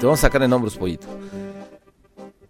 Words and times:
Te 0.00 0.06
vamos 0.06 0.20
a 0.20 0.28
sacar 0.28 0.42
en 0.42 0.50
hombros, 0.50 0.78
pollito. 0.78 1.06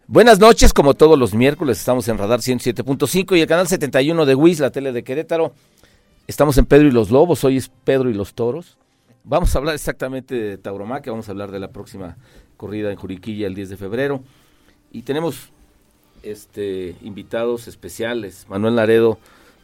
Buenas 0.06 0.38
noches, 0.38 0.72
como 0.72 0.94
todos 0.94 1.18
los 1.18 1.34
miércoles, 1.34 1.80
estamos 1.80 2.06
en 2.06 2.16
Radar 2.16 2.38
107.5 2.38 3.36
y 3.36 3.40
el 3.40 3.48
canal 3.48 3.66
71 3.66 4.24
de 4.24 4.36
WIS, 4.36 4.60
la 4.60 4.70
tele 4.70 4.92
de 4.92 5.02
Querétaro. 5.02 5.52
Estamos 6.28 6.56
en 6.58 6.66
Pedro 6.66 6.86
y 6.86 6.92
los 6.92 7.10
Lobos, 7.10 7.42
hoy 7.42 7.56
es 7.56 7.68
Pedro 7.82 8.08
y 8.08 8.14
los 8.14 8.34
Toros. 8.34 8.78
Vamos 9.24 9.52
a 9.52 9.58
hablar 9.58 9.74
exactamente 9.74 10.36
de 10.36 10.58
Tauromaquia, 10.58 11.10
vamos 11.10 11.28
a 11.28 11.32
hablar 11.32 11.50
de 11.50 11.58
la 11.58 11.72
próxima 11.72 12.16
corrida 12.56 12.92
en 12.92 12.96
Juriquilla 12.96 13.48
el 13.48 13.56
10 13.56 13.70
de 13.70 13.76
febrero. 13.76 14.22
Y 14.92 15.02
tenemos 15.02 15.50
este, 16.22 16.94
invitados 17.02 17.66
especiales. 17.66 18.46
Manuel 18.48 18.76
Laredo, 18.76 19.18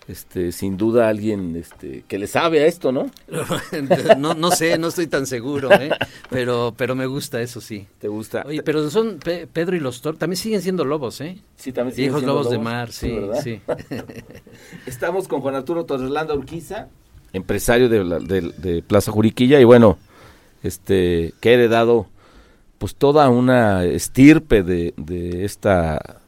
este, 0.09 0.53
sin 0.53 0.77
duda 0.77 1.09
alguien 1.09 1.57
este, 1.57 2.05
que 2.07 2.19
le 2.19 2.27
sabe 2.27 2.61
a 2.63 2.67
esto, 2.67 2.93
¿no? 2.93 3.11
no, 4.19 4.35
no 4.35 4.51
sé, 4.53 4.79
no 4.79 4.89
estoy 4.89 5.07
tan 5.09 5.27
seguro, 5.27 5.73
¿eh? 5.73 5.91
pero, 6.31 6.75
pero 6.77 6.95
me 6.95 7.07
gusta 7.07 7.41
eso 7.41 7.61
sí. 7.61 7.87
¿Te 7.99 8.09
gusta? 8.09 8.45
Oye, 8.47 8.63
pero 8.63 8.89
son 8.91 9.19
Pe- 9.19 9.47
Pedro 9.47 9.75
y 9.77 9.81
los 9.81 10.01
Toros, 10.03 10.19
también 10.19 10.37
siguen 10.37 10.63
siendo 10.63 10.85
lobos, 10.85 11.21
¿eh? 11.21 11.39
Sí, 11.57 11.73
también 11.73 11.95
siguen 11.97 12.11
Hijos 12.11 12.21
siendo 12.21 12.35
lobos, 12.35 12.51
de 12.51 12.59
mar, 12.59 12.93
sí, 12.93 13.17
sí. 13.43 13.61
Estamos 14.87 15.29
con 15.29 15.41
Juan 15.41 15.55
Arturo 15.57 15.85
Torrelanda 15.85 16.35
Urquiza, 16.35 16.89
empresario 17.33 17.89
de, 17.89 18.05
la- 18.05 18.19
de- 18.19 18.53
de 18.57 18.83
Plaza 18.83 19.11
Juriquilla, 19.13 19.61
y 19.61 19.65
bueno, 19.65 19.99
este, 20.63 21.35
que 21.41 21.51
ha 21.51 21.53
heredado 21.53 22.07
pues 22.79 22.95
toda 22.95 23.29
una 23.31 23.85
estirpe 23.85 24.63
de, 24.63 24.93
de 24.97 25.45
esta 25.45 26.21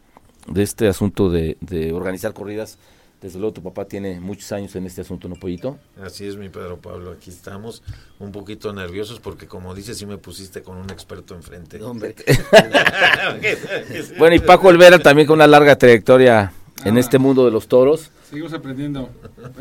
de 0.46 0.62
este 0.62 0.88
asunto 0.88 1.28
de, 1.28 1.58
de 1.60 1.92
organizar 1.92 2.32
corridas. 2.32 2.78
Desde 3.20 3.40
luego 3.40 3.52
tu 3.52 3.62
papá 3.64 3.84
tiene 3.84 4.20
muchos 4.20 4.52
años 4.52 4.76
en 4.76 4.86
este 4.86 5.00
asunto, 5.00 5.28
¿no, 5.28 5.34
Pollito? 5.34 5.76
Así 6.00 6.24
es, 6.24 6.36
mi 6.36 6.48
Pedro 6.50 6.76
Pablo. 6.80 7.10
Aquí 7.10 7.30
estamos 7.30 7.82
un 8.20 8.30
poquito 8.30 8.72
nerviosos 8.72 9.18
porque, 9.18 9.48
como 9.48 9.74
dices, 9.74 9.98
sí 9.98 10.06
me 10.06 10.18
pusiste 10.18 10.62
con 10.62 10.76
un 10.76 10.88
experto 10.90 11.34
enfrente. 11.34 11.82
Hombre, 11.82 12.14
Bueno, 14.18 14.36
y 14.36 14.38
Paco 14.38 14.68
Olvera 14.68 14.98
también 15.00 15.26
con 15.26 15.34
una 15.36 15.46
larga 15.46 15.76
trayectoria 15.76 16.52
en 16.84 16.96
este 16.98 17.18
mundo 17.18 17.44
de 17.44 17.50
los 17.50 17.66
toros. 17.66 18.10
Seguimos 18.30 18.52
aprendiendo. 18.52 19.08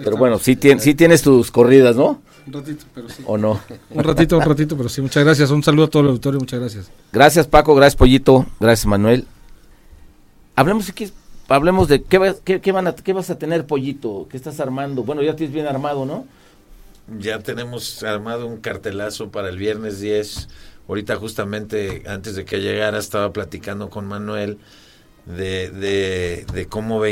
Pero 0.04 0.18
bueno, 0.18 0.38
sí, 0.40 0.56
tien- 0.56 0.80
sí 0.80 0.94
tienes 0.94 1.22
tus 1.22 1.50
corridas, 1.52 1.96
¿no? 1.96 2.22
Un 2.46 2.54
ratito, 2.54 2.86
pero 2.94 3.10
sí. 3.10 3.24
¿O 3.26 3.38
no? 3.38 3.60
Un 3.90 4.04
ratito, 4.04 4.38
un 4.38 4.44
ratito, 4.46 4.78
pero 4.78 4.88
sí. 4.90 5.02
Muchas 5.02 5.24
gracias. 5.24 5.50
Un 5.52 5.64
saludo 5.64 5.86
a 5.86 5.90
todo 5.90 6.04
el 6.04 6.10
auditorio. 6.10 6.40
Muchas 6.40 6.60
gracias. 6.60 6.92
Gracias 7.12 7.48
Paco, 7.48 7.74
gracias 7.76 7.96
Pollito, 7.96 8.46
gracias 8.60 8.86
Manuel. 8.86 9.26
Hablemos 10.56 10.90
aquí, 10.90 11.12
hablemos 11.50 11.88
de 11.88 12.04
qué, 12.04 12.18
va- 12.18 12.36
qué, 12.44 12.72
van 12.72 12.88
a, 12.88 12.96
qué 12.96 13.14
vas 13.14 13.30
a 13.30 13.38
tener 13.40 13.66
Pollito, 13.68 14.28
qué 14.30 14.38
estás 14.38 14.60
armando. 14.60 15.04
Bueno, 15.04 15.22
ya 15.24 15.36
tienes 15.36 15.54
bien 15.54 15.68
armado, 15.68 16.06
¿no? 16.06 16.28
Ya 17.08 17.40
tenemos 17.40 18.04
armado 18.04 18.48
un 18.48 18.60
cartelazo 18.60 19.32
para 19.32 19.50
el 19.50 19.58
viernes 19.58 20.00
10. 20.02 20.50
Ahorita 20.88 21.16
justamente 21.18 22.04
antes 22.08 22.36
de 22.36 22.46
que 22.46 22.60
llegara 22.60 22.98
estaba 23.00 23.32
platicando 23.34 23.90
con 23.90 24.06
Manuel 24.08 24.60
de, 25.26 25.70
de, 25.72 26.68
cómo 26.70 27.04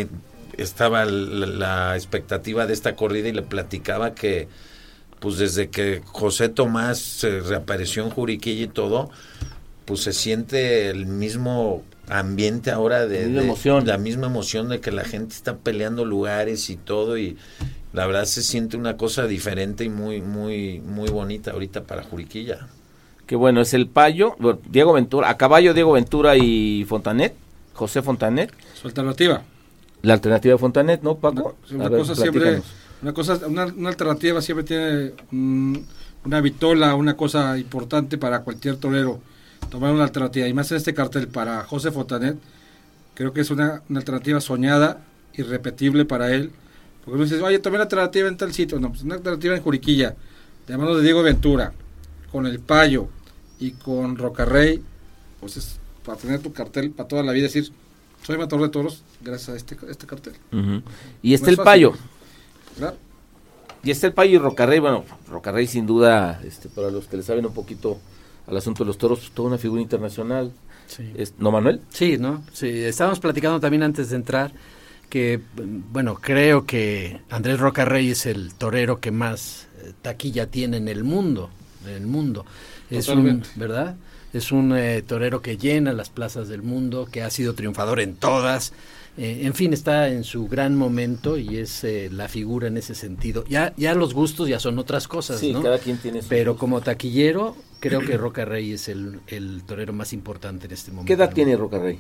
estaba 0.57 1.06
la, 1.06 1.47
la 1.47 1.95
expectativa 1.97 2.68
de 2.68 2.74
esta 2.74 2.95
corrida 2.95 3.29
y 3.29 3.34
le 3.34 3.44
platicaba 3.44 4.16
que 4.16 4.50
pues 5.19 5.38
desde 5.38 5.69
que 5.69 6.01
José 6.06 6.50
Tomás 6.50 7.00
se 7.00 7.41
reapareció 7.41 8.03
en 8.03 8.12
Juriquilla 8.12 8.66
y 8.66 8.68
todo, 8.68 9.12
pues 9.85 10.01
se 10.01 10.13
siente 10.13 10.90
el 10.90 11.06
mismo 11.06 11.84
ambiente 12.10 12.72
ahora 12.72 13.08
de, 13.08 13.22
La 13.22 13.26
misma 13.28 13.40
de- 13.42 13.46
emoción. 13.48 13.88
la 13.88 13.98
misma 13.98 14.28
emoción 14.28 14.70
de 14.70 14.80
que 14.80 14.92
la 14.92 15.04
gente 15.06 15.34
está 15.34 15.58
peleando 15.58 16.06
lugares 16.06 16.70
y 16.70 16.76
todo 16.76 17.18
y 17.18 17.38
la 17.94 18.06
verdad 18.06 18.26
se 18.26 18.44
siente 18.44 18.78
una 18.78 18.98
cosa 18.98 19.26
diferente 19.28 19.84
y 19.86 19.90
muy 19.90 20.22
muy 20.22 20.82
muy 20.82 21.10
bonita 21.10 21.52
ahorita 21.52 21.84
para 21.84 22.04
Juriquilla. 22.04 22.68
Que 23.26 23.36
bueno, 23.36 23.62
es 23.62 23.74
el 23.74 23.88
Payo, 23.88 24.36
Diego 24.70 24.94
Ventura, 24.94 25.30
a 25.30 25.38
caballo 25.38 25.74
Diego 25.74 25.94
Ventura 25.94 26.36
y 26.38 26.86
Fontanet, 26.88 27.34
José 27.74 28.02
Fontanet, 28.04 28.52
Su 28.80 28.88
alternativa. 28.88 29.42
la 30.04 30.14
alternativa 30.14 30.54
de 30.54 30.58
Fontanet, 30.60 31.02
¿no, 31.02 31.16
Paco? 31.18 31.56
Una 31.72 31.90
ver, 31.90 32.00
cosa 32.02 32.16
siempre, 32.16 32.62
una 33.02 33.14
cosa, 33.14 33.40
una, 33.48 33.66
una 33.66 33.90
alternativa 33.90 34.42
siempre 34.44 34.64
tiene 34.64 35.14
mm, 35.32 35.76
una 36.26 36.40
vitola, 36.42 36.94
una 36.94 37.16
cosa 37.18 37.58
importante 37.58 38.20
para 38.20 38.42
cualquier 38.42 38.76
torero. 38.76 39.20
Tomar 39.70 39.94
una 39.94 40.03
alternativa. 40.03 40.48
Y 40.48 40.53
más 40.53 40.72
en 40.72 40.78
este 40.78 40.94
cartel 40.94 41.28
para 41.28 41.64
José 41.64 41.92
Fontanet, 41.92 42.38
creo 43.14 43.34
que 43.34 43.42
es 43.42 43.52
una, 43.52 43.81
una 43.90 44.00
alternativa 44.00 44.40
soñada, 44.42 45.02
irrepetible 45.34 46.06
para 46.06 46.31
él. 46.34 46.52
Porque 47.03 47.16
uno 47.16 47.24
dice, 47.26 47.42
oye, 47.42 47.59
tomé 47.59 47.78
la 47.78 47.84
alternativa 47.84 48.28
en 48.28 48.38
tal 48.38 48.54
sitio. 48.54 48.80
No, 48.80 48.90
pues 48.90 49.04
una 49.04 49.16
alternativa 49.16 49.56
en 49.56 49.62
Juriquilla, 49.62 50.16
de 50.68 50.78
mano 50.78 50.96
de 50.96 51.04
Diego 51.04 51.22
Ventura, 51.24 51.74
con 52.31 52.46
el 52.46 52.59
Payo 52.59 53.08
y 53.59 53.72
con 53.72 54.18
Rocarrey, 54.18 54.81
pues 55.40 55.58
es 55.58 55.78
para 56.04 56.18
tener 56.18 56.40
tu 56.42 56.52
cartel 56.54 56.92
para 56.92 57.08
toda 57.08 57.24
la 57.24 57.31
vida, 57.31 57.44
decir, 57.44 57.72
soy 58.24 58.38
matador 58.38 58.66
de 58.66 58.70
toros 58.72 59.04
gracias 59.22 59.50
a 59.50 59.56
este, 59.56 59.78
este 59.90 60.06
cartel. 60.06 60.34
Y 61.22 61.34
está 61.34 61.48
No 61.48 61.54
el 61.54 61.59
es. 61.59 61.66
Payo, 61.66 61.94
Claro. 62.78 62.98
y 63.84 63.92
está 63.92 64.08
el 64.08 64.14
Payo 64.14 64.36
y 64.36 64.38
Rocarrey, 64.38 64.80
bueno, 64.80 65.06
Rocarrey 65.30 65.66
sin 65.68 65.86
duda, 65.88 66.42
este, 66.44 66.70
para 66.70 66.90
los 66.92 67.06
que 67.06 67.18
le 67.18 67.24
saben 67.24 67.46
un 67.46 67.54
poquito 67.54 68.00
al 68.47 68.57
asunto 68.57 68.83
de 68.83 68.88
los 68.88 68.97
toros, 68.97 69.19
pues, 69.19 69.31
toda 69.31 69.50
una 69.50 69.57
figura 69.57 69.81
internacional. 69.81 70.51
sí. 70.88 71.11
Es- 71.16 71.33
¿No, 71.39 71.51
Manuel? 71.51 71.81
Sí, 71.89 72.17
¿no? 72.17 72.44
Sí, 72.53 72.67
estábamos 72.69 73.19
platicando 73.19 73.59
también 73.59 73.83
antes 73.83 74.09
de 74.11 74.16
entrar 74.17 74.51
que, 75.09 75.39
bueno, 75.91 76.16
creo 76.16 76.66
que 76.66 77.22
Andrés 77.29 77.59
Roca 77.59 77.85
Rey 77.85 78.11
es 78.11 78.25
el 78.25 78.53
torero 78.56 79.00
que 79.00 79.11
más 79.11 79.67
eh, 79.83 79.94
taquilla 80.01 80.47
tiene 80.47 80.78
en 80.78 80.88
el 80.88 81.03
mundo, 81.03 81.50
en 81.85 81.94
el 81.94 82.07
mundo. 82.07 82.45
Es 82.89 83.07
un. 83.09 83.44
¿verdad? 83.56 83.95
Es 84.33 84.51
un 84.51 84.75
eh, 84.75 85.01
torero 85.01 85.41
que 85.41 85.57
llena 85.57 85.94
las 85.94 86.09
plazas 86.09 86.47
del 86.50 86.62
mundo, 86.62 87.07
que 87.12 87.22
ha 87.23 87.29
sido 87.29 87.53
triunfador 87.53 88.00
en 88.00 88.16
todas. 88.16 88.73
Eh, 89.18 89.42
en 89.44 89.53
fin, 89.53 89.72
está 89.72 90.09
en 90.09 90.24
su 90.26 90.48
gran 90.48 90.76
momento 90.76 91.38
y 91.38 91.58
es 91.58 91.84
eh, 91.86 92.09
la 92.12 92.28
figura 92.28 92.68
en 92.68 92.76
ese 92.78 92.96
sentido. 92.96 93.46
Ya, 93.48 93.74
ya 93.78 93.96
los 93.96 94.14
gustos 94.14 94.50
ya 94.50 94.59
son 94.59 94.78
otras 94.78 95.08
cosas, 95.08 95.40
Sí, 95.40 95.53
¿no? 95.53 95.62
cada 95.64 95.78
quien 95.80 95.98
tiene 95.98 96.22
su 96.22 96.28
Pero 96.28 96.52
gusto. 96.53 96.59
como 96.59 96.81
taquillero, 96.81 97.56
creo 97.80 98.02
que 98.02 98.18
Roca 98.18 98.44
Rey 98.44 98.74
es 98.74 98.90
el, 98.90 99.22
el 99.28 99.64
torero 99.66 99.94
más 99.94 100.12
importante 100.12 100.66
en 100.68 100.74
este 100.74 100.92
momento. 100.92 101.08
¿Qué 101.08 101.14
edad 101.14 101.34
tiene 101.34 101.56
Rocarrey? 101.56 101.98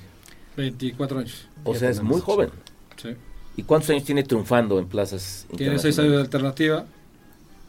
24 0.57 1.19
años. 1.19 1.47
O 1.63 1.73
Ya 1.73 1.79
sea, 1.79 1.89
es 1.89 2.01
muy 2.01 2.19
joven. 2.19 2.49
Sí. 3.01 3.09
¿Y 3.57 3.63
cuántos 3.63 3.89
años 3.91 4.03
tiene 4.03 4.23
triunfando 4.23 4.77
en 4.79 4.87
plazas 4.87 5.45
Tiene 5.55 5.79
6 5.79 5.99
años 5.99 6.11
de 6.11 6.19
alternativa. 6.19 6.85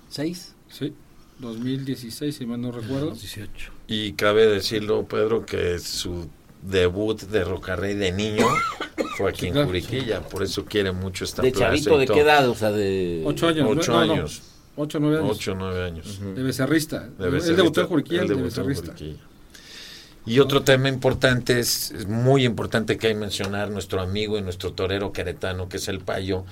¿Seis? 0.08 0.54
Sí. 0.68 0.92
2016, 1.38 2.34
si 2.34 2.46
mal 2.46 2.60
no 2.60 2.72
recuerdo. 2.72 3.10
18. 3.12 3.72
Y 3.86 4.12
cabe 4.14 4.46
decirlo, 4.46 5.04
Pedro, 5.06 5.44
que 5.46 5.78
su 5.78 6.28
debut 6.62 7.20
de 7.22 7.44
Rocarrey 7.44 7.94
de 7.94 8.10
niño 8.12 8.46
fue 9.16 9.30
aquí 9.30 9.40
Sí, 9.40 9.46
en 9.46 9.52
claro. 9.54 9.66
Juriquilla, 9.68 10.20
por 10.20 10.42
eso 10.42 10.64
quiere 10.64 10.92
mucho 10.92 11.24
esta 11.24 11.42
¿De 11.42 11.50
plaza. 11.50 11.66
chavito 11.66 11.98
de 11.98 12.06
qué 12.06 12.20
edad? 12.20 12.48
O 12.48 12.54
sea, 12.54 12.70
de... 12.72 13.22
8 13.24 13.48
años. 13.48 13.68
Ocho 13.70 13.92
no, 13.92 14.04
no, 14.06 14.12
años. 14.12 14.42
8 14.76 14.98
9 15.00 15.18
años. 15.18 15.30
Ocho, 15.36 15.54
nueve 15.54 15.84
años. 15.84 16.20
De 16.34 16.42
becerrista. 16.42 17.00
De 17.00 17.24
Él 17.24 17.30
becerrista. 17.30 17.56
debutó 17.62 17.80
en 17.80 17.86
Juriquilla, 17.86 18.24
de 18.24 18.34
becerrista. 18.34 18.86
Juriquilla. 18.92 19.22
Y 20.26 20.40
otro 20.40 20.62
tema 20.62 20.88
importante, 20.88 21.58
es, 21.60 21.92
es 21.92 22.06
muy 22.06 22.44
importante 22.44 22.98
que 22.98 23.06
hay 23.06 23.14
que 23.14 23.20
mencionar, 23.20 23.70
nuestro 23.70 24.00
amigo 24.00 24.36
y 24.36 24.42
nuestro 24.42 24.72
torero 24.72 25.12
queretano, 25.12 25.68
que 25.68 25.76
es 25.76 25.86
el 25.88 26.00
Payo, 26.00 26.44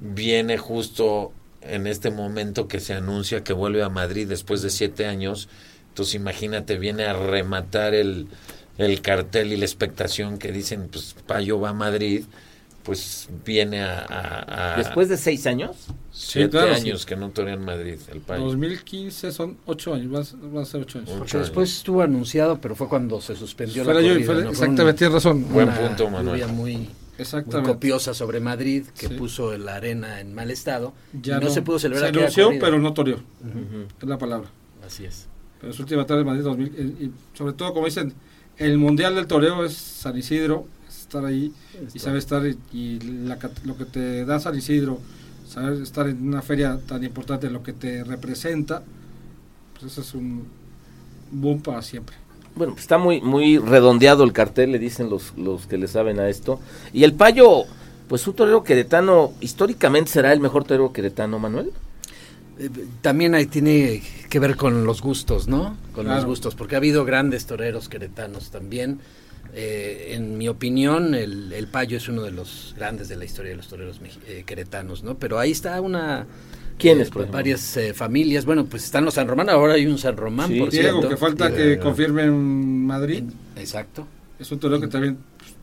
viene 0.00 0.58
justo 0.58 1.32
en 1.60 1.86
este 1.86 2.10
momento 2.10 2.68
que 2.68 2.78
se 2.80 2.94
anuncia 2.94 3.42
que 3.42 3.52
vuelve 3.52 3.82
a 3.82 3.88
Madrid 3.88 4.28
después 4.28 4.62
de 4.62 4.70
siete 4.70 5.06
años. 5.06 5.48
Entonces 5.88 6.14
imagínate, 6.14 6.78
viene 6.78 7.04
a 7.04 7.12
rematar 7.14 7.94
el, 7.94 8.28
el 8.78 9.00
cartel 9.02 9.52
y 9.52 9.56
la 9.56 9.64
expectación 9.64 10.38
que 10.38 10.50
dicen, 10.52 10.88
pues 10.90 11.14
Payo 11.26 11.60
va 11.60 11.70
a 11.70 11.72
Madrid, 11.72 12.24
pues 12.82 13.28
viene 13.46 13.82
a... 13.82 14.00
a- 14.00 14.74
a- 14.74 14.76
Después 14.76 15.08
de 15.08 15.16
seis 15.16 15.46
años. 15.46 15.76
siete 16.12 16.50
claro, 16.50 16.74
sí. 16.74 16.82
años 16.82 17.06
que 17.06 17.16
no 17.16 17.30
torea 17.30 17.54
en 17.54 17.64
Madrid, 17.64 17.98
el 18.12 18.20
Payo. 18.20 18.44
2015 18.44 19.32
son 19.32 19.56
8 19.66 19.94
años. 19.94 20.12
Va 20.14 20.18
a, 20.20 20.48
va 20.54 20.62
a 20.62 20.64
ser 20.66 20.82
8 20.82 20.98
años. 20.98 21.10
Ocho 21.10 21.18
Porque 21.18 21.36
años. 21.36 21.46
después 21.48 21.72
estuvo 21.72 22.02
anunciado, 22.02 22.60
pero 22.60 22.74
fue 22.74 22.88
cuando 22.88 23.20
se 23.20 23.34
suspendió 23.36 23.84
Fuera 23.84 24.00
la 24.00 24.06
yo, 24.06 24.12
corrida. 24.14 24.26
fuera- 24.26 24.40
¿no? 24.40 24.46
Fue 24.52 24.52
exactamente, 24.66 24.98
tienes 24.98 25.14
razón. 25.14 25.46
Buen 25.50 25.68
punto, 25.70 26.10
Manuel. 26.10 26.46
muy, 26.48 26.90
Exactamente. 27.16 27.72
copiosa 27.72 28.12
sobre 28.12 28.40
Madrid, 28.40 28.84
que 28.98 29.06
Sí. 29.08 29.14
puso 29.14 29.56
la 29.56 29.76
arena 29.76 30.20
en 30.20 30.34
mal 30.34 30.50
estado. 30.50 30.92
Ya 31.22 31.38
y 31.38 31.44
no, 31.44 31.50
se 31.50 31.62
pudo 31.62 31.78
celebrar 31.78 32.12
Se 32.12 32.18
anunció, 32.18 32.50
pero 32.60 32.78
no 32.78 32.92
toreó. 32.92 33.16
Es 34.02 34.08
la 34.08 34.18
palabra. 34.18 34.48
Así 34.84 35.04
es. 35.06 35.26
Pero 35.60 35.72
su 35.72 35.82
última 35.82 36.04
tarde 36.04 36.18
de 36.20 36.24
Madrid 36.26 36.42
2000. 36.42 36.66
Y, 37.00 37.04
y 37.06 37.12
sobre 37.32 37.54
todo, 37.54 37.72
como 37.72 37.86
dicen, 37.86 38.12
el 38.58 38.78
mundial 38.78 39.14
del 39.14 39.26
toreo 39.26 39.64
es 39.64 39.74
San 39.74 40.16
Isidro, 40.16 40.66
es 40.88 41.00
estar 41.00 41.24
ahí 41.24 41.52
y 41.94 41.98
saber 41.98 42.18
estar. 42.18 42.46
Y, 42.46 42.58
y 42.72 43.00
la 43.00 43.38
cat- 43.38 43.64
lo 43.64 43.76
que 43.76 43.84
te 43.84 44.24
da 44.24 44.38
San 44.40 44.56
Isidro, 44.56 45.00
saber 45.48 45.82
estar 45.82 46.08
en 46.08 46.26
una 46.26 46.42
feria 46.42 46.78
tan 46.86 47.04
importante, 47.04 47.50
lo 47.50 47.62
que 47.62 47.72
te 47.72 48.04
representa, 48.04 48.82
pues 49.72 49.92
eso 49.92 50.00
es 50.00 50.14
un 50.14 50.44
boom 51.30 51.60
para 51.60 51.82
siempre. 51.82 52.16
Bueno, 52.56 52.74
pues 52.74 52.84
está 52.84 52.98
muy, 52.98 53.20
muy 53.20 53.58
redondeado 53.58 54.22
el 54.22 54.32
cartel, 54.32 54.70
le 54.72 54.78
dicen 54.78 55.10
los, 55.10 55.36
los 55.36 55.66
que 55.66 55.76
le 55.76 55.88
saben 55.88 56.20
a 56.20 56.28
esto. 56.28 56.60
Y 56.92 57.02
el 57.02 57.12
payo, 57.12 57.64
pues 58.08 58.26
un 58.28 58.34
torero 58.34 58.62
queretano, 58.62 59.32
históricamente 59.40 60.12
será 60.12 60.32
el 60.32 60.38
mejor 60.40 60.64
torero 60.64 60.92
queretano, 60.92 61.40
Manuel. 61.40 61.72
Eh, 62.58 62.70
También 63.02 63.34
ahí 63.34 63.46
tiene 63.46 64.02
que 64.28 64.38
ver 64.38 64.56
con 64.56 64.84
los 64.84 65.02
gustos, 65.02 65.48
¿no? 65.48 65.76
Con 65.92 66.06
los 66.06 66.24
gustos, 66.24 66.54
porque 66.54 66.74
ha 66.74 66.78
habido 66.78 67.04
grandes 67.04 67.46
toreros 67.46 67.88
queretanos 67.88 68.50
también. 68.50 69.00
Eh, 69.56 70.14
en 70.14 70.36
mi 70.36 70.48
opinión, 70.48 71.14
el, 71.14 71.52
el 71.52 71.66
Payo 71.68 71.96
es 71.96 72.08
uno 72.08 72.22
de 72.22 72.32
los 72.32 72.74
grandes 72.76 73.08
de 73.08 73.16
la 73.16 73.24
historia 73.24 73.50
de 73.52 73.56
los 73.56 73.68
toreros 73.68 74.00
eh, 74.26 74.42
queretanos, 74.46 75.02
¿no? 75.04 75.16
Pero 75.16 75.38
ahí 75.38 75.52
está 75.52 75.80
una... 75.80 76.26
¿Quiénes, 76.76 77.06
eh, 77.06 77.10
por 77.12 77.22
ejemplo? 77.22 77.38
Varias 77.38 77.78
familias. 77.94 78.44
Bueno, 78.46 78.64
pues 78.66 78.84
están 78.84 79.04
los 79.04 79.14
San 79.14 79.28
Román, 79.28 79.48
ahora 79.48 79.74
hay 79.74 79.86
un 79.86 79.96
San 79.98 80.16
Román, 80.16 80.48
Sí. 80.50 80.58
por 80.58 80.70
Diego, 80.70 80.88
cierto. 80.98 81.08
que 81.08 81.16
falta 81.16 81.54
que 81.54 81.78
confirme 81.78 82.24
en 82.24 82.84
Madrid. 82.86 83.22
Exacto. 83.56 84.08
Es 84.40 84.50
un 84.50 84.58
torero 84.58 84.80
que 84.80 84.88
también 84.88 85.18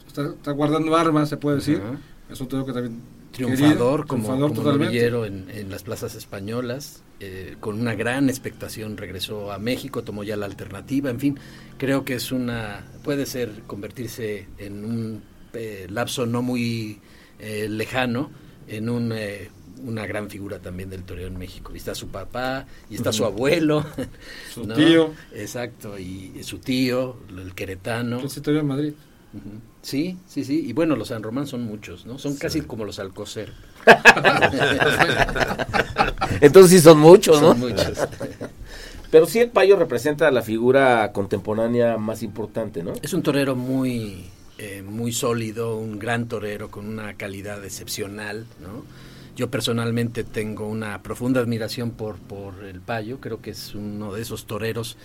está, 0.07 0.27
está 0.27 0.51
guardando 0.51 0.95
armas, 0.95 1.27
se 1.27 1.35
puede 1.35 1.57
decir. 1.57 1.81
Ajá. 1.83 1.97
Es 2.31 2.39
un 2.39 2.47
torero 2.47 2.65
que 2.65 2.71
también. 2.71 3.01
Triunfador 3.31 4.01
querido, 4.01 4.07
como, 4.07 4.23
triunfador 4.23 4.55
como 4.55 4.71
novillero 4.73 5.25
en, 5.25 5.49
en 5.49 5.69
las 5.69 5.83
plazas 5.83 6.15
españolas, 6.15 7.03
eh, 7.19 7.55
con 7.59 7.79
una 7.79 7.95
gran 7.95 8.29
expectación 8.29 8.97
regresó 8.97 9.51
a 9.51 9.59
México, 9.59 10.03
tomó 10.03 10.23
ya 10.23 10.35
la 10.37 10.45
alternativa, 10.45 11.09
en 11.09 11.19
fin, 11.19 11.39
creo 11.77 12.03
que 12.03 12.15
es 12.15 12.31
una, 12.31 12.85
puede 13.03 13.25
ser 13.25 13.63
convertirse 13.67 14.47
en 14.57 14.85
un 14.85 15.23
eh, 15.53 15.87
lapso 15.89 16.25
no 16.25 16.41
muy 16.41 16.99
eh, 17.39 17.67
lejano, 17.69 18.31
en 18.67 18.89
un, 18.89 19.11
eh, 19.13 19.49
una 19.83 20.05
gran 20.05 20.29
figura 20.29 20.59
también 20.59 20.89
del 20.89 21.03
toreo 21.03 21.27
en 21.27 21.37
México. 21.37 21.71
Y 21.73 21.77
está 21.77 21.95
su 21.95 22.07
papá, 22.07 22.65
y 22.89 22.95
está 22.95 23.11
su 23.11 23.25
abuelo, 23.25 23.85
Su 24.53 24.65
¿no? 24.65 24.75
tío. 24.75 25.13
Exacto, 25.33 25.97
y, 25.97 26.33
y 26.39 26.43
su 26.43 26.59
tío, 26.59 27.17
el 27.29 27.53
queretano. 27.53 28.21
Que 28.21 28.29
se 28.29 28.41
en 28.49 28.67
Madrid. 28.67 28.93
Sí, 29.81 30.17
sí, 30.27 30.43
sí. 30.43 30.65
Y 30.67 30.73
bueno, 30.73 30.95
los 30.95 31.07
San 31.07 31.23
Román 31.23 31.47
son 31.47 31.63
muchos, 31.63 32.05
¿no? 32.05 32.19
Son 32.19 32.35
casi 32.35 32.61
como 32.61 32.85
los 32.85 32.99
Alcocer. 32.99 33.51
Entonces 36.41 36.71
sí 36.71 36.79
son 36.79 36.99
muchos, 36.99 37.41
¿no? 37.41 37.49
Son 37.49 37.59
muchos. 37.59 37.97
Pero 39.09 39.25
sí 39.25 39.39
el 39.39 39.49
payo 39.49 39.75
representa 39.75 40.29
la 40.31 40.41
figura 40.41 41.11
contemporánea 41.11 41.97
más 41.97 42.23
importante, 42.23 42.83
¿no? 42.83 42.93
Es 43.01 43.13
un 43.13 43.23
torero 43.23 43.55
muy, 43.55 44.25
eh, 44.57 44.83
muy 44.83 45.11
sólido, 45.11 45.77
un 45.77 45.99
gran 45.99 46.27
torero 46.27 46.69
con 46.69 46.87
una 46.87 47.15
calidad 47.15 47.63
excepcional, 47.65 48.45
¿no? 48.61 48.85
Yo 49.35 49.49
personalmente 49.49 50.23
tengo 50.23 50.67
una 50.67 51.01
profunda 51.01 51.41
admiración 51.41 51.91
por, 51.91 52.17
por 52.17 52.63
el 52.63 52.81
Payo, 52.81 53.19
creo 53.19 53.41
que 53.41 53.51
es 53.51 53.73
uno 53.75 54.13
de 54.13 54.21
esos 54.21 54.45
toreros 54.45 54.97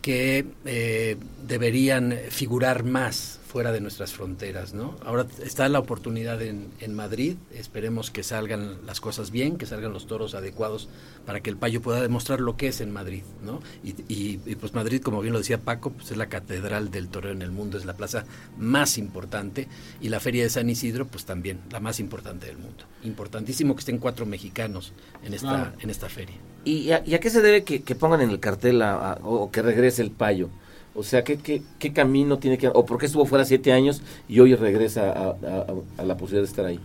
que 0.00 0.46
eh, 0.64 1.16
deberían 1.46 2.16
figurar 2.30 2.84
más 2.84 3.37
fuera 3.48 3.72
de 3.72 3.80
nuestras 3.80 4.12
fronteras, 4.12 4.74
¿no? 4.74 4.94
Ahora 5.04 5.26
está 5.42 5.68
la 5.70 5.78
oportunidad 5.78 6.42
en, 6.42 6.68
en 6.80 6.94
Madrid, 6.94 7.36
esperemos 7.54 8.10
que 8.10 8.22
salgan 8.22 8.76
las 8.86 9.00
cosas 9.00 9.30
bien, 9.30 9.56
que 9.56 9.64
salgan 9.64 9.92
los 9.94 10.06
toros 10.06 10.34
adecuados 10.34 10.88
para 11.24 11.40
que 11.40 11.48
el 11.48 11.56
Payo 11.56 11.80
pueda 11.80 12.02
demostrar 12.02 12.40
lo 12.40 12.56
que 12.58 12.68
es 12.68 12.80
en 12.82 12.92
Madrid, 12.92 13.22
¿no? 13.42 13.60
Y, 13.82 13.90
y- 14.12 14.40
y, 14.44 14.54
pues 14.56 14.74
Madrid, 14.74 15.00
como 15.00 15.20
bien 15.22 15.32
lo 15.32 15.38
decía 15.38 15.58
Paco, 15.58 15.90
pues 15.90 16.10
es 16.10 16.16
la 16.18 16.28
catedral 16.28 16.90
del 16.90 17.08
toreo 17.08 17.32
en 17.32 17.40
el 17.40 17.50
mundo, 17.50 17.78
es 17.78 17.86
la 17.86 17.96
plaza 17.96 18.24
más 18.58 18.98
importante 18.98 19.66
y 20.00 20.10
la 20.10 20.20
feria 20.20 20.42
de 20.42 20.50
San 20.50 20.68
Isidro, 20.68 21.06
pues 21.06 21.24
también 21.24 21.60
la 21.70 21.80
más 21.80 22.00
importante 22.00 22.46
del 22.46 22.58
mundo. 22.58 22.84
Importantísimo 23.02 23.74
que 23.74 23.80
estén 23.80 23.98
cuatro 23.98 24.26
mexicanos 24.26 24.92
en 25.24 25.32
esta, 25.32 25.48
Claro. 25.48 25.72
en 25.80 25.88
esta 25.90 26.08
feria. 26.10 26.36
¿Y 26.64 26.90
a, 26.90 27.02
y 27.06 27.14
a 27.14 27.20
qué 27.20 27.30
se 27.30 27.40
debe 27.40 27.64
que, 27.64 27.82
que 27.82 27.94
pongan 27.94 28.20
en 28.20 28.28
el 28.30 28.40
cartel 28.40 28.82
a- 28.82 29.12
a- 29.12 29.18
o 29.22 29.50
que 29.50 29.62
regrese 29.62 30.02
el 30.02 30.10
payo? 30.10 30.50
O 30.98 31.04
sea, 31.04 31.22
¿qué, 31.22 31.36
qué, 31.38 31.62
qué 31.78 31.92
camino 31.92 32.38
tiene 32.38 32.58
que... 32.58 32.66
o 32.66 32.84
por 32.84 32.98
qué 32.98 33.06
estuvo 33.06 33.24
fuera 33.24 33.44
siete 33.44 33.72
años 33.72 34.02
y 34.28 34.40
hoy 34.40 34.56
regresa 34.56 35.12
a, 35.12 35.28
a- 35.28 35.66
a 35.98 36.02
la 36.02 36.16
posibilidad 36.16 36.42
de 36.42 36.48
estar 36.50 36.66
ahí? 36.66 36.80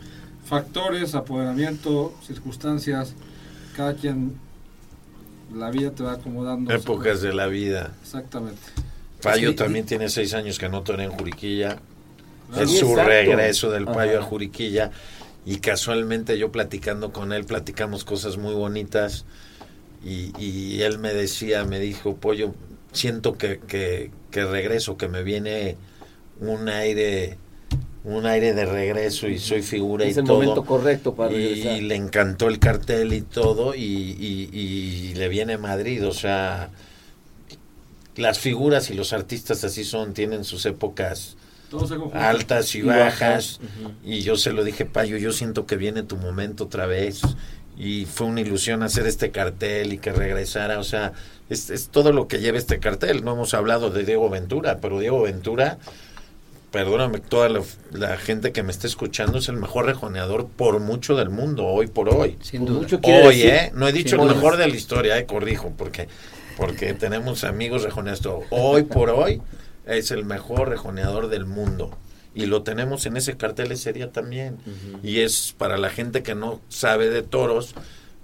Factores, 0.46 1.16
apoderamiento, 1.16 2.14
circunstancias. 2.26 3.16
Cada 3.76 3.96
quien. 3.96 4.36
La 5.56 5.72
vida 5.72 5.90
te 5.92 6.04
va 6.04 6.14
acomodando. 6.14 6.72
Épocas 6.72 7.22
de 7.22 7.34
la 7.34 7.48
vida. 7.48 7.92
Exactamente. 8.04 8.62
Payo 9.24 9.50
Sí, 9.50 9.56
también 9.56 9.86
y- 9.86 9.88
tiene 9.88 10.10
seis 10.10 10.36
años 10.36 10.60
que 10.60 10.70
no 10.70 10.84
torea 10.84 11.06
en 11.06 11.12
Juriquilla. 11.12 11.80
Claro. 12.50 12.64
Es 12.66 12.70
Sí, 12.72 12.78
su 12.78 12.90
exacto. 12.92 13.10
regreso 13.10 13.72
del 13.72 13.86
Payo 13.86 14.20
Ajá. 14.20 14.28
a 14.28 14.30
Juriquilla. 14.30 14.92
Y 15.46 15.58
casualmente 15.58 16.38
yo 16.38 16.52
platicando 16.52 17.12
con 17.12 17.34
él, 17.34 17.46
platicamos 17.46 18.04
cosas 18.04 18.38
muy 18.38 18.54
bonitas. 18.54 19.26
Y, 20.06 20.34
y 20.40 20.82
él 20.84 21.00
me 21.00 21.14
decía, 21.16 21.64
me 21.64 21.80
dijo, 21.80 22.16
Pollo, 22.16 22.54
siento 22.94 23.38
que, 23.38 23.60
que, 23.60 24.12
que 24.32 24.46
regreso, 24.46 24.98
que 24.98 25.08
me 25.08 25.24
viene 25.24 25.76
un 26.40 26.70
aire 26.70 27.38
un 28.06 28.26
aire 28.26 28.54
de 28.54 28.66
regreso 28.66 29.30
y 29.30 29.40
soy 29.40 29.62
figura 29.62 30.06
Es 30.06 30.18
y 30.18 30.20
el 30.20 30.26
todo. 30.26 30.36
momento 30.42 30.66
correcto 30.66 31.16
para 31.16 31.30
regresar. 31.30 31.78
y 31.78 31.82
le 31.82 31.96
encantó 31.96 32.50
el 32.50 32.60
cartel 32.60 33.14
y 33.14 33.22
todo 33.22 33.76
y, 33.76 33.82
y- 33.82 34.50
y 34.52 35.14
le 35.16 35.30
viene 35.30 35.58
Madrid, 35.58 36.06
o 36.06 36.12
sea, 36.12 36.70
las 38.16 38.40
figuras 38.40 38.90
y 38.90 38.94
los 38.94 39.14
artistas 39.14 39.64
así 39.64 39.84
son, 39.84 40.14
tienen 40.14 40.44
sus 40.44 40.66
épocas 40.66 41.36
altas 42.14 42.76
y, 42.76 42.80
Y 42.80 42.82
bajas, 42.84 43.60
bajas, 43.60 43.60
y 44.06 44.20
yo 44.22 44.36
se 44.36 44.52
lo 44.54 44.64
dije, 44.64 44.86
Payo, 44.86 45.18
yo 45.18 45.32
siento 45.32 45.66
que 45.66 45.78
viene 45.78 46.04
tu 46.04 46.18
momento 46.18 46.66
otra 46.66 46.86
vez 46.86 47.22
y 47.78 48.06
fue 48.06 48.28
una 48.28 48.42
ilusión 48.42 48.84
hacer 48.84 49.06
este 49.08 49.32
cartel 49.32 49.94
y 49.94 49.98
que 49.98 50.12
regresara, 50.12 50.80
o 50.80 50.84
sea, 50.84 51.14
es, 51.50 51.70
es 51.70 51.90
todo 51.90 52.12
lo 52.12 52.28
que 52.28 52.40
lleva 52.40 52.58
este 52.58 52.80
cartel, 52.80 53.24
no 53.24 53.34
hemos 53.34 53.54
hablado 53.54 53.90
de 53.90 54.04
Diego 54.06 54.30
Ventura, 54.30 54.78
pero 54.82 55.00
Diego 55.00 55.22
Ventura 55.24 55.78
perdóname 56.72 57.20
toda 57.20 57.50
la, 57.50 57.62
la 57.92 58.18
gente 58.18 58.52
que 58.52 58.64
me 58.64 58.72
está 58.72 58.88
escuchando, 58.88 59.38
es 59.38 59.48
el 59.48 59.58
mejor 59.58 59.86
rejoneador 59.86 60.48
por 60.48 60.80
mucho 60.80 61.16
del 61.16 61.30
mundo, 61.30 61.66
hoy 61.68 61.86
por 61.88 62.10
hoy. 62.10 62.38
Sin 62.42 62.66
duda. 62.66 62.80
mucho 62.80 63.00
Hoy, 63.04 63.38
decir- 63.38 63.50
¿eh? 63.50 63.72
No 63.76 63.88
he 63.88 63.92
dicho 63.94 64.16
el 64.16 64.28
mejor 64.28 64.58
de 64.58 64.68
la 64.68 64.76
historia, 64.76 65.18
eh, 65.20 65.26
corrijo, 65.28 65.72
porque, 65.78 66.08
porque 66.58 66.94
tenemos 66.96 67.44
amigos 67.44 67.84
rejoneadores. 67.84 68.24
todo. 68.24 68.42
Hoy 68.50 68.84
por 68.84 69.12
hoy 69.12 69.40
es 69.86 70.10
el 70.10 70.26
mejor 70.26 70.70
rejoneador 70.70 71.28
del 71.30 71.46
mundo. 71.46 71.96
Y 72.36 72.48
lo 72.48 72.64
tenemos 72.64 73.06
en 73.06 73.18
ese 73.18 73.38
cartel 73.38 73.72
ese 73.72 73.94
día 73.94 74.12
también. 74.12 74.58
Y 75.04 75.20
es 75.20 75.54
para 75.58 75.78
la 75.78 75.90
gente 75.90 76.24
que 76.24 76.36
no 76.36 76.62
sabe 76.70 77.10
de 77.10 77.22
toros, 77.22 77.76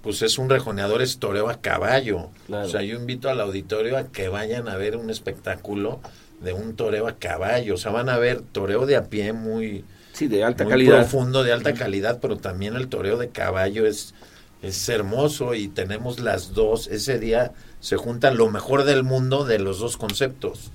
pues 0.01 0.21
es 0.21 0.37
un 0.37 0.49
rejoneador, 0.49 1.01
es 1.01 1.19
toreo 1.19 1.49
a 1.49 1.61
caballo. 1.61 2.29
Claro. 2.47 2.65
O 2.65 2.69
sea, 2.69 2.81
yo 2.81 2.95
invito 2.95 3.29
al 3.29 3.39
auditorio 3.41 3.97
a 3.97 4.05
que 4.07 4.29
vayan 4.29 4.67
a 4.67 4.77
ver 4.77 4.95
un 4.97 5.09
espectáculo 5.09 5.99
de 6.41 6.53
un 6.53 6.75
toreo 6.75 7.07
a 7.07 7.17
caballo. 7.17 7.75
O 7.75 7.77
sea, 7.77 7.91
van 7.91 8.09
a 8.09 8.17
ver 8.17 8.41
toreo 8.41 8.85
de 8.85 8.95
a 8.95 9.05
pie 9.05 9.33
muy, 9.33 9.83
Sí, 10.13 10.27
de 10.27 10.43
alta 10.43 10.63
muy 10.63 10.71
calidad. 10.71 10.97
profundo, 11.01 11.43
de 11.43 11.51
alta 11.53 11.73
calidad, 11.73 12.19
pero 12.21 12.37
también 12.37 12.75
el 12.75 12.87
toreo 12.87 13.17
de 13.17 13.29
caballo 13.29 13.85
es, 13.85 14.15
es 14.61 14.89
hermoso 14.89 15.53
y 15.53 15.67
tenemos 15.67 16.19
las 16.19 16.53
dos. 16.53 16.87
Ese 16.87 17.19
día 17.19 17.51
se 17.79 17.95
juntan 17.95 18.37
lo 18.37 18.49
mejor 18.49 18.85
del 18.85 19.03
mundo 19.03 19.45
de 19.45 19.59
los 19.59 19.79
dos 19.79 19.97
conceptos. 19.97 20.71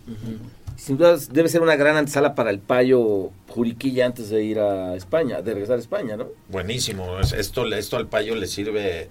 Sin 0.77 0.97
duda 0.99 1.17
debe 1.31 1.49
ser 1.49 1.63
una 1.63 1.77
gran 1.77 1.97
antesala 1.97 2.35
para 2.35 2.51
el 2.51 2.59
payo 2.59 3.31
Juriquilla 3.49 4.07
antes 4.07 4.29
de 4.31 4.43
ir 4.45 4.59
a 4.59 4.95
España, 4.97 5.41
de 5.41 5.53
regresar 5.55 5.77
a 5.77 5.81
España, 5.81 6.17
¿no? 6.17 6.27
Buenísimo. 6.49 7.19
Es- 7.21 7.33
Esto, 7.33 7.67
esto 7.73 7.97
al 7.97 8.09
payo 8.09 8.35
le 8.35 8.47
sirve, 8.49 9.09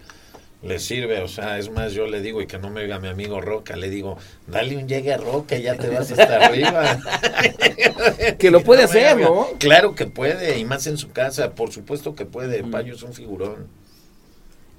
le 0.62 0.80
sirve. 0.80 1.22
O 1.22 1.28
sea, 1.30 1.58
es 1.58 1.72
más, 1.72 1.94
yo 1.94 2.06
le 2.08 2.22
digo, 2.22 2.42
y 2.42 2.48
que 2.48 2.60
no 2.60 2.70
me 2.70 2.82
oiga 2.82 3.00
mi 3.00 3.08
amigo 3.08 3.40
Roca, 3.42 3.76
le 3.78 3.90
digo, 3.90 4.18
dale 4.48 4.76
un 4.78 4.88
llegue 4.88 5.14
a 5.14 5.18
Roca 5.18 5.58
ya 5.58 5.76
te 5.78 5.90
vas 5.90 6.12
hasta 6.12 6.46
arriba. 6.46 7.00
Que 8.38 8.52
lo 8.52 8.62
puede 8.64 8.82
no 8.82 8.86
hacer. 8.90 9.18
¿no? 9.20 9.48
Claro 9.60 9.96
que 9.96 10.06
puede, 10.06 10.60
y 10.60 10.66
más 10.66 10.86
en 10.88 10.98
su 10.98 11.12
casa, 11.12 11.52
por 11.52 11.72
supuesto 11.72 12.14
que 12.16 12.26
puede. 12.26 12.58
El 12.60 12.70
payo 12.70 12.94
es 12.96 13.04
un 13.04 13.14
figurón. 13.14 13.68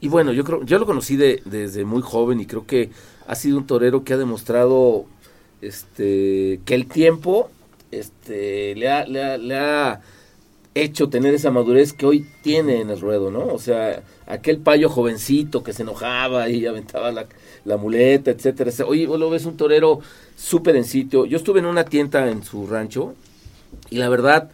Y 0.00 0.09
bueno, 0.09 0.33
yo 0.35 0.45
creo, 0.45 0.62
yo 0.64 0.79
lo 0.79 0.85
conocí 0.85 1.17
de, 1.17 1.41
desde 1.47 1.85
muy 1.87 2.03
joven 2.03 2.41
y 2.41 2.47
creo 2.47 2.67
que 2.67 2.91
ha 3.26 3.35
sido 3.35 3.57
un 3.57 3.67
torero 3.67 4.05
que 4.05 4.12
ha 4.12 4.19
demostrado 4.19 5.07
este 5.66 6.61
que 6.64 6.75
el 6.75 6.87
tiempo 6.87 7.50
este 7.90 8.75
le 8.75 8.88
ha, 8.88 10.00
hecho 10.76 11.09
tener 11.09 11.33
esa 11.35 11.52
madurez 11.52 11.92
que 11.92 12.04
hoy 12.04 12.26
tiene 12.42 12.80
en 12.80 12.90
el 12.90 13.00
ruedo, 13.00 13.30
¿no? 13.30 13.47
O 13.47 13.61
sea, 13.61 14.02
aquel 14.26 14.59
payo 14.59 14.88
jovencito 14.88 15.62
que 15.62 15.73
se 15.73 15.83
enojaba 15.83 16.49
y 16.49 16.66
aventaba 16.66 17.12
la, 17.12 17.26
la 17.64 17.76
muleta, 17.76 18.33
etcétera. 18.33 18.73
Hoy 18.85 19.06
lo 19.06 19.30
ves 19.30 19.44
un 19.44 19.56
torero 19.56 20.00
súper 20.37 20.75
en 20.75 20.85
sitio. 20.85 21.26
Yo 21.26 21.37
estuve 21.37 21.61
en 21.61 21.66
una 21.66 21.85
tienda 21.85 22.28
en 22.28 22.42
su 22.42 22.66
rancho 22.66 23.14
y 23.88 23.99
la 23.99 24.09
verdad 24.09 24.50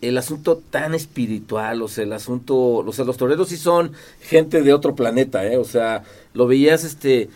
el 0.00 0.16
asunto 0.16 0.62
tan 0.70 0.94
espiritual, 0.94 1.82
o 1.82 1.88
sea, 1.88 2.04
el 2.04 2.12
asunto, 2.12 2.56
o 2.56 2.92
sea, 2.92 3.04
los 3.04 3.16
toreros 3.16 3.48
sí 3.48 3.56
son 3.56 3.92
gente 4.20 4.62
de 4.62 4.72
otro 4.72 4.94
planeta, 4.94 5.44
¿eh? 5.46 5.58
O 5.58 5.64
sea, 5.64 6.04
lo 6.32 6.46
veías, 6.46 6.84
este, 6.84 7.28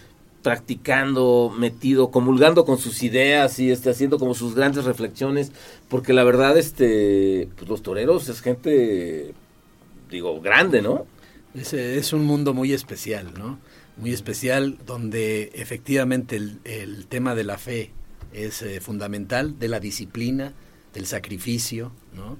practicando, 0.44 1.50
metido, 1.58 2.10
comulgando 2.10 2.66
con 2.66 2.76
sus 2.76 3.02
ideas 3.02 3.58
y 3.58 3.70
este, 3.70 3.88
haciendo 3.88 4.18
como 4.18 4.34
sus 4.34 4.54
grandes 4.54 4.84
reflexiones, 4.84 5.52
porque 5.88 6.12
la 6.12 6.22
verdad, 6.22 6.58
este, 6.58 7.48
pues 7.56 7.66
los 7.66 7.82
toreros 7.82 8.28
es 8.28 8.42
gente, 8.42 9.32
digo, 10.10 10.42
grande, 10.42 10.82
¿no? 10.82 11.06
Es, 11.54 11.72
es 11.72 12.12
un 12.12 12.26
mundo 12.26 12.52
muy 12.52 12.74
especial, 12.74 13.32
¿no? 13.38 13.58
Muy 13.96 14.12
especial 14.12 14.76
donde 14.84 15.50
efectivamente 15.54 16.36
el, 16.36 16.60
el 16.64 17.06
tema 17.06 17.34
de 17.34 17.44
la 17.44 17.56
fe 17.56 17.92
es 18.34 18.60
eh, 18.60 18.82
fundamental, 18.82 19.58
de 19.58 19.68
la 19.68 19.80
disciplina, 19.80 20.52
del 20.92 21.06
sacrificio, 21.06 21.90
¿no? 22.14 22.36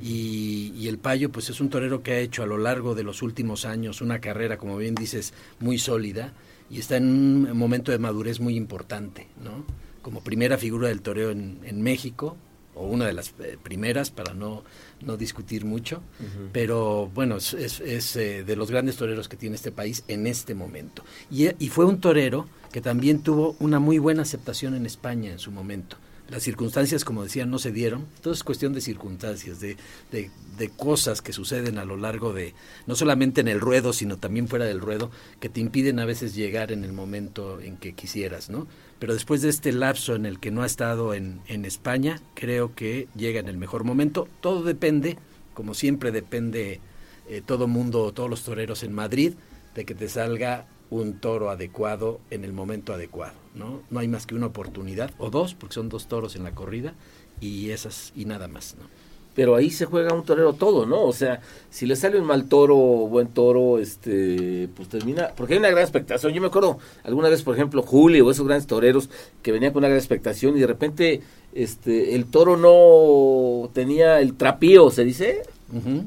Y, 0.00 0.72
y, 0.76 0.86
el 0.86 0.98
Payo, 0.98 1.32
pues 1.32 1.50
es 1.50 1.60
un 1.60 1.70
torero 1.70 2.04
que 2.04 2.12
ha 2.12 2.18
hecho 2.20 2.44
a 2.44 2.46
lo 2.46 2.56
largo 2.56 2.94
de 2.94 3.02
los 3.02 3.20
últimos 3.20 3.64
años 3.64 4.00
una 4.00 4.20
carrera, 4.20 4.56
como 4.56 4.76
bien 4.76 4.94
dices, 4.94 5.34
muy 5.58 5.76
sólida 5.76 6.32
y 6.70 6.78
está 6.78 6.96
en 6.96 7.04
un 7.04 7.56
momento 7.56 7.92
de 7.92 7.98
madurez 7.98 8.40
muy 8.40 8.56
importante, 8.56 9.28
¿no? 9.42 9.64
Como 10.02 10.20
primera 10.20 10.58
figura 10.58 10.88
del 10.88 11.02
toreo 11.02 11.30
en, 11.30 11.60
en 11.64 11.82
México, 11.82 12.36
o 12.74 12.86
una 12.86 13.06
de 13.06 13.12
las 13.12 13.34
eh, 13.40 13.58
primeras, 13.62 14.10
para 14.10 14.34
no, 14.34 14.62
no 15.04 15.16
discutir 15.16 15.64
mucho, 15.64 15.96
uh 16.20 16.22
-huh. 16.22 16.48
pero 16.52 17.10
bueno, 17.12 17.36
es, 17.36 17.52
es, 17.54 17.80
es 17.80 18.16
eh, 18.16 18.44
de 18.44 18.56
los 18.56 18.70
grandes 18.70 18.96
toreros 18.96 19.28
que 19.28 19.36
tiene 19.36 19.56
este 19.56 19.72
país 19.72 20.04
en 20.08 20.26
este 20.26 20.54
momento. 20.54 21.02
Y, 21.30 21.48
y 21.58 21.68
fue 21.68 21.84
un 21.84 22.00
torero 22.00 22.46
que 22.72 22.80
también 22.80 23.22
tuvo 23.22 23.56
una 23.58 23.80
muy 23.80 23.98
buena 23.98 24.22
aceptación 24.22 24.74
en 24.74 24.86
España 24.86 25.32
en 25.32 25.38
su 25.38 25.50
momento 25.50 25.96
las 26.28 26.42
circunstancias, 26.42 27.04
como 27.04 27.24
decía, 27.24 27.46
no 27.46 27.58
se 27.58 27.72
dieron. 27.72 28.06
Todo 28.20 28.34
es 28.34 28.44
cuestión 28.44 28.74
de 28.74 28.80
circunstancias, 28.80 29.60
de, 29.60 29.76
de, 30.12 30.30
de, 30.58 30.68
cosas 30.68 31.22
que 31.22 31.32
suceden 31.32 31.78
a 31.78 31.84
lo 31.84 31.96
largo 31.96 32.32
de, 32.32 32.54
no 32.86 32.94
solamente 32.96 33.40
en 33.40 33.48
el 33.48 33.60
ruedo, 33.60 33.92
sino 33.92 34.18
también 34.18 34.46
fuera 34.46 34.66
del 34.66 34.80
ruedo, 34.80 35.10
que 35.40 35.48
te 35.48 35.60
impiden 35.60 35.98
a 36.00 36.04
veces 36.04 36.34
llegar 36.34 36.70
en 36.70 36.84
el 36.84 36.92
momento 36.92 37.60
en 37.60 37.78
que 37.78 37.94
quisieras, 37.94 38.50
¿no? 38.50 38.66
Pero 38.98 39.14
después 39.14 39.40
de 39.40 39.48
este 39.48 39.72
lapso 39.72 40.14
en 40.14 40.26
el 40.26 40.38
que 40.38 40.50
no 40.50 40.62
ha 40.62 40.66
estado 40.66 41.14
en, 41.14 41.40
en 41.46 41.64
España, 41.64 42.20
creo 42.34 42.74
que 42.74 43.08
llega 43.16 43.40
en 43.40 43.48
el 43.48 43.56
mejor 43.56 43.84
momento. 43.84 44.28
Todo 44.40 44.62
depende, 44.62 45.16
como 45.54 45.72
siempre 45.72 46.12
depende 46.12 46.80
eh, 47.28 47.42
todo 47.44 47.68
mundo, 47.68 48.12
todos 48.12 48.28
los 48.28 48.42
toreros 48.42 48.82
en 48.82 48.92
Madrid, 48.92 49.34
de 49.74 49.84
que 49.84 49.94
te 49.94 50.08
salga 50.08 50.66
un 50.90 51.20
toro 51.20 51.50
adecuado 51.50 52.20
en 52.30 52.44
el 52.44 52.52
momento 52.52 52.92
adecuado, 52.92 53.34
¿no? 53.54 53.82
No 53.90 54.00
hay 54.00 54.08
más 54.08 54.26
que 54.26 54.34
una 54.34 54.46
oportunidad, 54.46 55.10
o 55.18 55.30
dos, 55.30 55.54
porque 55.54 55.74
son 55.74 55.88
dos 55.88 56.06
toros 56.08 56.36
en 56.36 56.44
la 56.44 56.54
corrida, 56.54 56.94
y 57.40 57.70
esas, 57.70 58.12
y 58.16 58.24
nada 58.24 58.48
más, 58.48 58.76
¿no? 58.78 58.86
Pero 59.34 59.54
ahí 59.54 59.70
se 59.70 59.84
juega 59.84 60.12
un 60.12 60.24
torero 60.24 60.54
todo, 60.54 60.84
¿no? 60.84 61.04
O 61.04 61.12
sea, 61.12 61.40
si 61.70 61.86
le 61.86 61.94
sale 61.94 62.18
un 62.18 62.26
mal 62.26 62.48
toro, 62.48 62.74
buen 62.74 63.28
toro, 63.28 63.78
este, 63.78 64.68
pues 64.74 64.88
termina, 64.88 65.28
porque 65.36 65.52
hay 65.52 65.60
una 65.60 65.70
gran 65.70 65.84
expectación. 65.84 66.32
Yo 66.32 66.40
me 66.40 66.48
acuerdo 66.48 66.78
alguna 67.04 67.28
vez, 67.28 67.42
por 67.42 67.54
ejemplo, 67.54 67.82
Julio 67.82 68.26
o 68.26 68.30
esos 68.32 68.44
grandes 68.44 68.66
toreros 68.66 69.08
que 69.40 69.52
venían 69.52 69.72
con 69.72 69.82
una 69.82 69.88
gran 69.88 69.98
expectación 69.98 70.56
y 70.56 70.60
de 70.60 70.66
repente, 70.66 71.20
este, 71.52 72.16
el 72.16 72.24
toro 72.24 72.56
no 72.56 73.70
tenía 73.72 74.20
el 74.20 74.34
trapío, 74.34 74.90
¿se 74.90 75.04
dice? 75.04 75.44
Uh 75.72 75.76
-huh. 75.76 76.06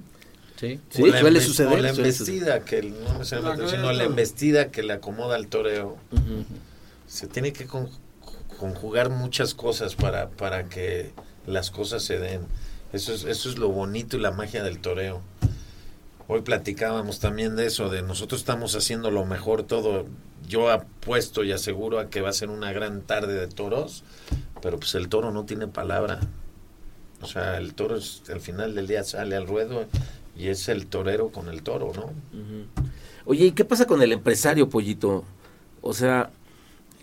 Sí, 0.62 0.80
sí 0.91 1.01
suele, 1.01 1.41
suceder. 1.41 1.74
O 1.74 1.77
la 1.77 1.89
embestida, 1.89 2.63
que 2.63 2.84
no 2.84 3.18
necesariamente, 3.18 3.68
sino 3.68 3.91
la 3.94 4.03
embestida 4.03 4.70
que 4.70 4.84
le 4.84 4.94
acomoda 4.94 5.36
al 5.36 5.48
toreo. 5.48 5.98
Uh 6.12 6.15
-huh. 6.15 6.46
Se 7.08 7.25
tiene 7.25 7.51
que 7.51 7.65
con, 7.65 7.89
conjugar 8.60 9.10
muchas 9.10 9.56
cosas 9.56 9.96
para, 9.96 10.30
para 10.30 10.65
que 10.65 11.13
las 11.48 11.72
cosas 11.72 12.03
se 12.03 12.20
den. 12.20 12.41
Eso 12.94 13.12
es, 13.12 13.24
eso 13.24 13.50
es 13.50 13.58
lo 13.58 13.70
bonito 13.70 14.18
y 14.18 14.20
la 14.20 14.30
magia 14.30 14.62
del 14.62 14.77
toreo. 14.77 15.24
Hoy 16.27 16.41
platicábamos 16.41 17.20
también 17.20 17.56
de 17.56 17.65
eso, 17.65 17.89
de 17.89 18.03
nosotros 18.03 18.41
estamos 18.41 18.75
haciendo 18.75 19.10
lo 19.10 19.25
mejor 19.25 19.63
todo. 19.63 20.06
Yo 20.48 20.70
apuesto 20.70 21.44
y 21.44 21.53
aseguro 21.53 21.98
a 21.98 22.12
que 22.12 22.22
va 22.22 22.30
a 22.30 22.34
ser 22.34 22.50
una 22.50 22.72
gran 22.72 23.01
tarde 23.01 23.34
de 23.34 23.48
toros, 23.48 24.03
pero 24.62 24.80
pues 24.80 24.94
el 24.94 25.10
toro 25.10 25.32
no 25.32 25.44
tiene 25.46 25.68
palabra. 25.68 26.20
O 27.24 27.25
sea, 27.25 27.58
el 27.58 27.74
toro 27.74 27.98
es, 27.98 28.22
al 28.30 28.41
final 28.41 28.75
del 28.75 28.86
día 28.86 29.03
sale 29.03 29.36
al 29.36 29.48
ruedo 29.48 29.88
y 30.42 30.50
es 30.50 30.68
el 30.70 30.88
torero 30.88 31.30
con 31.30 31.50
el 31.50 31.62
toro, 31.62 31.92
¿no? 31.96 32.06
Uh 32.06 32.44
-huh. 32.44 32.66
Oye, 33.26 33.46
¿y 33.46 33.52
qué 33.52 33.64
pasa 33.64 33.86
con 33.86 34.02
el 34.02 34.12
empresario, 34.12 34.68
Pollito? 34.70 35.24
O 35.82 35.94
sea, 35.94 36.32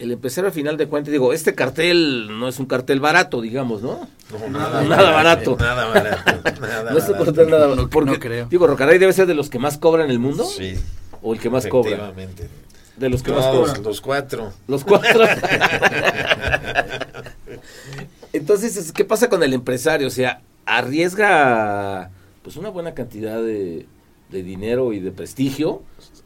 el 0.00 0.10
empresario 0.10 0.48
al 0.48 0.52
final 0.52 0.76
de 0.76 0.88
cuentas, 0.88 1.12
digo, 1.12 1.32
este 1.32 1.54
cartel 1.54 2.36
no 2.36 2.48
es 2.48 2.58
un 2.58 2.66
cartel 2.66 2.98
barato, 2.98 3.40
digamos, 3.40 3.80
¿no? 3.80 4.08
No, 4.32 4.48
nada, 4.48 4.82
nada 4.82 5.12
barato. 5.12 5.56
Nada 5.56 5.86
barato. 5.86 6.32
Nada 6.60 6.90
no 6.90 6.98
es 6.98 7.08
un 7.08 7.24
cartel 7.24 7.48
nada 7.48 7.68
barato. 7.68 7.88
Porque, 7.90 8.10
no 8.10 8.18
creo. 8.18 8.46
Digo, 8.46 8.66
Rocaray 8.66 8.98
debe 8.98 9.12
ser 9.12 9.26
de 9.26 9.34
los 9.34 9.48
que 9.50 9.60
más 9.60 9.78
cobran 9.78 10.06
en 10.06 10.10
el 10.10 10.18
mundo. 10.18 10.44
Sí. 10.44 10.74
O 11.22 11.32
el 11.32 11.38
que 11.38 11.48
más 11.48 11.64
cobra. 11.68 11.92
Efectivamente. 11.92 12.48
De 12.96 13.08
los 13.08 13.22
que 13.22 13.30
no, 13.30 13.36
más 13.36 13.46
cobran. 13.46 13.84
Los 13.84 14.00
cuatro. 14.00 14.52
Los 14.66 14.82
cuatro. 14.82 15.24
Entonces, 18.32 18.90
¿qué 18.90 19.04
pasa 19.04 19.28
con 19.28 19.44
el 19.44 19.52
empresario? 19.52 20.08
O 20.08 20.10
sea, 20.10 20.40
arriesga 20.66 22.10
pues 22.48 22.56
una 22.56 22.70
buena 22.70 22.94
cantidad 22.94 23.42
de, 23.42 23.84
de 24.30 24.42
dinero 24.42 24.94
y 24.94 25.00
de 25.00 25.10
prestigio 25.12 25.82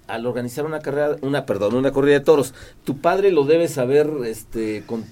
al 0.07 0.25
organizar 0.25 0.65
una 0.65 0.79
carrera, 0.79 1.17
una, 1.21 1.47
perdón, 1.47 1.75
una 1.75 1.91
corrida 1.91 2.21
de 2.21 2.25
toros. 2.25 2.55
Tu 2.85 3.01
padre 3.01 3.33
lo 3.33 3.43
debe 3.43 3.67
saber, 3.67 4.09
este, 4.25 4.85
con 4.87 5.05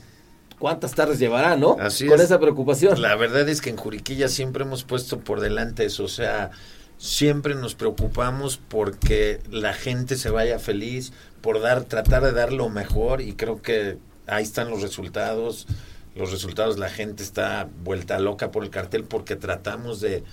cuántas 0.61 0.95
tardes 0.95 1.19
llevará, 1.19 1.57
¿no? 1.57 1.77
Así 1.81 2.07
con 2.07 2.21
es. 2.21 2.27
esa 2.27 2.39
preocupación. 2.39 3.03
La 3.03 3.17
verdad 3.17 3.49
es 3.49 3.61
que 3.61 3.71
en 3.71 3.77
Juriquilla 3.77 4.29
siempre 4.29 4.63
hemos 4.63 4.85
puesto 4.85 5.19
por 5.19 5.41
delante 5.41 5.85
eso, 5.85 6.05
o 6.05 6.09
sea, 6.09 6.53
siempre 6.97 7.57
nos 7.57 7.75
preocupamos 7.75 8.61
porque 8.69 9.41
la 9.51 9.73
gente 9.73 10.15
se 10.15 10.31
vaya 10.31 10.61
feliz, 10.61 11.13
por 11.41 11.61
dar, 11.61 11.83
tratar 11.87 12.23
de 12.23 12.31
dar 12.31 12.53
lo 12.53 12.69
mejor 12.69 13.21
y 13.21 13.33
creo 13.33 13.61
que 13.61 13.99
ahí 14.29 14.45
están 14.45 14.71
los 14.71 14.81
resultados. 14.81 15.67
Los 16.15 16.31
resultados, 16.33 16.79
la 16.79 16.89
gente 16.89 17.23
está 17.23 17.69
vuelta 17.85 18.19
loca 18.19 18.51
por 18.51 18.65
el 18.65 18.71
cartel 18.71 19.05
porque 19.05 19.37
tratamos 19.37 20.01
de, 20.01 20.25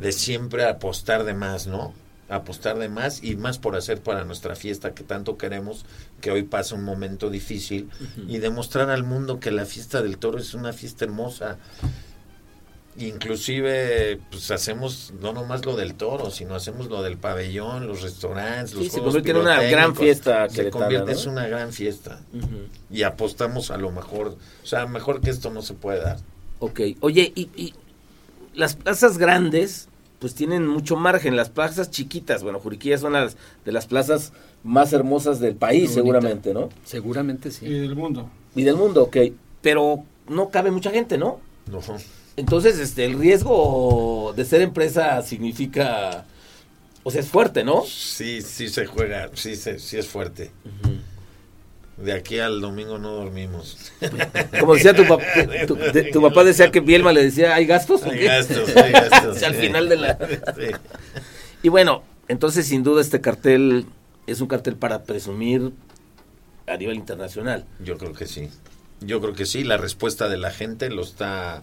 de 0.00 0.12
siempre 0.12 0.64
apostar 0.64 1.24
de 1.24 1.34
más, 1.34 1.66
¿no? 1.66 1.92
apostar 2.28 2.78
de 2.78 2.88
más 2.88 3.22
y 3.22 3.36
más 3.36 3.58
por 3.58 3.74
hacer 3.76 4.00
para 4.02 4.24
nuestra 4.24 4.54
fiesta 4.54 4.92
que 4.92 5.02
tanto 5.02 5.38
queremos, 5.38 5.84
que 6.20 6.30
hoy 6.30 6.42
pasa 6.42 6.74
un 6.74 6.84
momento 6.84 7.30
difícil, 7.30 7.88
uh 8.00 8.04
-huh. 8.04 8.24
y 8.28 8.38
demostrar 8.38 8.90
al 8.90 9.02
mundo 9.02 9.40
que 9.40 9.50
la 9.50 9.64
fiesta 9.64 10.02
del 10.02 10.18
toro 10.18 10.38
es 10.38 10.54
una 10.54 10.72
fiesta 10.72 11.04
hermosa. 11.04 11.56
Inclusive, 12.98 14.18
pues 14.30 14.50
hacemos 14.50 15.12
no 15.20 15.32
nomás 15.32 15.64
lo 15.64 15.76
del 15.76 15.94
toro, 15.94 16.30
sino 16.30 16.56
hacemos 16.56 16.88
lo 16.88 17.00
del 17.02 17.16
pabellón, 17.16 17.86
los 17.86 18.02
restaurantes, 18.02 18.74
los 18.74 18.84
sí, 18.84 18.90
se 18.90 19.00
convierte 19.00 19.30
en 19.30 19.36
una 19.36 19.62
gran 19.62 19.94
fiesta. 19.94 20.48
Se 20.48 20.68
convierte, 20.68 21.12
¿no? 21.12 21.18
es 21.18 21.26
una 21.26 21.46
gran 21.46 21.72
fiesta. 21.72 22.20
Uh 22.32 22.38
-huh. 22.38 22.68
Y 22.90 23.04
apostamos 23.04 23.70
a 23.70 23.76
lo 23.76 23.92
mejor, 23.92 24.36
o 24.62 24.66
sea, 24.66 24.86
mejor 24.86 25.20
que 25.20 25.30
esto 25.30 25.50
no 25.50 25.62
se 25.62 25.74
puede 25.74 26.00
dar. 26.00 26.18
Ok, 26.58 26.80
oye, 27.00 27.32
y, 27.36 27.48
y 27.54 27.72
las 28.52 28.74
plazas 28.74 29.16
grandes, 29.16 29.87
pues 30.18 30.34
tienen 30.34 30.66
mucho 30.66 30.96
margen. 30.96 31.36
Las 31.36 31.48
plazas 31.48 31.90
chiquitas, 31.90 32.42
bueno, 32.42 32.60
Juriquilla 32.60 32.98
son 32.98 33.12
las 33.12 33.36
de 33.64 33.72
las 33.72 33.86
plazas 33.86 34.32
más 34.64 34.92
hermosas 34.92 35.40
del 35.40 35.54
país, 35.54 35.92
seguramente, 35.92 36.52
¿no? 36.52 36.68
Seguramente 36.84 37.50
sí. 37.50 37.66
Y 37.66 37.74
del 37.74 37.94
mundo. 37.94 38.28
Y 38.54 38.64
del 38.64 38.76
mundo, 38.76 39.04
ok. 39.04 39.16
Pero 39.62 40.04
no 40.28 40.50
cabe 40.50 40.70
mucha 40.70 40.90
gente, 40.90 41.18
¿no? 41.18 41.40
No. 41.70 41.80
Entonces, 42.36 42.78
este, 42.78 43.04
el 43.04 43.18
riesgo 43.18 44.32
de 44.36 44.44
ser 44.44 44.62
empresa 44.62 45.22
significa, 45.22 46.24
o 47.02 47.10
sea, 47.10 47.20
es 47.20 47.28
fuerte, 47.28 47.64
¿no? 47.64 47.82
Sí, 47.84 48.42
sí 48.42 48.68
se 48.68 48.86
juega, 48.86 49.30
sí, 49.34 49.56
sí, 49.56 49.78
sí 49.78 49.96
es 49.96 50.06
fuerte. 50.06 50.50
Uh 50.64 50.88
-huh. 50.88 50.98
De 51.98 52.12
aquí 52.12 52.38
al 52.38 52.60
domingo 52.60 52.98
no 52.98 53.12
dormimos. 53.12 53.92
Como 54.60 54.74
decía 54.74 54.94
tu, 54.94 55.04
papá, 55.06 55.24
tu, 55.66 55.74
de, 55.74 56.04
tu 56.12 56.22
papá 56.22 56.44
decía 56.44 56.70
que 56.70 56.78
Bielma 56.78 57.12
le 57.12 57.24
decía, 57.24 57.54
¿hay 57.54 57.66
gastos? 57.66 58.04
Hay 58.04 58.24
gastos, 58.24 58.76
hay 58.76 58.92
gastos. 58.92 59.24
o 59.36 59.38
sea, 59.38 59.48
al 59.48 59.56
final 59.56 59.88
de 59.88 59.96
la... 59.96 60.16
sí. 60.56 60.70
Y 61.64 61.68
bueno, 61.70 62.04
entonces 62.28 62.66
sin 62.66 62.84
duda 62.84 63.00
este 63.00 63.20
cartel 63.20 63.86
es 64.28 64.40
un 64.40 64.46
cartel 64.46 64.76
para 64.76 65.02
presumir 65.02 65.72
a 66.68 66.76
nivel 66.76 66.96
internacional. 66.96 67.64
Yo 67.80 67.98
creo 67.98 68.12
que 68.12 68.26
sí. 68.26 68.48
Yo 69.00 69.20
creo 69.20 69.34
que 69.34 69.44
sí. 69.44 69.64
La 69.64 69.76
respuesta 69.76 70.28
de 70.28 70.38
la 70.38 70.52
gente 70.52 70.90
lo 70.90 71.02
está... 71.02 71.62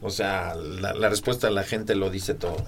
O 0.00 0.08
sea, 0.08 0.54
la, 0.54 0.94
la 0.94 1.08
respuesta 1.10 1.48
de 1.48 1.52
la 1.52 1.64
gente 1.64 1.94
lo 1.94 2.08
dice 2.08 2.32
todo. 2.32 2.64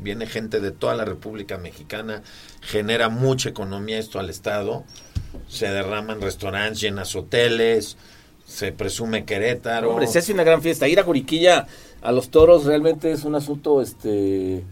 Viene 0.00 0.26
gente 0.26 0.60
de 0.60 0.70
toda 0.70 0.94
la 0.94 1.04
República 1.04 1.58
Mexicana, 1.58 2.22
genera 2.60 3.08
mucha 3.08 3.48
economía 3.48 3.98
esto 3.98 4.18
al 4.18 4.30
Estado 4.30 4.84
se 5.46 5.68
derraman 5.68 6.20
restaurantes, 6.20 6.80
llenas 6.80 7.14
hoteles, 7.14 7.96
se 8.46 8.72
presume 8.72 9.24
Querétaro. 9.24 9.90
Hombre, 9.90 10.06
se 10.06 10.18
hace 10.18 10.32
una 10.32 10.44
gran 10.44 10.62
fiesta. 10.62 10.88
Ir 10.88 11.00
a 11.00 11.04
Juriquilla 11.04 11.66
a 12.02 12.12
los 12.12 12.30
toros 12.30 12.64
realmente 12.64 13.12
es 13.12 13.24
un 13.24 13.34
asunto, 13.34 13.82
este, 13.82 14.64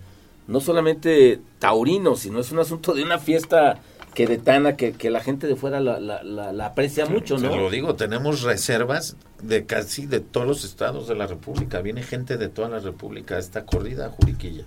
no 0.46 0.60
solamente 0.60 1.40
taurino, 1.58 2.16
sino 2.16 2.40
es 2.40 2.50
un 2.52 2.60
asunto 2.60 2.94
de 2.94 3.02
una 3.02 3.18
fiesta 3.18 3.80
queretana 4.14 4.76
que, 4.76 4.92
que 4.92 5.10
la 5.10 5.20
gente 5.20 5.46
de 5.46 5.56
fuera 5.56 5.78
la, 5.78 6.00
la, 6.00 6.22
la, 6.22 6.52
la 6.52 6.66
aprecia 6.66 7.04
mucho, 7.04 7.36
Te 7.36 7.42
¿no? 7.42 7.56
lo 7.56 7.68
digo, 7.68 7.96
tenemos 7.96 8.40
reservas 8.42 9.16
de 9.42 9.66
casi 9.66 10.06
de 10.06 10.20
todos 10.20 10.46
los 10.46 10.64
estados 10.64 11.06
de 11.06 11.14
la 11.16 11.26
República. 11.26 11.82
Viene 11.82 12.02
gente 12.02 12.38
de 12.38 12.48
toda 12.48 12.70
la 12.70 12.78
República 12.78 13.34
a 13.34 13.38
esta 13.38 13.66
corrida 13.66 14.06
a 14.06 14.08
Juriquilla. 14.08 14.64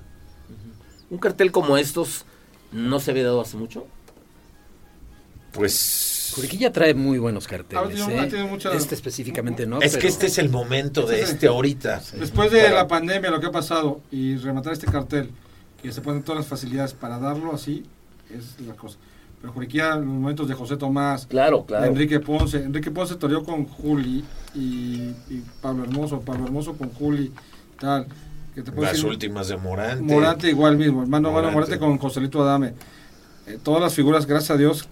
Un 1.10 1.18
cartel 1.18 1.52
como 1.52 1.78
estos 1.78 2.26
no 2.72 3.00
se 3.00 3.12
había 3.12 3.24
dado 3.24 3.42
hace 3.42 3.58
mucho. 3.58 3.88
Pues 5.52 6.32
Juriquilla 6.36 6.72
trae 6.72 6.94
muy 6.94 7.18
buenos 7.18 7.48
Ah, 7.48 7.50
carteles. 7.50 7.96
tiene- 8.06 8.28
¿eh? 8.28 8.44
mucha- 8.48 8.72
Este 8.74 8.94
específicamente 8.94 9.66
no. 9.66 9.82
es 9.82 9.98
que 9.98 10.08
este 10.08 10.28
es 10.28 10.38
el 10.38 10.50
momento 10.50 11.08
de 11.08 11.18
sí. 11.26 11.32
este 11.32 11.48
ahorita. 11.48 12.02
Después 12.20 12.52
de 12.52 12.70
la 12.70 12.88
pandemia, 12.88 13.32
lo 13.32 13.40
que 13.40 13.48
ha 13.48 13.52
pasado, 13.52 14.02
y 14.12 14.36
rematar 14.38 14.74
este 14.74 14.86
cartel, 14.86 15.32
que 15.82 15.92
se 15.92 16.02
ponen 16.02 16.22
todas 16.24 16.40
las 16.42 16.48
facilidades 16.48 16.94
para 16.94 17.18
darlo 17.18 17.54
así, 17.54 17.84
es 18.30 18.60
la 18.66 18.76
cosa. 18.76 18.98
Pero 19.42 19.54
Juriquilla, 19.54 19.96
los 19.96 20.06
momentos 20.06 20.48
de 20.48 20.54
José 20.54 20.78
Tomás, 20.78 21.26
Claro, 21.26 21.60
de 21.60 21.66
claro. 21.66 21.86
Enrique 21.86 22.20
Ponce, 22.20 22.58
Enrique 22.58 22.92
Ponce 22.92 23.16
toreó 23.16 23.44
con 23.44 23.66
Juli 23.66 24.24
y, 24.54 24.60
y 25.30 25.44
Pablo 25.62 25.84
Hermoso, 25.86 26.20
Pablo 26.22 26.46
Hermoso 26.46 26.74
con 26.78 26.90
Juli, 26.92 27.32
tal. 27.80 28.06
Que 28.60 28.64
te 28.64 28.72
puedo 28.74 28.84
Las 28.84 28.92
decir, 28.94 29.08
últimas 29.10 29.48
de 29.48 29.56
Morante. 29.56 30.04
Morante 30.04 30.50
igual 30.50 30.76
mismo, 30.76 31.02
hermano 31.02 31.32
Morante, 31.32 31.54
Morante. 31.56 31.76
Morante 31.78 31.80
con 31.80 31.98
Joselito 31.98 32.42
Adame. 32.42 32.74
Eh, 33.48 33.58
todas 33.64 33.80
las 33.82 33.94
figuras, 33.94 34.26
gracias 34.26 34.52
a 34.52 34.58
Dios, 34.58 34.86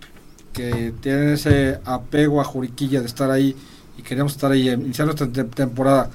que 0.54 0.94
tienen 1.02 1.30
ese 1.34 1.78
apego 1.84 2.40
a 2.40 2.46
Juriquilla 2.46 3.02
de 3.02 3.08
estar 3.08 3.30
ahí 3.30 3.54
y 3.98 4.04
queremos 4.04 4.32
estar 4.32 4.50
ahí, 4.54 4.70
eh, 4.70 4.74
iniciar 4.74 5.06
nuestra 5.06 5.28
te- 5.28 5.44
temporada, 5.44 6.10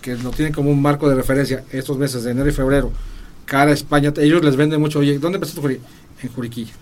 que 0.00 0.16
lo 0.16 0.30
tienen 0.30 0.54
como 0.54 0.70
un 0.70 0.80
marco 0.80 1.06
de 1.10 1.14
referencia 1.14 1.62
estos 1.72 1.98
meses 1.98 2.24
de 2.24 2.30
enero 2.30 2.48
y 2.48 2.52
febrero, 2.52 2.90
cara 3.44 3.70
a 3.70 3.74
España, 3.74 4.10
ellos 4.16 4.42
les 4.42 4.56
venden 4.56 4.80
mucho, 4.80 5.00
oye, 5.00 5.18
¿dónde 5.18 5.36
empezaste 5.36 5.60
Juri? 5.60 5.80
En 6.22 6.32
Juriquilla. 6.32 6.72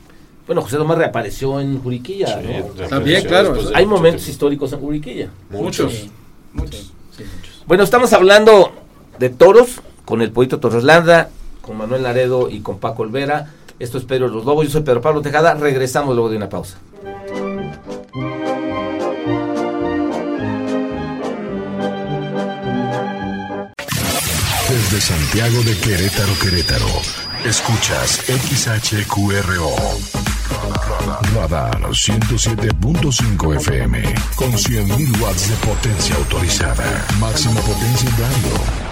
Bueno, 0.47 0.63
José 0.63 0.77
Tomás 0.77 0.99
reapareció 0.99 1.59
en 1.59 1.83
Juriquilla. 1.83 2.29
Sí, 2.41 2.47
¿no? 2.79 2.87
También, 2.89 3.25
claro, 3.27 3.55
de 3.55 3.75
Hay 3.75 3.87
momentos 3.87 4.23
tiempo. 4.23 4.31
históricos 4.35 4.73
en 4.73 4.79
Juriquilla. 4.79 5.31
Muchos. 5.51 5.93
Sí, 5.93 6.11
Muchos. 6.53 6.93
sí, 7.17 7.25
muchos. 7.25 7.65
Bueno, 7.67 7.83
estamos 7.83 8.13
hablando 8.13 8.73
de 9.19 9.29
toros 9.31 9.81
con 10.13 10.21
el 10.21 10.31
Pollito 10.31 10.61
Torreslanda, 10.61 11.31
con 11.63 11.79
Manuel 11.79 12.03
Laredo 12.03 12.51
y 12.51 12.61
con 12.61 12.79
Paco 12.79 13.01
Olvera. 13.01 13.51
Esto 13.79 13.97
es 13.97 14.05
Pedro 14.05 14.29
los 14.29 14.45
Lobos, 14.45 14.67
yo 14.67 14.71
soy 14.71 14.83
Pedro 14.83 15.01
Pablo 15.01 15.23
Tejada. 15.23 15.55
Regresamos 15.55 16.15
luego 16.15 16.29
de 16.29 16.37
una 16.37 16.51
pausa. 16.51 16.77
Desde 24.69 25.01
Santiago 25.01 25.63
de 25.63 25.79
Querétaro, 25.79 26.33
Querétaro. 26.43 26.89
Escuchas 27.47 28.21
XHQRO. 28.27 29.71
Radar 31.35 31.81
107.5 31.81 33.57
FM. 33.57 34.15
Con 34.37 34.53
100.000 34.53 35.23
watts 35.23 35.49
de 35.49 35.57
potencia 35.67 36.15
autorizada. 36.17 37.07
Máxima 37.19 37.63
potencia 37.63 38.11
en. 38.11 38.92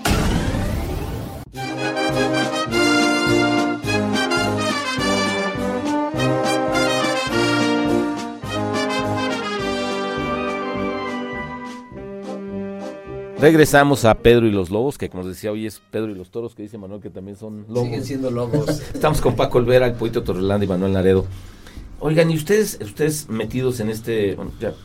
Regresamos 13.41 14.05
a 14.05 14.13
Pedro 14.13 14.45
y 14.45 14.51
los 14.51 14.69
Lobos, 14.69 14.99
que 14.99 15.09
como 15.09 15.23
decía 15.23 15.51
hoy 15.51 15.65
es 15.65 15.81
Pedro 15.89 16.11
y 16.11 16.13
los 16.15 16.29
Toros, 16.29 16.53
que 16.53 16.61
dice 16.61 16.77
Manuel 16.77 17.01
que 17.01 17.09
también 17.09 17.35
son 17.35 17.65
lobos. 17.67 17.85
Siguen 17.85 18.05
siendo 18.05 18.29
lobos. 18.29 18.69
Estamos 18.93 19.19
con 19.19 19.35
Paco 19.35 19.57
Olvera, 19.57 19.87
el 19.87 19.93
Pollito 19.93 20.21
Torreslanda 20.21 20.63
y 20.63 20.67
Manuel 20.67 20.93
Laredo. 20.93 21.25
Oigan, 21.99 22.29
y 22.29 22.35
ustedes, 22.35 22.77
ustedes 22.79 23.29
metidos 23.29 23.79
en 23.79 23.89
este, 23.89 24.35
bueno, 24.35 24.51
ya, 24.59 24.75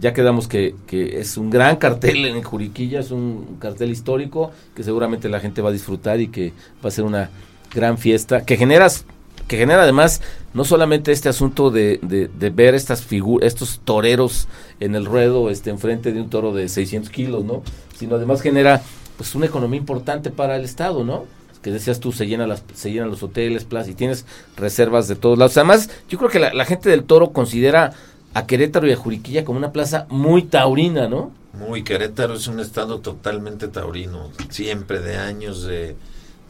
ya 0.00 0.14
quedamos 0.14 0.48
que, 0.48 0.74
que 0.86 1.20
es 1.20 1.36
un 1.36 1.50
gran 1.50 1.76
cartel 1.76 2.24
en 2.24 2.42
Juriquilla, 2.42 3.00
es 3.00 3.10
un 3.10 3.58
cartel 3.58 3.90
histórico 3.90 4.50
que 4.74 4.82
seguramente 4.82 5.28
la 5.28 5.40
gente 5.40 5.60
va 5.60 5.68
a 5.68 5.72
disfrutar 5.72 6.22
y 6.22 6.28
que 6.28 6.54
va 6.82 6.88
a 6.88 6.90
ser 6.90 7.04
una 7.04 7.28
gran 7.74 7.98
fiesta, 7.98 8.46
que 8.46 8.56
generas, 8.56 9.04
que 9.48 9.56
genera 9.56 9.82
además 9.82 10.20
no 10.52 10.64
solamente 10.64 11.12
este 11.12 11.28
asunto 11.28 11.70
de, 11.70 11.98
de, 12.02 12.50
ver 12.50 12.74
estas 12.74 13.02
figuras, 13.02 13.46
estos 13.46 13.80
toreros 13.84 14.48
en 14.80 14.94
el 14.94 15.04
ruedo, 15.04 15.50
este, 15.50 15.70
enfrente 15.70 16.12
de 16.12 16.20
un 16.20 16.30
toro 16.30 16.52
de 16.52 16.68
600 16.68 17.10
kilos, 17.10 17.44
¿no? 17.44 17.62
Sino 17.96 18.16
además 18.16 18.40
genera, 18.40 18.82
pues, 19.16 19.34
una 19.34 19.46
economía 19.46 19.78
importante 19.78 20.30
para 20.30 20.56
el 20.56 20.64
Estado, 20.64 21.04
¿no? 21.04 21.24
que 21.64 21.70
decías 21.70 21.98
tú, 21.98 22.12
se, 22.12 22.26
llena 22.26 22.46
las, 22.46 22.62
se 22.74 22.92
llenan 22.92 23.08
los 23.08 23.22
hoteles, 23.22 23.64
plazas, 23.64 23.88
y 23.88 23.94
tienes 23.94 24.26
reservas 24.54 25.08
de 25.08 25.16
todos 25.16 25.38
lados. 25.38 25.56
Además, 25.56 25.88
yo 26.10 26.18
creo 26.18 26.30
que 26.30 26.38
la, 26.38 26.52
la 26.52 26.66
gente 26.66 26.90
del 26.90 27.04
Toro 27.04 27.30
considera 27.30 27.94
a 28.34 28.46
Querétaro 28.46 28.86
y 28.86 28.92
a 28.92 28.96
Juriquilla 28.96 29.46
como 29.46 29.58
una 29.58 29.72
plaza 29.72 30.06
muy 30.10 30.42
taurina, 30.42 31.08
¿no? 31.08 31.32
Muy, 31.54 31.82
Querétaro 31.82 32.34
es 32.34 32.48
un 32.48 32.60
estado 32.60 32.98
totalmente 32.98 33.68
taurino, 33.68 34.30
siempre 34.50 35.00
de 35.00 35.16
años 35.16 35.62
de, 35.62 35.96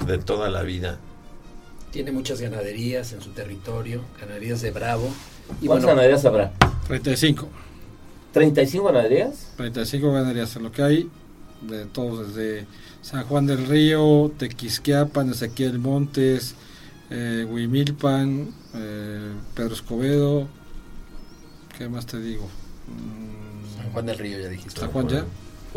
de 0.04 0.18
toda 0.18 0.50
la 0.50 0.62
vida. 0.62 0.98
Tiene 1.94 2.10
muchas 2.10 2.40
ganaderías 2.40 3.12
en 3.12 3.20
su 3.20 3.30
territorio, 3.30 4.02
ganaderías 4.20 4.60
de 4.62 4.72
Bravo. 4.72 5.14
Y 5.60 5.68
¿Cuántas 5.68 5.68
bueno, 5.68 5.86
ganaderías 5.86 6.24
habrá? 6.24 6.52
35. 6.88 7.48
¿35 8.34 8.84
ganaderías? 8.86 9.52
35 9.56 10.12
ganaderías, 10.12 10.56
lo 10.56 10.72
que 10.72 10.82
hay 10.82 11.10
de 11.60 11.84
todos, 11.86 12.34
desde 12.34 12.66
San 13.00 13.22
Juan 13.26 13.46
del 13.46 13.68
Río, 13.68 14.32
Tequisquiapan, 14.36 15.30
Ezequiel 15.30 15.78
Montes, 15.78 16.56
eh, 17.10 17.46
Huimilpan, 17.48 18.52
eh, 18.74 19.32
Pedro 19.54 19.74
Escobedo, 19.74 20.48
¿qué 21.78 21.88
más 21.88 22.06
te 22.06 22.18
digo? 22.18 22.48
Mm, 22.88 23.76
San 23.78 23.92
Juan 23.92 24.06
del 24.06 24.18
Río 24.18 24.40
ya 24.40 24.48
dijiste. 24.48 24.80
San 24.80 24.90
Juan 24.90 25.08
ya. 25.08 25.24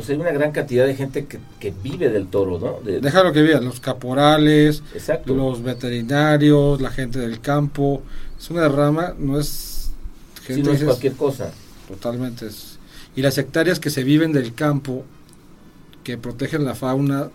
Sea, 0.04 0.16
hay 0.16 0.22
una 0.22 0.32
gran 0.32 0.52
cantidad 0.52 0.86
de 0.86 0.96
gente 0.96 1.26
que, 1.26 1.40
que 1.60 1.74
vive 1.84 2.10
del 2.10 2.28
toro, 2.28 2.60
¿no? 2.60 2.80
De- 2.84 3.00
Déjalo 3.02 3.34
que 3.34 3.42
vean, 3.42 3.66
los 3.66 3.80
caporales, 3.80 4.84
exacto. 4.94 5.34
los 5.34 5.64
veterinarios, 5.64 6.80
la 6.82 6.92
gente 6.92 7.20
del 7.20 7.40
campo. 7.42 8.02
Es 8.40 8.50
una 8.50 8.68
rama, 8.70 9.14
no 9.18 9.40
es 9.40 9.90
Si 10.42 10.54
gente 10.54 10.70
no 10.70 10.76
es 10.76 10.84
cualquier 10.84 11.14
cosa. 11.14 11.52
Totalmente. 11.88 12.48
es- 12.48 12.78
Y 13.16 13.22
las 13.24 13.38
hectáreas 13.38 13.80
que 13.80 13.90
se 13.90 14.04
viven 14.04 14.32
del 14.34 14.54
campo, 14.54 15.04
que 16.04 16.18
protegen 16.18 16.64
la 16.64 16.76
fauna 16.76 17.30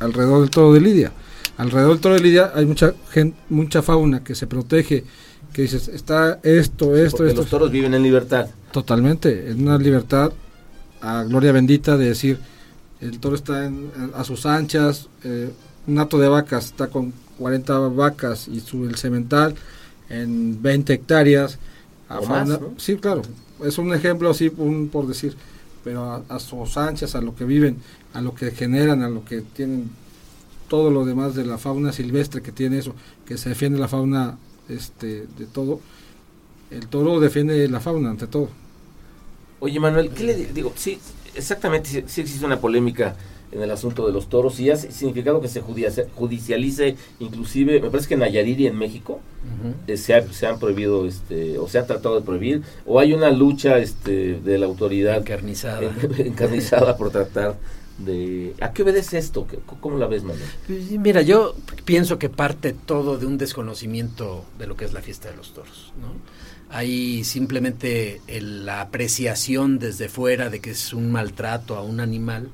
alrededor 0.00 0.40
del 0.40 0.50
toro 0.50 0.72
de 0.72 0.80
Lidia. 0.80 1.12
Alrededor 1.56 1.92
del 1.92 2.00
toro 2.00 2.14
de 2.14 2.20
Lidia 2.20 2.52
hay 2.54 2.66
mucha 2.66 2.94
gente, 3.10 3.36
mucha 3.48 3.82
fauna 3.82 4.22
que 4.22 4.34
se 4.34 4.46
protege, 4.46 5.04
que 5.52 5.62
dices, 5.62 5.88
está 5.88 6.40
esto, 6.42 6.96
esto, 6.96 7.16
Porque 7.18 7.28
esto. 7.30 7.40
los 7.42 7.50
toros 7.50 7.70
viven 7.70 7.94
en 7.94 8.02
libertad. 8.02 8.48
Totalmente, 8.72 9.50
en 9.50 9.62
una 9.62 9.78
libertad 9.78 10.32
a 11.00 11.22
gloria 11.24 11.52
bendita 11.52 11.96
de 11.96 12.06
decir, 12.06 12.38
el 13.00 13.18
toro 13.20 13.36
está 13.36 13.64
en- 13.66 13.90
a 14.14 14.24
sus 14.24 14.46
anchas, 14.46 15.08
eh, 15.24 15.50
un 15.86 15.98
hato 15.98 16.18
de 16.18 16.28
vacas 16.28 16.66
está 16.66 16.88
con 16.88 17.12
40 17.38 17.78
vacas 17.88 18.48
y 18.48 18.60
su, 18.60 18.84
el 18.86 18.96
cemental 18.96 19.54
en 20.08 20.60
20 20.62 20.92
hectáreas. 20.94 21.58
A 22.08 22.20
más, 22.28 22.48
¿no? 22.60 22.74
Sí, 22.78 22.96
claro, 22.96 23.22
es 23.64 23.78
un 23.78 23.92
ejemplo 23.94 24.30
así 24.30 24.50
un, 24.56 24.88
por 24.88 25.06
decir, 25.06 25.36
pero 25.84 26.04
a, 26.04 26.22
a 26.28 26.38
sus 26.40 26.76
anchas, 26.76 27.14
a 27.14 27.20
lo 27.20 27.34
que 27.36 27.44
viven, 27.44 27.76
a 28.14 28.20
lo 28.20 28.34
que 28.34 28.50
generan, 28.50 29.02
a 29.02 29.08
lo 29.08 29.24
que 29.24 29.42
tienen 29.42 29.90
todo 30.68 30.90
lo 30.90 31.04
demás 31.04 31.34
de 31.34 31.44
la 31.46 31.56
fauna 31.58 31.92
silvestre 31.92 32.42
que 32.42 32.52
tiene 32.52 32.78
eso, 32.78 32.94
que 33.26 33.38
se 33.38 33.50
defiende 33.50 33.78
la 33.78 33.88
fauna 33.88 34.36
este 34.68 35.26
de 35.38 35.46
todo. 35.46 35.80
El 36.70 36.88
toro 36.88 37.20
defiende 37.20 37.66
la 37.68 37.80
fauna 37.80 38.10
ante 38.10 38.26
todo. 38.26 38.50
Oye, 39.60 39.80
Manuel, 39.80 40.10
¿qué 40.10 40.24
le 40.24 40.34
di- 40.34 40.44
digo? 40.46 40.72
Sí, 40.76 40.98
exactamente, 41.34 41.88
sí, 41.88 42.04
sí 42.06 42.20
existe 42.20 42.44
una 42.46 42.60
polémica 42.60 43.16
en 43.50 43.62
el 43.62 43.70
asunto 43.70 44.06
de 44.06 44.12
los 44.12 44.28
toros 44.28 44.60
y 44.60 44.70
ha 44.70 44.76
significado 44.76 45.40
que 45.40 45.48
se 45.48 45.62
judicia- 45.62 46.06
judicialice, 46.14 46.96
inclusive, 47.18 47.80
me 47.80 47.88
parece 47.90 48.08
que 48.08 48.14
en 48.14 48.20
Nayarit 48.20 48.58
y 48.60 48.66
en 48.66 48.76
México 48.76 49.20
eh, 49.86 49.96
se, 49.96 50.14
ha- 50.14 50.32
se 50.32 50.46
han 50.46 50.58
prohibido, 50.58 51.06
este, 51.06 51.58
o 51.58 51.66
se 51.66 51.78
ha 51.78 51.86
tratado 51.86 52.16
de 52.20 52.26
prohibir, 52.26 52.62
o 52.86 53.00
hay 53.00 53.14
una 53.14 53.30
lucha 53.30 53.78
este, 53.78 54.34
de 54.40 54.58
la 54.58 54.66
autoridad 54.66 55.16
Encarnizada. 55.16 55.80
encarnizada 56.18 56.96
por 56.98 57.10
tratar 57.10 57.56
de... 57.98 58.54
¿A 58.60 58.72
qué 58.72 58.82
obedece 58.82 59.16
esto? 59.18 59.46
¿Qué- 59.48 59.58
¿Cómo 59.80 59.96
la 59.98 60.06
ves, 60.06 60.22
Manuel? 60.24 60.44
Pues, 60.66 60.90
Mira, 60.92 61.22
yo 61.22 61.54
pienso 61.86 62.18
que 62.18 62.28
parte 62.28 62.72
todo 62.74 63.16
de 63.18 63.24
un 63.26 63.38
desconocimiento 63.38 64.44
de 64.58 64.66
lo 64.66 64.76
que 64.76 64.84
es 64.84 64.92
la 64.92 65.00
fiesta 65.00 65.30
de 65.30 65.36
los 65.36 65.52
toros. 65.54 65.92
¿no? 66.00 66.08
Hay 66.70 67.24
simplemente 67.24 68.20
el- 68.26 68.66
la 68.66 68.82
apreciación 68.82 69.78
desde 69.78 70.08
fuera 70.08 70.50
de 70.50 70.60
que 70.60 70.70
es 70.70 70.92
un 70.92 71.10
maltrato 71.10 71.76
a 71.76 71.82
un 71.82 72.00
animal 72.00 72.50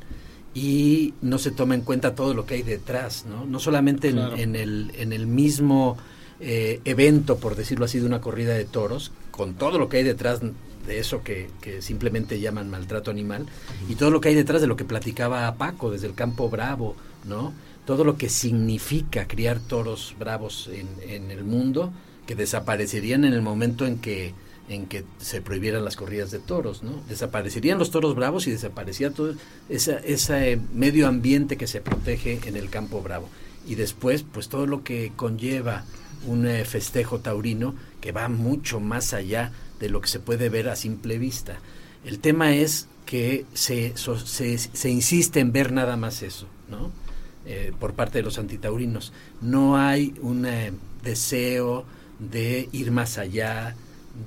y 0.55 1.15
no 1.21 1.39
se 1.39 1.51
toma 1.51 1.75
en 1.75 1.81
cuenta 1.81 2.15
todo 2.15 2.33
lo 2.33 2.47
que 2.47 2.55
hay 2.55 2.63
detrás, 2.63 3.25
¿no? 3.29 3.45
No 3.45 3.59
solamente 3.59 4.13
Claro. 4.13 4.37
en 4.37 4.55
el, 4.55 4.93
en 4.97 5.13
el 5.13 5.27
mismo 5.27 5.97
eh, 6.41 6.81
evento, 6.85 7.39
por 7.39 7.55
decirlo 7.57 7.85
así, 7.87 7.99
de 8.01 8.07
una 8.07 8.21
corrida 8.21 8.55
de 8.55 8.65
toros, 8.65 9.13
con 9.31 9.55
todo 9.55 9.79
lo 9.79 9.89
que 9.89 9.99
hay 9.99 10.03
detrás 10.05 10.41
de 10.41 10.99
eso 10.99 11.23
que, 11.23 11.49
que 11.61 11.81
simplemente 11.81 12.39
llaman 12.41 12.69
maltrato 12.69 13.11
animal, 13.11 13.47
y 13.89 13.95
todo 13.95 14.11
lo 14.11 14.21
que 14.21 14.29
hay 14.31 14.35
detrás 14.35 14.61
de 14.61 14.67
lo 14.67 14.77
que 14.77 14.85
platicaba 14.85 15.55
Paco 15.55 15.91
desde 15.91 16.07
el 16.09 16.15
campo 16.15 16.51
bravo, 16.51 16.97
¿no? 17.27 17.53
Todo 17.87 18.05
lo 18.05 18.17
que 18.17 18.29
significa 18.29 19.27
criar 19.27 19.61
toros 19.61 20.15
bravos 20.19 20.69
en, 20.73 20.89
en 21.09 21.31
el 21.31 21.45
mundo, 21.45 21.93
que 22.27 22.35
desaparecerían 22.35 23.25
en 23.25 23.33
el 23.33 23.43
momento 23.43 23.87
en 23.87 23.99
que 23.99 24.35
en 24.67 24.87
que 24.87 25.05
se 25.19 25.43
prohibieran 25.43 25.85
las 25.85 25.95
corridas 25.95 26.31
de 26.31 26.39
toros, 26.39 26.83
¿no? 26.83 27.03
Desaparecerían 27.07 27.79
los 27.79 27.91
toros 27.91 28.15
bravos 28.15 28.47
y 28.47 28.51
desaparecía 28.51 29.11
todo 29.11 29.35
esa, 29.69 29.99
ese 29.99 30.59
medio 30.73 31.07
ambiente 31.07 31.59
que 31.59 31.67
se 31.67 31.83
protege 31.83 32.41
en 32.47 32.57
el 32.57 32.71
campo 32.71 33.03
bravo. 33.03 33.29
Y 33.67 33.75
después, 33.75 34.23
pues 34.23 34.49
todo 34.49 34.67
lo 34.67 34.83
que 34.83 35.13
conlleva 35.17 35.85
un 36.27 36.47
eh, 36.47 36.65
festejo 36.65 37.19
taurino 37.21 37.75
que 38.01 38.13
va 38.13 38.31
mucho 38.31 38.81
más 38.81 39.13
allá 39.13 39.53
de 39.81 39.91
lo 39.91 40.01
que 40.01 40.09
se 40.09 40.19
puede 40.19 40.49
ver 40.49 40.71
a 40.71 40.77
simple 40.77 41.19
vista. 41.19 41.59
El 42.03 42.19
tema 42.21 42.55
es 42.55 42.89
que 43.05 43.45
se, 43.53 43.95
so- 43.99 44.19
se, 44.19 44.57
se 44.57 44.89
insiste 44.89 45.41
en 45.41 45.53
ver 45.53 45.73
nada 45.73 45.99
más 45.99 46.23
eso, 46.23 46.47
¿no? 46.71 46.91
Eh, 47.45 47.73
por 47.79 47.93
parte 47.93 48.17
de 48.17 48.25
los 48.25 48.39
antitaurinos. 48.39 49.13
No 49.43 49.77
hay 49.77 50.15
un 50.23 50.47
eh, 50.47 50.73
deseo 51.03 51.85
de 52.19 52.69
ir 52.73 52.91
más 52.91 53.19
allá, 53.19 53.75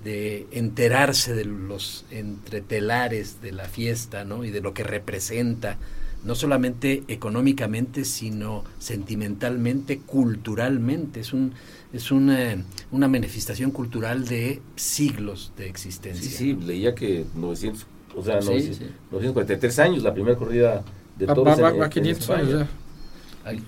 de 0.03 0.47
enterarse 0.51 1.33
de 1.33 1.45
los 1.45 2.05
entretelares 2.11 3.41
de 3.41 3.51
la 3.51 3.65
fiesta, 3.65 4.25
¿no? 4.25 4.43
Y 4.43 4.51
de 4.51 4.61
lo 4.61 4.73
que 4.73 4.83
representa, 4.83 5.77
no 6.23 6.35
solamente 6.35 7.03
económicamente, 7.07 8.03
sino 8.03 8.63
sentimentalmente, 8.79 9.99
culturalmente. 9.99 11.19
Es 11.21 11.33
un 11.33 11.53
es 11.93 12.11
una, 12.11 12.65
una 12.91 13.07
manifestación 13.07 13.71
cultural 13.71 14.25
de 14.27 14.61
siglos 14.75 15.53
de 15.57 15.67
existencia. 15.69 16.29
Sí, 16.29 16.35
sí, 16.35 16.53
leía 16.65 16.93
que 16.93 17.25
900, 17.33 17.87
o 18.15 18.23
sea, 18.23 18.41
Sí, 18.41 18.47
900 18.49 18.77
sí. 18.77 18.85
943 19.11 19.79
años, 19.79 20.03
la 20.03 20.13
primera 20.13 20.35
corrida 20.37 20.83
de 21.17 21.25
Va, 21.25 21.33
toros 21.33 21.57
va- 21.57 21.61
va- 21.63 21.69
en- 21.69 21.81
va 21.81 21.85
en 21.85 21.91
500 21.91 22.29
años 22.29 22.67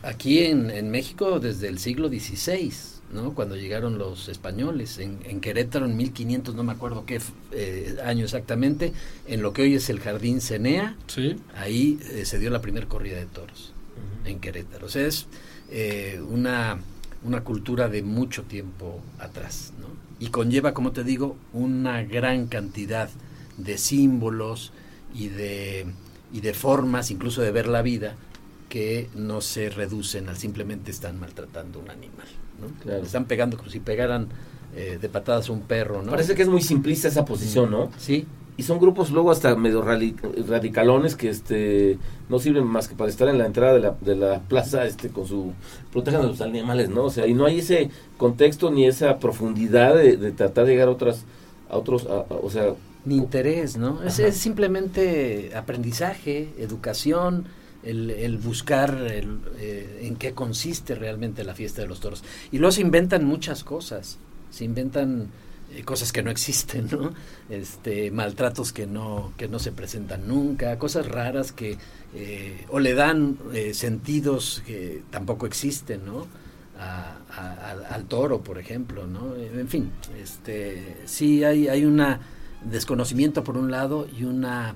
Aquí 0.03 0.39
en, 0.39 0.69
en 0.69 0.91
México 0.91 1.39
desde 1.39 1.69
el 1.69 1.79
siglo 1.79 2.09
XVI, 2.09 2.98
¿no? 3.13 3.33
Cuando 3.33 3.55
llegaron 3.55 3.97
los 3.97 4.27
españoles, 4.29 4.97
en, 4.99 5.19
en 5.23 5.41
Querétaro 5.41 5.85
en 5.85 5.97
1500, 5.97 6.55
no 6.55 6.63
me 6.63 6.71
acuerdo 6.73 7.05
qué 7.05 7.19
eh, 7.51 7.97
año 8.03 8.25
exactamente, 8.25 8.93
en 9.27 9.41
lo 9.41 9.53
que 9.53 9.63
hoy 9.63 9.75
es 9.75 9.89
el 9.89 9.99
Jardín 9.99 10.41
Cenea, 10.41 10.95
Sí. 11.07 11.37
ahí 11.55 11.99
eh, 12.11 12.25
se 12.25 12.39
dio 12.39 12.49
la 12.49 12.61
primera 12.61 12.87
corrida 12.87 13.17
de 13.17 13.25
toros 13.25 13.73
en 14.25 14.39
Querétaro. 14.39 14.85
O 14.85 14.89
sea, 14.89 15.05
es 15.07 15.25
eh, 15.71 16.21
una, 16.29 16.79
una 17.23 17.43
cultura 17.43 17.89
de 17.89 18.01
mucho 18.03 18.43
tiempo 18.43 19.01
atrás, 19.19 19.73
¿no? 19.79 19.87
Y 20.19 20.29
conlleva, 20.29 20.73
como 20.73 20.91
te 20.91 21.03
digo, 21.03 21.37
una 21.53 22.03
gran 22.03 22.47
cantidad 22.47 23.09
de 23.57 23.77
símbolos 23.77 24.71
y 25.15 25.29
de, 25.29 25.85
y 26.33 26.41
de 26.41 26.53
formas, 26.53 27.09
incluso 27.09 27.41
de 27.41 27.51
ver 27.51 27.67
la 27.67 27.81
vida, 27.81 28.15
que 28.67 29.09
no 29.15 29.41
se 29.41 29.69
reducen 29.69 30.29
al 30.29 30.37
simplemente 30.37 30.91
están 30.91 31.19
maltratando 31.19 31.79
un 31.79 31.89
animal, 31.89 32.27
¿no? 32.61 32.67
Claro. 32.83 32.99
Le 32.99 33.05
están 33.05 33.25
pegando 33.25 33.57
como 33.57 33.69
si 33.69 33.79
pegaran 33.79 34.27
eh, 34.75 34.97
de 35.01 35.09
patadas 35.09 35.49
a 35.49 35.51
un 35.53 35.61
perro, 35.61 36.01
¿no? 36.03 36.11
Parece 36.11 36.35
que 36.35 36.41
es 36.43 36.47
muy 36.47 36.61
simplista 36.61 37.07
esa 37.07 37.25
posición, 37.25 37.71
¿no? 37.71 37.89
Sí, 37.97 38.25
Y 38.57 38.63
son 38.63 38.77
grupos 38.79 39.09
luego 39.11 39.31
hasta 39.31 39.55
medio 39.55 39.81
radicalones 40.47 41.15
que 41.15 41.29
este 41.29 41.97
no 42.29 42.39
sirven 42.39 42.65
más 42.65 42.87
que 42.87 42.95
para 42.95 43.09
estar 43.09 43.27
en 43.29 43.37
la 43.37 43.45
entrada 43.45 43.73
de 43.73 43.79
la, 43.79 43.95
de 44.01 44.15
la 44.15 44.39
plaza 44.41 44.85
este 44.85 45.09
con 45.09 45.25
su 45.25 45.53
protejan 45.91 46.21
a 46.21 46.25
los 46.27 46.41
animales, 46.41 46.89
¿no? 46.89 47.05
O 47.05 47.09
sea, 47.09 47.25
y 47.27 47.33
no 47.33 47.45
hay 47.45 47.59
ese 47.59 47.89
contexto 48.17 48.69
ni 48.71 48.85
esa 48.85 49.17
profundidad 49.19 49.95
de, 49.95 50.17
de 50.17 50.31
tratar 50.31 50.65
de 50.65 50.71
llegar 50.73 50.87
a 50.89 50.91
otras 50.91 51.23
a 51.69 51.77
otros 51.77 52.05
a- 52.07 52.25
a- 52.31 52.37
o 52.43 52.49
sea, 52.49 52.73
ni 53.05 53.15
interés, 53.17 53.77
¿no? 53.77 54.03
Es, 54.03 54.19
es 54.19 54.35
simplemente 54.37 55.51
aprendizaje, 55.55 56.49
educación, 56.59 57.45
el, 57.83 58.37
buscar 58.37 58.93
el, 59.09 59.39
eh, 59.57 60.01
en 60.03 60.15
qué 60.15 60.33
consiste 60.33 60.95
realmente 60.95 61.43
la 61.43 61.55
fiesta 61.55 61.81
de 61.81 61.87
los 61.87 61.99
toros. 61.99 62.23
Y 62.51 62.57
luego 62.57 62.71
se 62.71 62.81
inventan 62.81 63.25
muchas 63.25 63.63
cosas, 63.63 64.17
se 64.51 64.65
inventan 64.65 65.27
eh, 65.75 65.83
cosas 65.83 66.11
que 66.11 66.23
no 66.23 66.31
existen, 66.31 66.87
¿no? 66.91 67.13
Este, 67.49 68.11
maltratos 68.11 68.73
que 68.73 68.87
no, 68.87 69.33
que 69.37 69.47
no 69.47 69.59
se 69.59 69.71
presentan 69.71 70.27
nunca, 70.27 70.77
cosas 70.79 71.07
raras 71.07 71.51
que 71.51 71.77
eh, 72.15 72.65
o 72.69 72.79
le 72.79 72.93
dan 72.93 73.37
eh, 73.53 73.73
sentidos 73.73 74.63
que 74.65 75.01
tampoco 75.11 75.45
existen, 75.45 76.05
¿no? 76.05 76.27
a- 76.81 77.17
al, 77.71 77.85
al 77.85 78.05
toro, 78.05 78.41
por 78.41 78.57
ejemplo, 78.57 79.05
¿no? 79.05 79.35
En 79.35 79.67
fin, 79.67 79.91
este, 80.17 80.95
sí 81.05 81.43
hay, 81.43 81.67
hay 81.67 81.83
una 81.85 82.21
desconocimiento 82.63 83.43
por 83.43 83.57
un 83.57 83.69
lado 83.69 84.07
y 84.17 84.23
una 84.23 84.75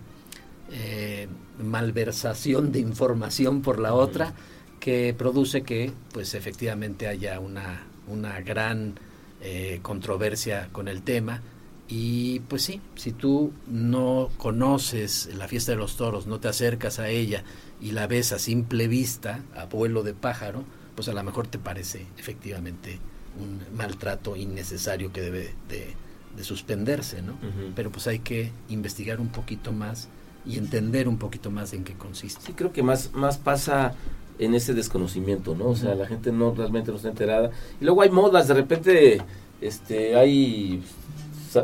eh, 0.72 1.28
malversación 1.62 2.72
de 2.72 2.80
información 2.80 3.62
por 3.62 3.80
la 3.80 3.94
otra 3.94 4.34
que 4.80 5.14
produce 5.18 5.64
que, 5.64 5.92
pues, 6.12 6.34
efectivamente 6.34 7.08
haya 7.08 7.40
una, 7.40 7.84
una 8.08 8.42
gran 8.42 8.96
eh, 9.42 9.80
controversia 9.82 10.70
con 10.72 10.88
el 10.88 11.02
tema. 11.02 11.42
Y 11.88 12.40
pues 12.42 12.64
sí, 12.64 12.82
si 12.96 13.12
tú 13.12 13.52
no 13.68 14.30
conoces 14.38 15.30
la 15.36 15.48
fiesta 15.48 15.74
de 15.74 15.78
los 15.78 15.98
toros, 15.98 16.28
no 16.28 16.40
te 16.40 16.48
acercas 16.48 16.98
a 17.00 17.10
ella 17.10 17.44
y 17.82 17.92
la 17.92 18.08
ves 18.08 18.32
a 18.32 18.40
simple 18.40 18.88
vista, 18.88 19.44
a 19.56 19.66
vuelo 19.66 20.02
de 20.02 20.14
pájaro, 20.14 20.64
pues 20.96 21.10
a 21.10 21.14
lo 21.14 21.22
mejor 21.24 21.48
te 21.48 21.60
parece 21.60 22.06
efectivamente 22.18 23.00
un 23.40 23.62
maltrato 23.76 24.36
innecesario 24.36 25.12
que 25.12 25.22
debe 25.22 25.54
de, 25.68 25.94
de 26.36 26.44
suspenderse, 26.44 27.22
¿no? 27.22 27.38
Pero 27.76 27.92
pues 27.92 28.08
hay 28.08 28.20
que 28.20 28.52
investigar 28.70 29.20
un 29.20 29.30
poquito 29.30 29.72
más 29.72 30.08
y 30.46 30.58
entender 30.58 31.08
un 31.08 31.18
poquito 31.18 31.52
más 31.52 31.74
en 31.74 31.84
qué 31.84 31.94
consiste. 31.94 32.42
sí 32.48 32.54
creo 32.54 32.74
que 32.74 32.84
más 32.84 33.12
más 33.14 33.38
pasa 33.38 33.94
en 34.40 34.56
ese 34.56 34.74
desconocimiento, 34.74 35.56
¿no? 35.56 35.68
O 35.68 35.76
sea, 35.76 35.96
la 35.96 36.08
gente 36.08 36.32
no 36.32 36.54
realmente 36.54 36.92
no 36.92 36.98
está 36.98 37.10
enterada. 37.10 37.52
Y 37.80 37.86
luego 37.86 38.02
hay 38.02 38.10
modas, 38.10 38.48
de 38.48 38.54
repente 38.54 39.22
este 39.62 40.16
hay 40.16 40.84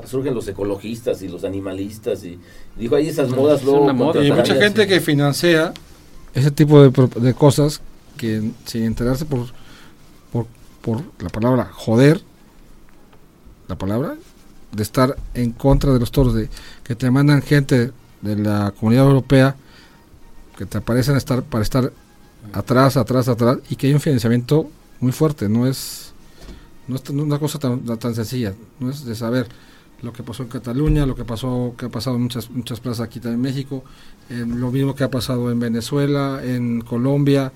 surgen 0.05 0.35
los 0.35 0.47
ecologistas 0.47 1.23
y 1.23 1.27
los 1.27 1.43
animalistas 1.43 2.23
y 2.23 2.37
digo, 2.77 2.95
hay 2.95 3.07
esas 3.07 3.29
modas 3.29 3.63
luego 3.63 3.81
una 3.83 3.93
moda. 3.93 4.23
Y 4.23 4.31
mucha 4.31 4.55
gente 4.55 4.87
que 4.87 4.99
financia 4.99 5.73
ese 6.33 6.51
tipo 6.51 6.81
de, 6.81 7.07
de 7.19 7.33
cosas 7.33 7.81
que 8.17 8.51
sin 8.65 8.83
enterarse 8.83 9.25
por, 9.25 9.47
por, 10.31 10.45
por 10.81 11.01
la 11.21 11.29
palabra 11.29 11.69
joder, 11.73 12.21
la 13.67 13.77
palabra, 13.77 14.15
de 14.71 14.83
estar 14.83 15.15
en 15.33 15.51
contra 15.51 15.93
de 15.93 15.99
los 15.99 16.11
toros, 16.11 16.35
de 16.35 16.49
que 16.83 16.95
te 16.95 17.09
mandan 17.09 17.41
gente 17.41 17.91
de 18.21 18.35
la 18.35 18.71
comunidad 18.77 19.05
europea 19.05 19.55
que 20.57 20.65
te 20.65 20.77
aparecen 20.77 21.15
estar 21.15 21.41
para 21.43 21.63
estar 21.63 21.91
atrás, 22.53 22.97
atrás, 22.97 23.27
atrás 23.27 23.59
y 23.69 23.75
que 23.75 23.87
hay 23.87 23.93
un 23.93 23.99
financiamiento 23.99 24.69
muy 24.99 25.11
fuerte, 25.11 25.47
no 25.49 25.65
es 25.67 26.13
no 26.87 26.95
es 26.95 27.07
una 27.09 27.37
cosa 27.37 27.59
tan, 27.59 27.81
tan 27.99 28.15
sencilla, 28.15 28.53
no 28.79 28.89
es 28.89 29.05
de 29.05 29.15
saber 29.15 29.47
lo 30.01 30.11
que 30.13 30.23
pasó 30.23 30.43
en 30.43 30.49
Cataluña, 30.49 31.05
lo 31.05 31.15
que 31.15 31.23
pasó, 31.25 31.75
que 31.77 31.85
ha 31.85 31.89
pasado 31.89 32.15
en 32.15 32.23
muchas 32.23 32.49
muchas 32.49 32.79
plazas 32.79 33.05
aquí 33.05 33.19
también 33.19 33.35
en 33.35 33.41
México, 33.41 33.83
eh, 34.29 34.43
lo 34.47 34.71
mismo 34.71 34.95
que 34.95 35.03
ha 35.03 35.11
pasado 35.11 35.51
en 35.51 35.59
Venezuela, 35.59 36.39
en 36.43 36.81
Colombia. 36.81 37.51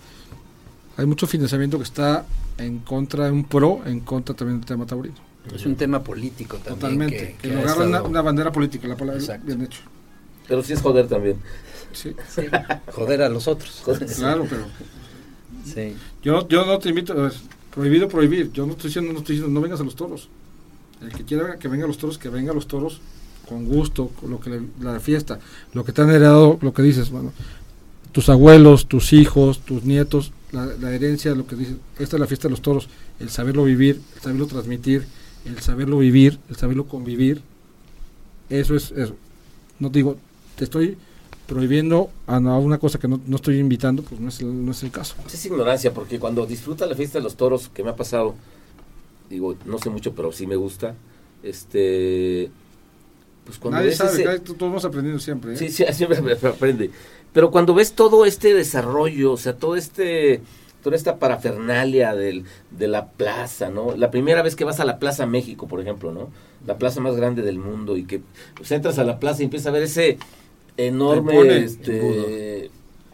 Hay 0.97 1.05
mucho 1.07 1.25
financiamiento 1.25 1.77
que 1.77 1.83
está 1.85 2.25
en 2.59 2.79
contra, 2.79 3.31
un 3.31 3.45
pro, 3.45 3.81
en 3.85 4.01
contra 4.01 4.35
también 4.35 4.59
del 4.59 4.67
tema 4.67 4.85
taurino. 4.85 5.15
Es 5.53 5.65
un 5.65 5.75
tema 5.75 6.01
político 6.03 6.57
también. 6.57 6.79
Totalmente. 6.79 7.17
que- 7.41 7.49
Que, 7.49 7.55
que 7.55 8.03
una, 8.07 8.21
bandera 8.21 8.51
política, 8.51 8.87
la 8.87 8.95
palabra 8.95 9.19
Exacto. 9.19 9.45
bien 9.47 9.61
hecho. 9.63 9.81
Pero 10.47 10.63
sí 10.63 10.73
es 10.73 10.81
joder 10.81 11.07
también. 11.07 11.37
Sí, 11.93 12.13
Sí, 12.27 12.41
joder 12.91 13.21
a 13.21 13.29
los 13.29 13.47
otros. 13.47 13.83
claro, 14.17 14.45
pero 14.49 14.65
Sí. 15.65 15.95
yo, 16.23 16.47
yo 16.47 16.65
no 16.65 16.79
te 16.79 16.89
invito, 16.89 17.13
a 17.13 17.15
ver, 17.15 17.33
prohibido 17.73 18.07
prohibir. 18.07 18.51
Yo 18.51 18.65
no 18.65 18.73
estoy 18.73 18.89
diciendo, 18.89 19.13
no 19.13 19.19
estoy 19.19 19.35
diciendo, 19.35 19.53
no 19.57 19.61
vengas 19.63 19.79
a 19.79 19.83
los 19.83 19.95
toros. 19.95 20.27
El 21.01 21.09
que 21.13 21.23
quiera 21.23 21.57
que 21.57 21.67
venga 21.67 21.85
a 21.85 21.87
los 21.87 21.97
toros, 21.97 22.17
que 22.17 22.29
venga 22.29 22.51
a 22.51 22.55
los 22.55 22.67
toros 22.67 22.99
con 23.47 23.65
gusto, 23.65 24.07
con 24.19 24.29
lo 24.31 24.39
que 24.39 24.49
le- 24.49 24.61
la 24.81 24.99
fiesta, 24.99 25.39
lo 25.73 25.83
que 25.85 25.91
te 25.91 26.01
han 26.01 26.09
heredado, 26.09 26.57
lo 26.61 26.73
que 26.73 26.81
dices, 26.81 27.09
bueno, 27.09 27.31
tus 28.11 28.29
abuelos, 28.29 28.87
tus 28.87 29.11
hijos, 29.13 29.59
tus 29.59 29.83
nietos, 29.83 30.31
la, 30.51 30.65
la 30.65 30.91
herencia, 30.93 31.35
lo 31.35 31.45
que 31.45 31.55
dices, 31.55 31.75
esta 31.99 32.15
es 32.15 32.19
la 32.19 32.27
fiesta 32.27 32.47
de 32.47 32.51
los 32.51 32.61
toros, 32.61 32.87
el 33.19 33.29
saberlo 33.29 33.63
vivir, 33.65 33.99
el 34.15 34.21
saberlo 34.21 34.47
transmitir, 34.47 35.05
el 35.45 35.59
saberlo 35.59 35.97
vivir, 35.97 36.39
el 36.49 36.55
saberlo 36.55 36.85
convivir, 36.87 37.41
eso 38.49 38.75
es 38.75 38.91
eso. 38.91 39.15
No 39.79 39.89
te 39.91 39.99
digo, 39.99 40.17
te 40.55 40.63
estoy 40.65 40.97
prohibiendo 41.47 42.09
a 42.27 42.37
una 42.37 42.77
cosa 42.77 42.99
que 42.99 43.07
no, 43.07 43.19
no 43.25 43.35
estoy 43.35 43.59
invitando, 43.59 44.01
pues 44.03 44.19
no 44.21 44.29
es, 44.29 44.39
el, 44.39 44.65
no 44.65 44.71
es 44.71 44.81
el 44.83 44.91
caso. 44.91 45.15
Es 45.31 45.45
ignorancia, 45.45 45.93
porque 45.93 46.19
cuando 46.19 46.45
disfruta 46.45 46.85
la 46.85 46.95
fiesta 46.95 47.17
de 47.19 47.23
los 47.23 47.35
toros, 47.35 47.69
que 47.69 47.83
me 47.83 47.89
ha 47.89 47.95
pasado, 47.95 48.35
digo, 49.29 49.55
no 49.65 49.77
sé 49.79 49.89
mucho, 49.89 50.13
pero 50.13 50.31
sí 50.31 50.47
me 50.47 50.55
gusta, 50.55 50.95
este, 51.43 52.49
pues 53.45 53.57
cuando 53.57 53.79
Nadie 53.79 53.93
sabe, 53.93 54.23
ese- 54.23 54.39
todos 54.39 54.57
vamos 54.59 54.85
aprendiendo 54.85 55.19
siempre. 55.19 55.53
¿eh? 55.53 55.57
Sí, 55.57 55.69
sí, 55.69 55.83
siempre 55.93 56.21
me 56.21 56.31
aprende. 56.33 56.89
Pero 57.33 57.51
cuando 57.51 57.73
ves 57.73 57.93
todo 57.93 58.25
este 58.25 58.53
desarrollo, 58.53 59.33
o 59.33 59.37
sea, 59.37 59.57
todo 59.57 59.75
este, 59.75 60.41
toda 60.83 60.95
esta 60.95 61.17
parafernalia 61.17 62.15
del, 62.15 62.45
de 62.71 62.87
la 62.87 63.07
plaza, 63.09 63.69
¿no? 63.69 63.95
La 63.97 64.11
primera 64.11 64.43
vez 64.43 64.55
que 64.55 64.63
vas 64.65 64.79
a 64.79 64.85
la 64.85 64.99
Plaza 64.99 65.25
México, 65.25 65.67
por 65.67 65.81
ejemplo, 65.81 66.11
¿no? 66.11 66.29
La 66.67 66.77
plaza 66.77 67.01
más 67.01 67.15
grande 67.15 67.41
del 67.41 67.57
mundo 67.57 67.97
y 67.97 68.05
que 68.05 68.21
pues, 68.55 68.71
entras 68.71 68.99
a 68.99 69.03
la 69.03 69.19
plaza 69.19 69.41
y 69.41 69.45
empiezas 69.45 69.67
a 69.67 69.71
ver 69.71 69.83
ese 69.83 70.17
enorme, 70.77 71.33
Te 71.33 71.43
impone, 71.43 71.57
este, 71.65 72.71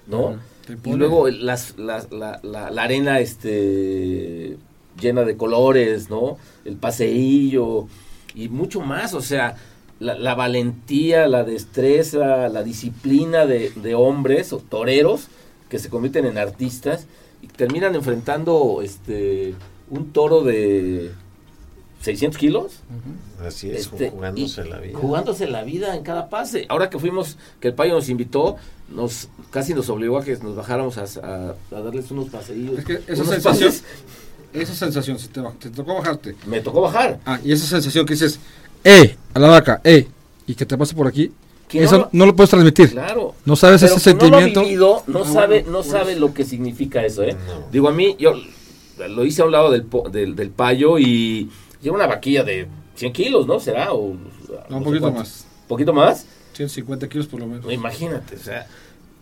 ¿no? 0.08 0.40
Y 0.86 0.94
luego 1.00 1.28
las, 1.30 1.78
las- 1.78 2.12
la, 2.12 2.40
la- 2.44 2.70
la 2.72 2.84
arena, 2.84 3.20
este, 3.20 4.58
llena 5.00 5.24
de 5.24 5.38
colores, 5.38 6.10
¿no? 6.10 6.38
El 6.66 6.76
paseillo 6.78 7.88
y 8.36 8.50
mucho 8.50 8.82
más, 8.82 9.14
o 9.14 9.22
sea, 9.22 9.56
la, 10.00 10.18
la 10.18 10.36
valentía, 10.36 11.28
la 11.28 11.44
destreza, 11.44 12.48
la 12.50 12.64
disciplina 12.64 13.46
de, 13.46 13.72
de 13.72 13.96
hombres 13.96 14.54
o 14.54 14.58
toreros 14.60 15.28
que 15.70 15.80
se 15.80 15.90
convierten 15.90 16.26
en 16.26 16.38
artistas 16.38 17.08
y 17.42 17.48
terminan 17.48 17.96
enfrentando 17.96 18.82
este 18.84 19.56
un 19.90 20.12
toro 20.12 20.44
de 20.44 21.12
600 22.02 22.38
kilos 22.40 22.72
Así 23.46 23.70
es, 23.72 23.82
este, 23.82 24.10
jugándose 24.10 24.66
la 24.66 24.80
vida. 24.80 24.98
jugándose 24.98 25.48
la 25.48 25.64
vida 25.64 25.96
en 25.96 26.04
cada 26.04 26.30
pase 26.30 26.66
ahora 26.70 26.90
que 26.90 26.98
fuimos 27.00 27.38
que 27.60 27.68
el 27.70 27.74
payo 27.74 27.94
nos 27.94 28.10
invitó 28.10 28.56
nos 28.90 29.28
casi 29.52 29.74
nos 29.74 29.90
obligó 29.90 30.18
a 30.18 30.24
que 30.24 30.38
nos 30.38 30.56
bajáramos 30.56 30.98
a, 30.98 31.04
a- 31.04 31.56
a 31.76 31.82
darles 31.82 32.10
unos 32.12 32.30
paseillos 32.30 32.80
Es 32.80 32.86
que 32.86 32.94
esa 33.08 33.26
sensación- 33.26 33.70
pases. 33.70 33.84
Esa 34.52 34.74
sensación, 34.74 35.20
si 35.20 35.28
te, 35.28 35.42
te 35.60 35.70
tocó 35.70 35.94
bajarte. 35.94 36.36
me 36.48 36.60
tocó 36.60 36.82
bajar 36.82 37.20
Ah, 37.24 37.40
y 37.44 37.52
esa 37.52 37.68
sensación 37.68 38.04
que 38.08 38.14
dices, 38.16 38.40
¡eh! 38.84 39.16
A 39.36 39.40
la 39.40 39.48
vaca, 39.48 39.80
¡eh! 39.84 40.08
Y 40.48 40.56
que 40.56 40.66
te 40.66 40.76
pase 40.76 40.96
por 40.96 41.06
aquí. 41.06 41.32
Que 41.68 41.84
eso 41.84 42.00
no 42.00 42.10
no, 42.14 42.26
lo- 42.26 42.36
puedes 42.36 42.50
transmitir. 42.50 42.90
Claro. 42.90 43.36
No 43.46 43.56
sabes 43.56 43.82
Pero 43.82 43.94
ese 43.96 44.16
quien 44.18 44.18
no 44.18 44.24
lo 44.24 44.42
sentimiento. 44.42 44.62
vivido, 44.64 45.04
no 45.06 45.22
Ah, 45.24 45.32
sabe, 45.32 45.62
no 45.70 45.84
sabe 45.84 46.16
lo 46.16 46.34
que 46.34 46.46
significa 46.46 47.06
eso, 47.06 47.22
¿eh? 47.22 47.34
No. 47.48 47.68
Digo, 47.72 47.90
a 47.90 47.92
mí, 47.92 48.16
yo 48.18 48.34
lo 49.08 49.24
hice 49.24 49.44
a 49.44 49.46
un 49.46 49.52
lado 49.52 49.70
del, 49.70 49.84
po- 49.84 50.10
del, 50.10 50.36
del 50.36 50.50
payo 50.50 50.98
y 50.98 51.52
lleva 51.82 51.96
una 51.96 52.08
vaquilla 52.08 52.44
de 52.44 52.68
100 52.96 53.14
kilos, 53.14 53.48
¿no? 53.48 53.60
¿Será? 53.60 53.94
O, 53.94 54.14
No, 54.70 54.78
un 54.78 54.84
poquito 54.84 55.02
cuánto. 55.04 55.20
más. 55.20 55.46
¿Poquito 55.68 55.94
más? 55.94 56.26
150 56.54 57.08
kilos 57.08 57.28
por 57.28 57.40
lo 57.40 57.46
menos. 57.48 57.66
No, 57.66 57.72
imagínate, 57.72 58.36
o 58.36 58.40
sea, 58.40 58.68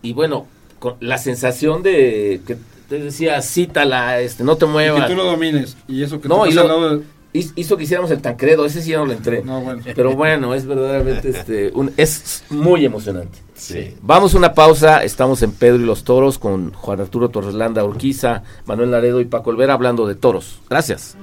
y 0.02 0.14
bueno, 0.14 0.48
con 0.80 0.96
la 1.02 1.18
sensación 1.18 1.84
de 1.84 2.42
que 2.48 2.58
te 2.90 3.00
decía, 3.00 3.42
cítala, 3.42 4.20
este, 4.22 4.44
no 4.44 4.56
te 4.56 4.66
Y 4.66 4.68
que 4.68 4.72
muevas. 4.74 5.08
tú 5.10 5.16
lo 5.16 5.26
domines. 5.26 5.76
Y 5.88 6.04
eso 6.04 6.22
que 6.22 6.28
No, 6.30 6.44
te 6.44 6.50
y 6.54 6.58
al 6.58 6.68
lado 6.68 6.98
de- 6.98 7.04
Hiz- 7.34 7.52
Hizo 7.58 7.76
que 7.78 7.84
hiciéramos 7.84 8.10
el 8.10 8.22
tancredo, 8.22 8.66
ese 8.66 8.82
sí 8.82 8.92
ya 8.92 8.98
no 9.00 9.06
lo 9.06 9.12
entré. 9.12 9.44
No, 9.44 9.62
bueno. 9.62 9.84
Pero 9.94 10.16
bueno, 10.16 10.56
es 10.56 10.66
verdaderamente, 10.66 11.30
este, 11.30 11.72
un- 11.76 11.92
es 11.98 12.44
muy 12.50 12.86
emocionante. 12.86 13.38
Sí. 13.54 13.94
Vamos 14.02 14.34
a 14.34 14.38
una 14.38 14.54
pausa, 14.54 15.04
estamos 15.04 15.44
en 15.44 15.52
Pedro 15.52 15.76
y 15.76 15.86
los 15.86 16.04
Toros 16.06 16.40
con 16.40 16.72
Juan 16.74 17.02
Arturo 17.02 17.30
Torreslanda 17.30 17.84
Urquiza, 17.84 18.44
Manuel 18.66 18.90
Laredo 18.92 19.20
y 19.20 19.26
Paco 19.26 19.50
Olvera 19.52 19.74
hablando 19.74 20.08
de 20.08 20.16
toros. 20.16 20.62
Gracias. 20.70 21.16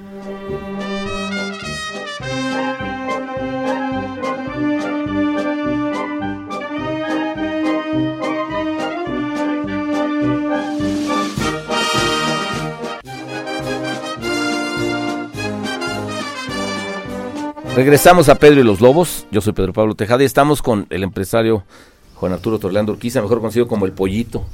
Regresamos 17.75 18.29
a 18.29 18.35
Pedro 18.35 18.61
y 18.61 18.63
los 18.63 18.79
Lobos. 18.81 19.25
Yo 19.31 19.41
soy 19.41 19.53
Pedro 19.53 19.73
Pablo 19.73 19.95
Tejada 19.95 20.23
y 20.23 20.25
estamos 20.25 20.61
con 20.61 20.87
el 20.89 21.03
empresario 21.03 21.63
Juan 22.15 22.31
Arturo 22.33 22.57
Torreslanda 22.59 22.91
Urquiza, 22.93 23.21
mejor 23.21 23.39
conocido 23.39 23.67
como 23.67 23.85
el 23.85 23.91
Pollito. 23.91 24.45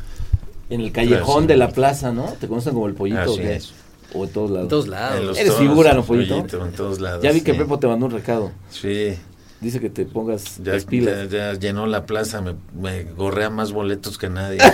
En 0.69 0.81
el 0.81 0.91
callejón 0.91 1.19
Gracias. 1.45 1.47
de 1.47 1.57
la 1.57 1.69
plaza, 1.69 2.11
¿no? 2.11 2.23
¿Te 2.39 2.47
conocen 2.47 2.73
como 2.73 2.87
el 2.87 2.93
Pollito? 2.95 3.19
Así 3.21 3.31
o 3.33 3.35
qué? 3.37 3.55
es. 3.55 3.73
O 4.13 4.23
en 4.25 4.31
todos 4.31 4.49
lados. 4.51 4.63
En 4.63 4.69
todos 4.69 4.87
lados. 4.87 5.37
En 5.37 5.45
Eres 5.45 5.55
figura, 5.55 5.93
¿no, 5.93 6.03
Pollito? 6.03 6.37
pollito, 6.37 6.65
En 6.65 6.71
todos 6.71 6.99
lados. 6.99 7.23
Ya 7.23 7.31
vi 7.31 7.41
que 7.41 7.51
sí. 7.53 7.57
Pepo 7.59 7.77
te 7.79 7.87
mandó 7.87 8.07
un 8.07 8.11
recado. 8.13 8.51
Sí, 8.69 9.15
Dice 9.59 9.79
que 9.79 9.91
te 9.91 10.05
pongas 10.05 10.57
ya, 10.63 10.73
las 10.73 10.85
pilas. 10.85 11.29
ya- 11.29 11.53
ya 11.53 11.59
llenó 11.59 11.85
la 11.85 12.07
plaza, 12.07 12.41
me, 12.41 12.55
me 12.73 13.03
gorrea 13.03 13.51
más 13.51 13.71
boletos 13.71 14.17
que 14.17 14.27
nadie. 14.27 14.57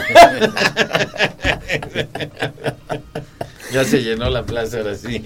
ya 3.69 3.84
se 3.86 4.01
llenó 4.03 4.30
la 4.30 4.45
plaza 4.45 4.77
ahora 4.77 4.95
sí. 4.95 5.21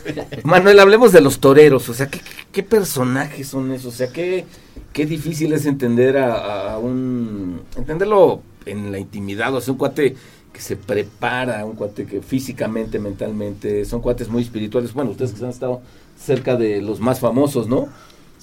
Manuel, 0.44 0.80
hablemos 0.80 1.12
de 1.12 1.20
los 1.20 1.38
toreros. 1.40 1.88
O 1.88 1.94
sea, 1.94 2.08
¿qué, 2.08 2.20
qué 2.52 2.62
personajes 2.62 3.48
son 3.48 3.72
esos? 3.72 3.94
O 3.94 3.96
sea, 3.96 4.12
qué, 4.12 4.46
qué 4.92 5.06
difícil 5.06 5.52
es 5.52 5.66
entender 5.66 6.16
a, 6.18 6.72
a 6.74 6.78
un... 6.78 7.62
Entenderlo 7.76 8.42
en 8.66 8.92
la 8.92 8.98
intimidad. 8.98 9.54
O 9.54 9.60
sea, 9.60 9.72
un 9.72 9.78
cuate 9.78 10.16
que 10.52 10.60
se 10.60 10.76
prepara, 10.76 11.64
un 11.64 11.74
cuate 11.74 12.06
que 12.06 12.20
físicamente, 12.22 12.98
mentalmente, 12.98 13.84
son 13.84 14.00
cuates 14.00 14.28
muy 14.28 14.42
espirituales. 14.42 14.92
Bueno, 14.92 15.10
ustedes 15.10 15.32
que 15.32 15.44
han 15.44 15.50
estado 15.50 15.82
cerca 16.18 16.56
de 16.56 16.80
los 16.80 17.00
más 17.00 17.20
famosos, 17.20 17.68
¿no? 17.68 17.88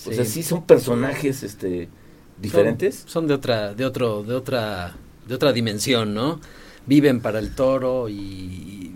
O 0.06 0.12
Sí. 0.12 0.14
sea, 0.14 0.26
sí 0.26 0.42
son 0.44 0.66
personajes 0.66 1.44
este 1.44 1.90
diferentes. 2.38 2.96
Son, 3.02 3.10
son 3.10 3.28
de 3.28 3.34
otra, 3.36 3.74
de 3.74 3.86
otro, 3.86 4.24
de 4.24 4.34
otra, 4.34 4.96
de 5.28 5.36
otra 5.36 5.54
dimensión, 5.54 6.14
¿no? 6.14 6.40
Viven 6.86 7.22
para 7.22 7.40
el 7.40 7.54
toro 7.54 8.10
y 8.10 8.91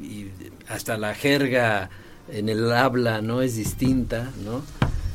hasta 0.69 0.97
la 0.97 1.13
jerga 1.13 1.89
en 2.32 2.49
el 2.49 2.71
habla, 2.71 3.21
¿no? 3.21 3.41
Es 3.41 3.56
distinta, 3.56 4.32
¿no? 4.43 4.62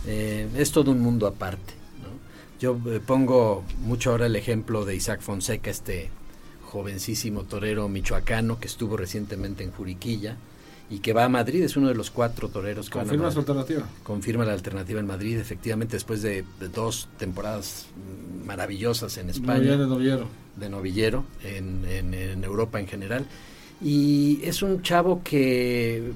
Eh, 0.07 0.49
es 0.57 0.73
todo 0.73 0.91
un 0.93 1.01
mundo 1.01 1.27
aparte, 1.27 1.75
¿no? 2.03 2.11
Yo 2.61 2.79
eh, 2.93 3.01
pongo 3.05 3.65
mucho 3.83 4.11
ahora 4.13 4.27
el 4.27 4.37
ejemplo 4.37 4.85
de 4.85 4.95
Isaac 4.97 5.21
Fonseca, 5.21 5.71
este 5.71 6.11
jovencísimo 6.65 7.43
torero 7.45 7.89
michoacano 7.89 8.61
que 8.61 8.69
estuvo 8.69 8.97
recientemente 8.97 9.65
en 9.65 9.73
Juriquilla 9.73 10.37
y 10.89 10.99
que 11.01 11.13
va 11.13 11.25
a 11.25 11.29
Madrid, 11.29 11.63
es 11.63 11.77
uno 11.77 11.89
de 11.89 11.95
los 11.95 12.11
cuatro 12.11 12.49
toreros 12.49 12.89
que 12.91 12.99
van 12.99 13.07
a 13.07 13.11
Confirma 13.11 13.31
su 13.31 13.39
Madrid 13.39 13.51
alternativa. 13.51 13.89
confirma 14.03 14.45
la 14.45 14.53
alternativa 14.53 15.01
en 15.01 15.07
Madrid, 15.07 15.39
efectivamente, 15.39 15.97
después 15.97 16.23
de, 16.23 16.45
de 16.61 16.69
dos 16.69 17.09
temporadas 17.19 17.87
mm, 18.43 18.47
maravillosas 18.47 19.17
en 19.19 19.31
España, 19.31 19.55
Novillero, 19.77 19.87
novillero. 19.87 20.29
de 20.57 20.69
novillero, 20.69 21.25
en, 21.45 21.85
en- 21.87 22.15
en 22.15 22.45
Europa 22.45 22.81
en 22.81 22.89
general. 22.89 23.25
Y 23.83 24.41
es 24.43 24.63
un 24.63 24.83
chavo 24.83 25.23
que, 25.25 26.13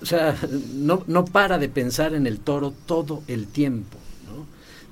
o 0.00 0.04
sea, 0.06 0.36
no, 0.74 1.04
no 1.06 1.24
para 1.24 1.58
de 1.58 1.68
pensar 1.68 2.14
en 2.14 2.26
el 2.26 2.40
toro 2.40 2.72
todo 2.86 3.22
el 3.28 3.46
tiempo. 3.46 3.98
¿no? 4.26 4.46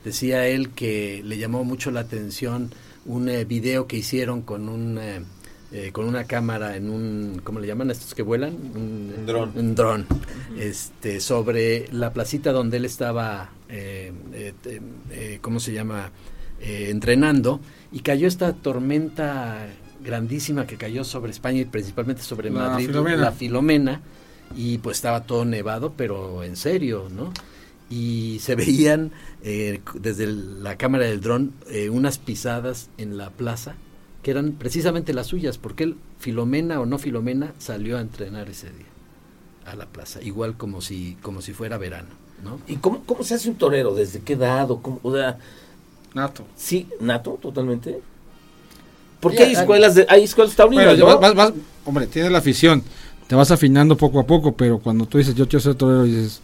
Decía 0.05 0.47
él 0.47 0.71
que 0.71 1.23
le 1.25 1.39
llamó 1.39 1.65
mucho 1.65 1.91
la 1.91 2.01
atención 2.01 2.71
un 3.07 3.29
eh, 3.29 3.45
video 3.45 3.87
que 3.87 3.97
hicieron 3.99 4.43
con 4.43 4.69
un... 4.69 4.99
eh, 4.99 5.23
eh, 5.73 5.91
con 5.91 6.07
una 6.07 6.25
cámara 6.25 6.77
en 6.77 6.89
un, 6.89 7.41
¿cómo 7.43 7.59
le 7.59 7.67
llaman 7.67 7.89
a 7.89 7.93
estos 7.93 8.15
que 8.15 8.23
vuelan? 8.23 8.55
Un, 8.55 9.13
Un 9.19 9.27
dron. 9.27 9.53
Un 9.57 9.75
dron. 9.75 10.07
Este, 10.57 11.19
sobre 11.21 11.89
la 11.93 12.13
placita 12.13 12.53
donde 12.53 12.77
él 12.77 12.85
estaba, 12.85 13.51
eh, 13.69 14.13
eh, 14.33 14.53
eh, 15.11 15.39
¿cómo 15.41 15.59
se 15.59 15.73
llama? 15.73 16.13
Entrenando 16.61 17.61
y 17.93 18.01
cayó 18.01 18.29
esta 18.29 18.53
tormenta 18.55 19.67
grandísima 20.03 20.67
que 20.67 20.77
cayó 20.77 21.05
sobre 21.05 21.31
España 21.33 21.61
y 21.61 21.65
principalmente 21.65 22.23
sobre 22.23 22.51
La 22.51 22.69
Madrid, 22.71 22.87
Filomena. 22.87 23.17
la 23.17 23.33
Filomena, 23.33 24.01
y 24.57 24.79
pues 24.79 24.99
estaba 24.99 25.25
todo 25.25 25.45
nevado, 25.45 25.93
pero 25.97 26.43
en 26.45 26.57
serio, 26.57 27.09
¿no? 27.11 27.33
Y 27.91 28.39
se 28.41 28.55
veían 28.57 29.13
eh, 29.43 29.81
desde 29.95 30.25
el- 30.25 30.63
la 30.65 30.77
cámara 30.77 31.05
del 31.07 31.21
dron 31.21 31.53
eh, 31.71 31.89
unas 31.91 32.19
pisadas 32.19 32.89
en 32.99 33.17
la 33.17 33.31
plaza 33.31 33.75
que 34.23 34.31
eran 34.33 34.53
precisamente 34.53 35.15
las 35.15 35.29
suyas, 35.29 35.57
porque 35.59 35.85
él, 35.85 35.97
Filomena 36.19 36.81
o 36.81 36.87
no 36.87 36.99
Filomena, 36.99 37.53
salió 37.59 37.97
a 37.99 38.01
entrenar 38.01 38.49
ese 38.51 38.67
día 38.71 38.87
a 39.67 39.77
la 39.77 39.87
plaza, 39.87 40.21
igual 40.23 40.57
como 40.57 40.81
si, 40.81 41.17
como 41.23 41.43
si 41.43 41.53
fuera 41.53 41.79
verano, 41.79 42.09
¿no? 42.45 42.59
¿Y 42.69 42.77
cómo, 42.77 43.03
cómo 43.05 43.23
se 43.25 43.35
hace 43.35 43.49
un 43.51 43.57
torero? 43.57 43.95
¿Desde 43.95 44.21
qué 44.21 44.33
edad? 44.35 44.69
O, 44.71 44.81
cómo, 44.83 44.99
o 45.03 45.13
sea, 45.15 45.39
Nato. 46.15 46.45
sí, 46.57 46.89
nato, 47.01 47.39
totalmente. 47.43 48.01
Porque 49.29 49.43
hay 49.45 49.53
escuelas 49.53 49.95
de, 49.95 50.07
hay 50.09 50.25
escuelas 50.25 50.55
taurinas, 50.55 50.87
Bueno, 50.87 50.99
¿no? 51.01 51.07
vas- 51.07 51.21
vas- 51.21 51.35
vas- 51.35 51.53
hombre, 51.85 52.07
tienes 52.07 52.31
la 52.33 52.39
afición. 52.39 52.83
Te 53.27 53.35
vas 53.35 53.51
afinando 53.51 53.97
poco 53.97 54.21
a 54.21 54.27
poco, 54.27 54.53
pero 54.57 54.79
cuando 54.79 55.07
tú 55.07 55.19
dices 55.19 55.35
yo 55.35 55.49
quiero 55.49 55.61
ser 55.63 55.75
torero, 55.75 56.05
dices, 56.05 56.41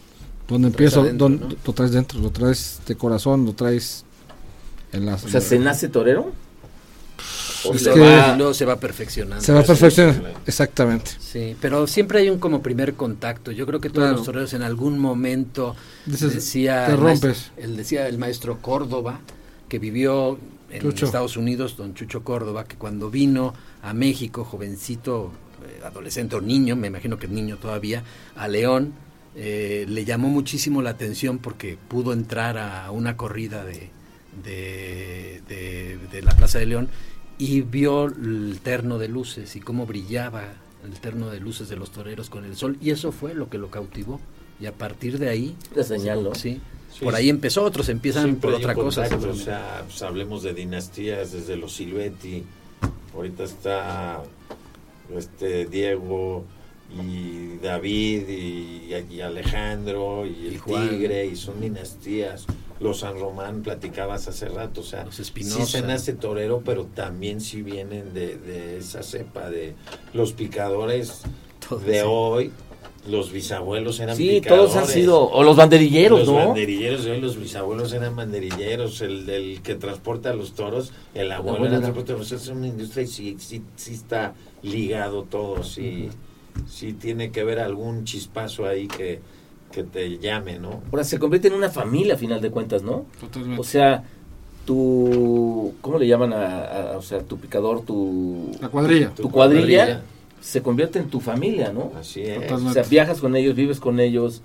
¿dónde 0.47 0.67
empiezo? 0.67 1.01
adentro, 1.01 1.29
¿Dónde- 1.29 1.45
¿no? 1.45 1.55
Lo 1.65 1.73
traes 1.73 1.91
dentro, 1.91 2.19
lo 2.19 2.29
traes 2.29 2.81
de 2.85 2.95
corazón, 2.95 3.45
lo 3.45 3.53
traes 3.53 4.03
en 4.91 5.05
las... 5.05 5.23
O 5.23 5.29
sea, 5.29 5.39
¿se 5.41 5.57
nace 5.59 5.87
torero? 5.87 6.31
¿O 7.65 7.73
Es 7.73 7.83
se 7.83 7.93
que- 7.93 7.99
va- 8.01 8.33
Y 8.33 8.37
luego 8.37 8.53
se 8.53 8.65
va 8.65 8.75
perfeccionando. 8.77 9.41
se 9.43 9.53
va 9.53 9.61
a 9.61 9.63
perfeccionar. 9.63 10.33
Exactamente. 10.45 11.11
Sí, 11.19 11.55
pero 11.61 11.87
siempre 11.87 12.19
hay 12.19 12.29
un 12.29 12.37
como 12.37 12.61
primer 12.61 12.95
contacto. 12.95 13.51
Yo 13.51 13.65
creo 13.65 13.79
que 13.79 13.89
todos 13.89 14.03
Claro. 14.03 14.17
los 14.17 14.25
toreros 14.25 14.53
en 14.53 14.63
algún 14.63 14.99
momento 14.99 15.73
Dices, 16.05 16.33
decía 16.33 16.87
te 16.87 16.93
el 16.93 16.97
maestro- 16.99 17.29
rompes. 17.29 17.51
el 17.55 17.77
decía 17.77 18.07
el 18.09 18.17
maestro 18.17 18.57
Córdoba 18.61 19.21
que 19.69 19.79
vivió 19.79 20.37
en 20.75 20.81
Chucho. 20.81 21.05
Estados 21.05 21.37
Unidos, 21.37 21.77
don 21.77 21.93
Chucho 21.93 22.23
Córdoba, 22.23 22.65
que 22.65 22.75
cuando 22.77 23.09
vino 23.09 23.53
a 23.81 23.93
México, 23.93 24.43
jovencito, 24.43 25.31
eh, 25.67 25.81
adolescente 25.85 26.35
o 26.35 26.41
niño, 26.41 26.75
me 26.75 26.87
imagino 26.87 27.17
que 27.17 27.27
niño 27.27 27.57
todavía, 27.57 28.03
a 28.35 28.47
León, 28.47 28.93
eh, 29.35 29.85
le 29.87 30.05
llamó 30.05 30.29
muchísimo 30.29 30.81
la 30.81 30.91
atención 30.91 31.39
porque 31.39 31.77
pudo 31.87 32.13
entrar 32.13 32.57
a 32.57 32.91
una 32.91 33.17
corrida 33.17 33.63
de, 33.65 33.89
de, 34.43 35.41
de- 35.47 35.97
de 36.11 36.21
la 36.21 36.31
Plaza 36.35 36.59
de 36.59 36.65
León 36.67 36.89
y 37.37 37.61
vio 37.61 38.05
el 38.05 38.59
terno 38.63 38.97
de 38.99 39.07
luces 39.07 39.55
y 39.55 39.59
cómo 39.59 39.85
brillaba 39.85 40.43
el 40.85 40.99
terno 40.99 41.29
de 41.29 41.39
luces 41.39 41.69
de 41.69 41.75
los 41.77 41.91
toreros 41.91 42.29
con 42.29 42.45
el 42.45 42.55
sol 42.55 42.77
y 42.81 42.91
eso 42.91 43.11
fue 43.11 43.33
lo 43.33 43.49
que 43.49 43.57
lo 43.57 43.69
cautivó 43.71 44.19
y 44.59 44.65
a 44.67 44.71
partir 44.73 45.17
de 45.17 45.29
ahí 45.29 45.55
La 45.75 45.83
señal, 45.83 46.23
¿no? 46.23 46.35
sí, 46.35 46.61
Sí, 46.97 47.03
por 47.03 47.15
ahí 47.15 47.29
empezó 47.29 47.63
otros 47.63 47.89
empiezan 47.89 48.35
por 48.35 48.53
otra 48.53 48.75
cosa 48.75 49.01
o 49.03 49.33
sea, 49.35 49.83
pues 49.87 50.01
hablemos 50.03 50.43
de 50.43 50.53
dinastías 50.53 51.31
desde 51.31 51.55
los 51.55 51.73
Silvetti, 51.73 52.43
ahorita 53.15 53.43
está 53.43 54.21
este 55.17 55.65
Diego 55.65 56.45
y 56.95 57.57
David 57.57 58.27
y, 58.29 58.93
y 59.09 59.21
Alejandro 59.21 60.25
y 60.27 60.47
el 60.47 60.59
Y. 60.59 60.89
Tigre 60.89 61.25
y 61.25 61.35
son 61.35 61.59
dinastías. 61.61 62.45
Los 62.79 62.99
San 62.99 63.17
Román 63.19 63.61
platicabas 63.63 64.27
hace 64.27 64.49
rato, 64.49 64.81
o 64.81 64.83
sea, 64.83 65.05
Los 65.05 65.15
sí 65.15 65.21
Espinosa. 65.21 65.65
se 65.65 65.81
nace 65.81 66.13
torero, 66.13 66.61
pero 66.65 66.85
también 66.85 67.39
sí 67.39 67.61
vienen 67.61 68.13
de, 68.13 68.37
de 68.37 68.77
esa 68.77 69.03
cepa 69.03 69.49
de 69.49 69.73
los 70.13 70.33
picadores 70.33 71.21
Todo, 71.67 71.79
de 71.79 71.99
sí. 72.01 72.05
hoy. 72.05 72.51
Los 73.07 73.31
bisabuelos 73.33 73.99
eran 73.99 74.15
Sí, 74.15 74.39
picadores. 74.39 74.71
todos 74.71 74.81
han 74.81 74.87
sido, 74.87 75.29
o 75.29 75.43
los 75.43 75.57
banderilleros, 75.57 76.19
Los 76.19 76.27
¿no? 76.29 76.35
banderilleros 76.35 77.03
de 77.03 77.11
hoy, 77.11 77.19
los 77.21 77.37
bisabuelos 77.37 77.91
eran 77.91 78.15
banderilleros, 78.15 79.01
el 79.01 79.25
del 79.25 79.61
que 79.61 79.75
transporta 79.75 80.29
a 80.29 80.33
los 80.33 80.53
toros, 80.53 80.93
el 81.13 81.31
abuelo 81.31 81.65
era 81.65 81.79
los 81.79 82.05
toros, 82.05 82.31
es 82.31 82.47
una 82.47 82.67
industria 82.67 83.03
y 83.03 83.07
sí, 83.07 83.35
sí, 83.39 83.61
sí 83.75 83.93
está 83.93 84.35
ligado 84.61 85.23
todo, 85.23 85.63
sí, 85.63 86.09
sí 86.69 86.93
tiene 86.93 87.31
que 87.31 87.41
haber 87.41 87.59
algún 87.59 88.05
chispazo 88.05 88.65
ahí 88.65 88.87
que, 88.87 89.19
que 89.73 89.83
te 89.83 90.17
llame, 90.19 90.57
¿no? 90.59 90.81
Ahora 90.91 91.03
se 91.03 91.19
convierte 91.19 91.49
en 91.49 91.55
una 91.55 91.69
familia 91.69 92.13
a 92.13 92.17
final 92.17 92.39
de 92.39 92.51
cuentas, 92.51 92.83
¿no? 92.83 93.05
Totalmente. 93.19 93.59
O 93.59 93.65
sea, 93.65 94.03
tu, 94.65 95.73
¿cómo 95.81 95.97
le 95.99 96.07
llaman 96.07 96.31
a, 96.33 96.91
a- 96.93 96.97
o 96.97 97.01
sea, 97.01 97.19
tu 97.21 97.37
picador, 97.37 97.81
tu, 97.81 98.51
la 98.61 98.69
cuadrilla. 98.69 99.09
tu 99.13 99.29
cuadrilla, 99.29 100.03
se 100.43 100.61
convierte 100.61 100.99
en 100.99 101.09
tu 101.09 101.21
familia, 101.21 101.71
¿no? 101.71 101.93
Así 101.97 102.21
es. 102.21 102.41
Totalmente. 102.41 102.69
O 102.71 102.73
sea, 102.73 102.83
viajas 102.83 103.21
con 103.21 103.35
ellos, 103.37 103.55
vives 103.55 103.79
con 103.79 104.01
ellos. 104.01 104.41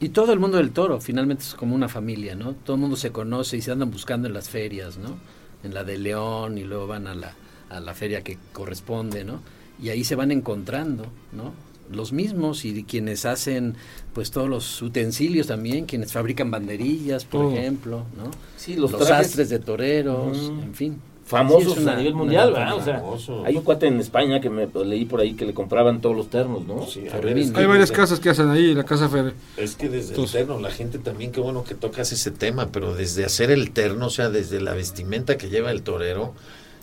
Y 0.00 0.08
todo 0.08 0.32
el 0.32 0.40
mundo 0.40 0.56
del 0.58 0.72
toro, 0.72 1.00
finalmente 1.00 1.44
es 1.44 1.54
como 1.54 1.74
una 1.74 1.88
familia, 1.88 2.34
¿no? 2.34 2.52
Todo 2.52 2.74
el 2.74 2.80
mundo 2.80 2.96
se 2.96 3.12
conoce 3.12 3.56
y 3.56 3.62
se 3.62 3.70
andan 3.70 3.92
buscando 3.92 4.26
en 4.26 4.34
las 4.34 4.48
ferias, 4.48 4.98
¿no? 4.98 5.16
En 5.62 5.72
la 5.72 5.84
de 5.84 5.98
León 5.98 6.58
y 6.58 6.64
luego 6.64 6.88
van 6.88 7.06
a 7.06 7.14
la, 7.14 7.34
a 7.70 7.78
la 7.78 7.94
feria 7.94 8.22
que 8.22 8.38
corresponde, 8.52 9.24
¿no? 9.24 9.40
Y 9.80 9.90
ahí 9.90 10.02
se 10.02 10.16
van 10.16 10.32
encontrando, 10.32 11.06
¿no? 11.32 11.52
Los 11.92 12.12
mismos 12.12 12.64
y 12.64 12.82
quienes 12.82 13.24
hacen, 13.24 13.76
pues, 14.14 14.32
todos 14.32 14.48
los 14.48 14.82
utensilios 14.82 15.46
también, 15.46 15.86
quienes 15.86 16.12
fabrican 16.12 16.50
banderillas, 16.50 17.24
por 17.24 17.42
Todo. 17.42 17.56
ejemplo, 17.56 17.98
¿no? 18.16 18.32
Sí, 18.56 18.74
los, 18.74 18.90
Los, 18.90 19.06
trajes 19.06 19.28
sastres 19.28 19.48
de 19.48 19.60
toreros, 19.60 20.50
en 20.60 20.74
fin. 20.74 21.00
Famosos 21.26 21.74
Sí, 21.74 21.88
a 21.88 21.96
nivel 21.96 22.14
mundial, 22.14 22.52
¿verdad? 22.52 22.74
O 22.74 22.82
sea, 22.82 23.02
hay 23.44 23.56
un 23.56 23.62
cuate 23.64 23.88
en 23.88 23.98
España 24.00 24.40
que 24.40 24.48
me 24.48 24.68
pues, 24.68 24.86
leí 24.86 25.04
por 25.06 25.20
ahí 25.20 25.34
que 25.34 25.44
le 25.44 25.52
compraban 25.52 26.00
todos 26.00 26.14
los 26.16 26.30
ternos, 26.30 26.64
¿no? 26.66 26.86
Sí, 26.86 27.08
a 27.08 27.10
Fermín. 27.10 27.34
ver, 27.34 27.38
es 27.38 27.50
que 27.50 27.60
Hay 27.60 27.66
varias 27.66 27.88
desde- 27.90 28.00
casas 28.00 28.20
que 28.20 28.30
hacen 28.30 28.48
ahí, 28.48 28.74
la 28.74 28.84
casa 28.84 29.08
Fer. 29.08 29.34
Es 29.56 29.74
que 29.74 29.88
desde 29.88 30.10
Entonces- 30.10 30.34
el 30.36 30.46
terno, 30.46 30.60
la 30.60 30.70
gente 30.70 30.98
también, 31.00 31.32
qué 31.32 31.40
bueno 31.40 31.64
que 31.64 31.74
tocas 31.74 32.12
ese 32.12 32.30
tema, 32.30 32.68
pero 32.70 32.94
desde 32.94 33.24
hacer 33.24 33.50
el 33.50 33.72
terno, 33.72 34.06
o 34.06 34.10
sea, 34.10 34.30
desde 34.30 34.60
la 34.60 34.72
vestimenta 34.74 35.36
que 35.36 35.48
lleva 35.48 35.72
el 35.72 35.82
torero, 35.82 36.32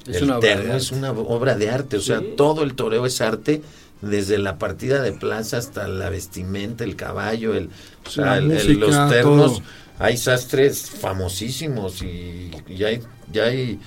Es 0.06 0.18
el 0.18 0.26
una 0.26 0.40
terno 0.42 0.76
es 0.76 0.92
una 0.92 1.12
obra 1.12 1.56
de 1.56 1.70
arte, 1.70 1.96
o 1.96 2.02
sea, 2.02 2.20
Sí. 2.20 2.34
todo 2.36 2.64
el 2.64 2.74
toreo 2.76 3.06
es 3.06 3.22
arte, 3.22 3.62
desde 4.02 4.38
la 4.38 4.58
partida 4.60 5.02
de 5.02 5.14
plaza 5.14 5.56
hasta 5.56 5.88
la 5.88 6.10
vestimenta, 6.10 6.84
el 6.84 6.98
caballo, 6.98 7.54
el, 7.56 7.70
o 8.06 8.10
sea, 8.10 8.42
los 8.42 8.66
ternos, 9.10 9.54
todo. 9.54 9.62
hay 10.00 10.18
sastres 10.18 10.90
famosísimos 10.90 12.02
y, 12.02 12.52
y 12.68 12.84
hay, 12.84 13.00
ya 13.32 13.46
hay, 13.46 13.80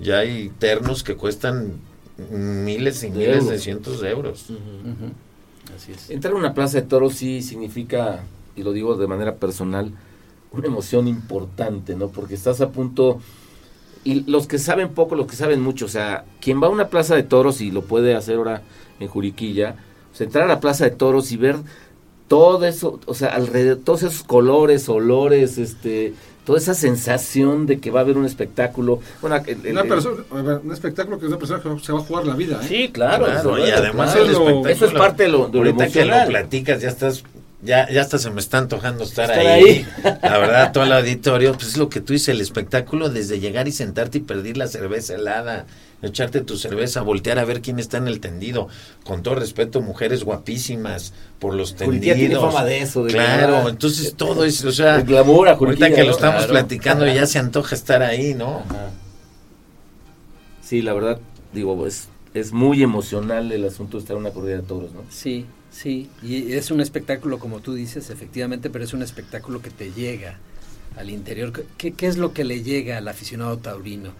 ya 0.00 0.18
hay 0.18 0.50
ternos 0.58 1.02
que 1.02 1.16
cuestan 1.16 1.74
miles 2.30 3.02
y 3.02 3.10
De 3.10 3.18
miles 3.18 3.44
de 3.44 3.50
euros. 3.50 3.62
cientos 3.62 4.00
de 4.00 4.10
euros. 4.10 4.46
Así 5.76 5.92
es. 5.92 6.10
Entrar 6.10 6.34
a 6.34 6.36
una 6.36 6.54
plaza 6.54 6.80
de 6.80 6.86
toros 6.86 7.14
sí 7.14 7.42
significa, 7.42 8.24
y 8.56 8.62
lo 8.62 8.72
digo 8.72 8.96
de 8.96 9.06
manera 9.06 9.36
personal, 9.36 9.92
una 10.52 10.66
emoción 10.66 11.06
importante, 11.08 11.94
¿no? 11.94 12.08
Porque 12.08 12.34
estás 12.34 12.60
a 12.60 12.70
punto, 12.70 13.20
y 14.04 14.24
los 14.28 14.46
que 14.46 14.58
saben 14.58 14.90
poco, 14.90 15.14
los 15.14 15.26
que 15.26 15.36
saben 15.36 15.60
mucho, 15.60 15.86
o 15.86 15.88
sea, 15.88 16.24
quien 16.40 16.62
va 16.62 16.66
a 16.66 16.70
una 16.70 16.88
plaza 16.88 17.14
de 17.14 17.22
toros 17.22 17.60
y 17.60 17.70
lo 17.70 17.82
puede 17.82 18.16
hacer 18.16 18.36
ahora 18.36 18.62
en 18.98 19.08
Juriquilla, 19.08 19.76
o 20.12 20.16
sea, 20.16 20.26
entrar 20.26 20.44
a 20.44 20.48
la 20.48 20.60
plaza 20.60 20.84
de 20.84 20.90
toros 20.90 21.30
y 21.32 21.36
ver 21.36 21.56
todo 22.26 22.64
eso, 22.66 23.00
o 23.06 23.14
sea, 23.14 23.28
alrededor, 23.34 23.78
todos 23.84 24.02
esos 24.02 24.22
colores, 24.22 24.88
olores, 24.88 25.58
este, 25.58 26.14
toda 26.50 26.58
esa 26.58 26.74
sensación 26.74 27.66
de 27.66 27.78
que 27.78 27.92
va 27.92 28.00
a 28.00 28.02
haber 28.02 28.18
un 28.18 28.26
espectáculo. 28.26 28.98
Bueno, 29.20 29.36
el- 29.46 29.64
el- 29.66 29.72
Una 29.72 29.84
persona, 29.84 30.16
un 30.32 30.72
espectáculo 30.72 31.16
que 31.20 31.26
es 31.26 31.28
una 31.28 31.38
persona 31.38 31.62
que 31.62 31.84
se 31.84 31.92
va 31.92 32.00
a 32.00 32.02
jugar 32.02 32.26
la 32.26 32.34
vida. 32.34 32.58
¿eh? 32.60 32.66
Sí, 32.68 32.90
claro. 32.92 33.28
Y 33.56 33.70
además 33.70 34.10
claro. 34.12 34.24
el 34.24 34.30
Eso 34.30 34.32
es 34.32 34.32
lo- 34.32 34.48
espectáculo. 34.48 34.68
Eso 34.68 34.86
es 34.86 34.92
parte 34.92 35.22
de 35.22 35.28
lo, 35.28 35.46
de 35.46 35.52
lo 35.52 35.58
Ahorita 35.58 35.86
que 35.88 36.04
lo 36.04 36.26
platicas, 36.26 36.80
ya 36.82 36.88
estás, 36.88 37.22
ya, 37.62 37.88
ya 37.88 38.00
hasta 38.00 38.18
se 38.18 38.30
me 38.30 38.40
está 38.40 38.58
antojando 38.58 39.04
estar, 39.04 39.30
Estar 39.30 39.46
ahí. 39.46 39.86
La 40.22 40.38
verdad, 40.38 40.72
todo 40.72 40.82
el 40.82 40.92
auditorio, 40.92 41.52
pues 41.52 41.68
es 41.68 41.76
lo 41.76 41.88
que 41.88 42.00
tú 42.00 42.14
dices, 42.14 42.30
el 42.30 42.40
espectáculo 42.40 43.10
desde 43.10 43.38
llegar 43.38 43.68
y 43.68 43.72
sentarte 43.72 44.18
y 44.18 44.22
pedir 44.22 44.56
la 44.56 44.66
cerveza 44.66 45.14
helada, 45.14 45.66
echarte 46.02 46.40
tu 46.40 46.56
cerveza, 46.56 47.02
voltear 47.02 47.38
a 47.38 47.44
ver 47.44 47.60
quién 47.60 47.78
está 47.78 47.98
en 47.98 48.08
el 48.08 48.20
tendido. 48.20 48.68
Con 49.04 49.22
todo 49.22 49.34
respeto, 49.36 49.80
mujeres 49.80 50.24
guapísimas 50.24 51.12
por 51.38 51.54
los 51.54 51.72
Juriquilla 51.74 52.14
tiene 52.14 52.30
tendidos. 52.34 52.54
fama 52.54 52.64
de 52.64 52.78
eso, 52.82 53.04
de 53.04 53.12
claro, 53.12 53.68
entonces 53.68 54.14
todo 54.14 54.44
es, 54.44 54.64
o 54.64 54.72
sea, 54.72 54.96
El 54.96 55.04
glamour 55.04 55.48
a 55.48 55.52
ahorita 55.52 55.90
que 55.90 56.04
lo 56.04 56.10
estamos 56.12 56.44
Claro. 56.46 56.52
platicando 56.52 57.06
ya 57.06 57.26
se 57.26 57.38
antoja 57.38 57.74
estar 57.74 58.02
ahí, 58.02 58.34
¿no? 58.34 58.60
Ajá. 58.68 58.90
Sí, 60.62 60.82
la 60.82 60.92
verdad, 60.92 61.20
digo, 61.52 61.86
es, 61.86 62.08
es 62.34 62.52
muy 62.52 62.82
emocional 62.82 63.50
el 63.52 63.64
asunto 63.66 63.96
de 63.96 64.02
estar 64.02 64.16
en 64.16 64.22
una 64.22 64.30
corrida 64.30 64.56
de 64.56 64.62
toros, 64.62 64.92
¿no? 64.92 65.02
Sí, 65.10 65.46
sí, 65.70 66.08
y 66.22 66.52
es 66.52 66.70
un 66.70 66.80
espectáculo 66.80 67.38
como 67.38 67.60
tú 67.60 67.74
dices, 67.74 68.10
efectivamente, 68.10 68.70
pero 68.70 68.84
es 68.84 68.92
un 68.92 69.02
espectáculo 69.02 69.60
que 69.62 69.70
te 69.70 69.90
llega 69.92 70.38
al 70.96 71.10
interior. 71.10 71.52
¿Qué, 71.76 71.92
qué 71.92 72.06
es 72.06 72.16
lo 72.18 72.32
que 72.32 72.44
le 72.44 72.62
llega 72.62 72.98
al 72.98 73.08
aficionado 73.08 73.58
taurino? 73.58 74.10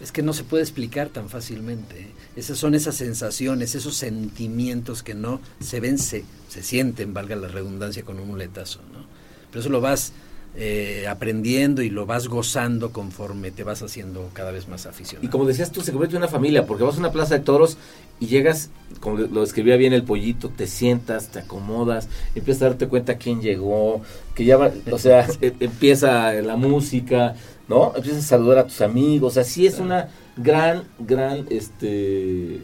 Es 0.00 0.12
que 0.12 0.22
no 0.22 0.32
se 0.32 0.44
puede 0.44 0.62
explicar 0.62 1.08
tan 1.08 1.28
fácilmente. 1.28 2.00
¿eh? 2.00 2.10
Esas 2.36 2.58
son 2.58 2.74
esas 2.74 2.96
sensaciones, 2.96 3.74
esos 3.74 3.96
sentimientos 3.96 5.02
que 5.02 5.14
no 5.14 5.40
se 5.60 5.80
ven, 5.80 5.98
se, 5.98 6.24
se 6.48 6.62
sienten, 6.62 7.14
valga 7.14 7.36
la 7.36 7.48
redundancia, 7.48 8.04
con 8.04 8.20
un 8.20 8.28
muletazo. 8.28 8.80
¿no? 8.92 9.06
Pero 9.50 9.60
eso 9.60 9.70
lo 9.70 9.80
vas 9.80 10.12
eh, 10.58 11.06
aprendiendo 11.06 11.82
y 11.82 11.90
lo 11.90 12.06
vas 12.06 12.28
gozando 12.28 12.90
conforme 12.90 13.50
te 13.50 13.62
vas 13.62 13.82
haciendo 13.82 14.30
cada 14.32 14.52
vez 14.52 14.68
más 14.68 14.86
aficionado. 14.86 15.26
Y 15.26 15.30
como 15.30 15.44
decías 15.44 15.70
tú, 15.70 15.82
se 15.82 15.92
convierte 15.92 16.16
en 16.16 16.22
una 16.22 16.30
familia, 16.30 16.64
porque 16.64 16.82
vas 16.82 16.96
a 16.96 16.98
una 16.98 17.12
plaza 17.12 17.34
de 17.34 17.40
toros 17.44 17.76
y 18.20 18.28
llegas, 18.28 18.70
como 19.00 19.18
lo 19.18 19.42
describía 19.42 19.76
bien 19.76 19.92
el 19.92 20.02
pollito, 20.02 20.48
te 20.48 20.66
sientas, 20.66 21.28
te 21.28 21.40
acomodas, 21.40 22.08
empiezas 22.34 22.62
a 22.62 22.66
darte 22.70 22.88
cuenta 22.88 23.18
quién 23.18 23.42
llegó, 23.42 24.00
que 24.34 24.46
ya 24.46 24.56
va, 24.56 24.70
o 24.90 24.98
sea, 24.98 25.26
e- 25.42 25.52
empieza 25.60 26.32
la 26.32 26.56
música, 26.56 27.34
¿no? 27.68 27.92
Empiezas 27.94 28.24
a 28.24 28.28
saludar 28.28 28.58
a 28.58 28.66
tus 28.66 28.80
amigos, 28.80 29.36
así 29.36 29.66
es 29.66 29.78
una 29.78 30.08
gran, 30.38 30.84
gran, 30.98 31.46
este, 31.50 32.62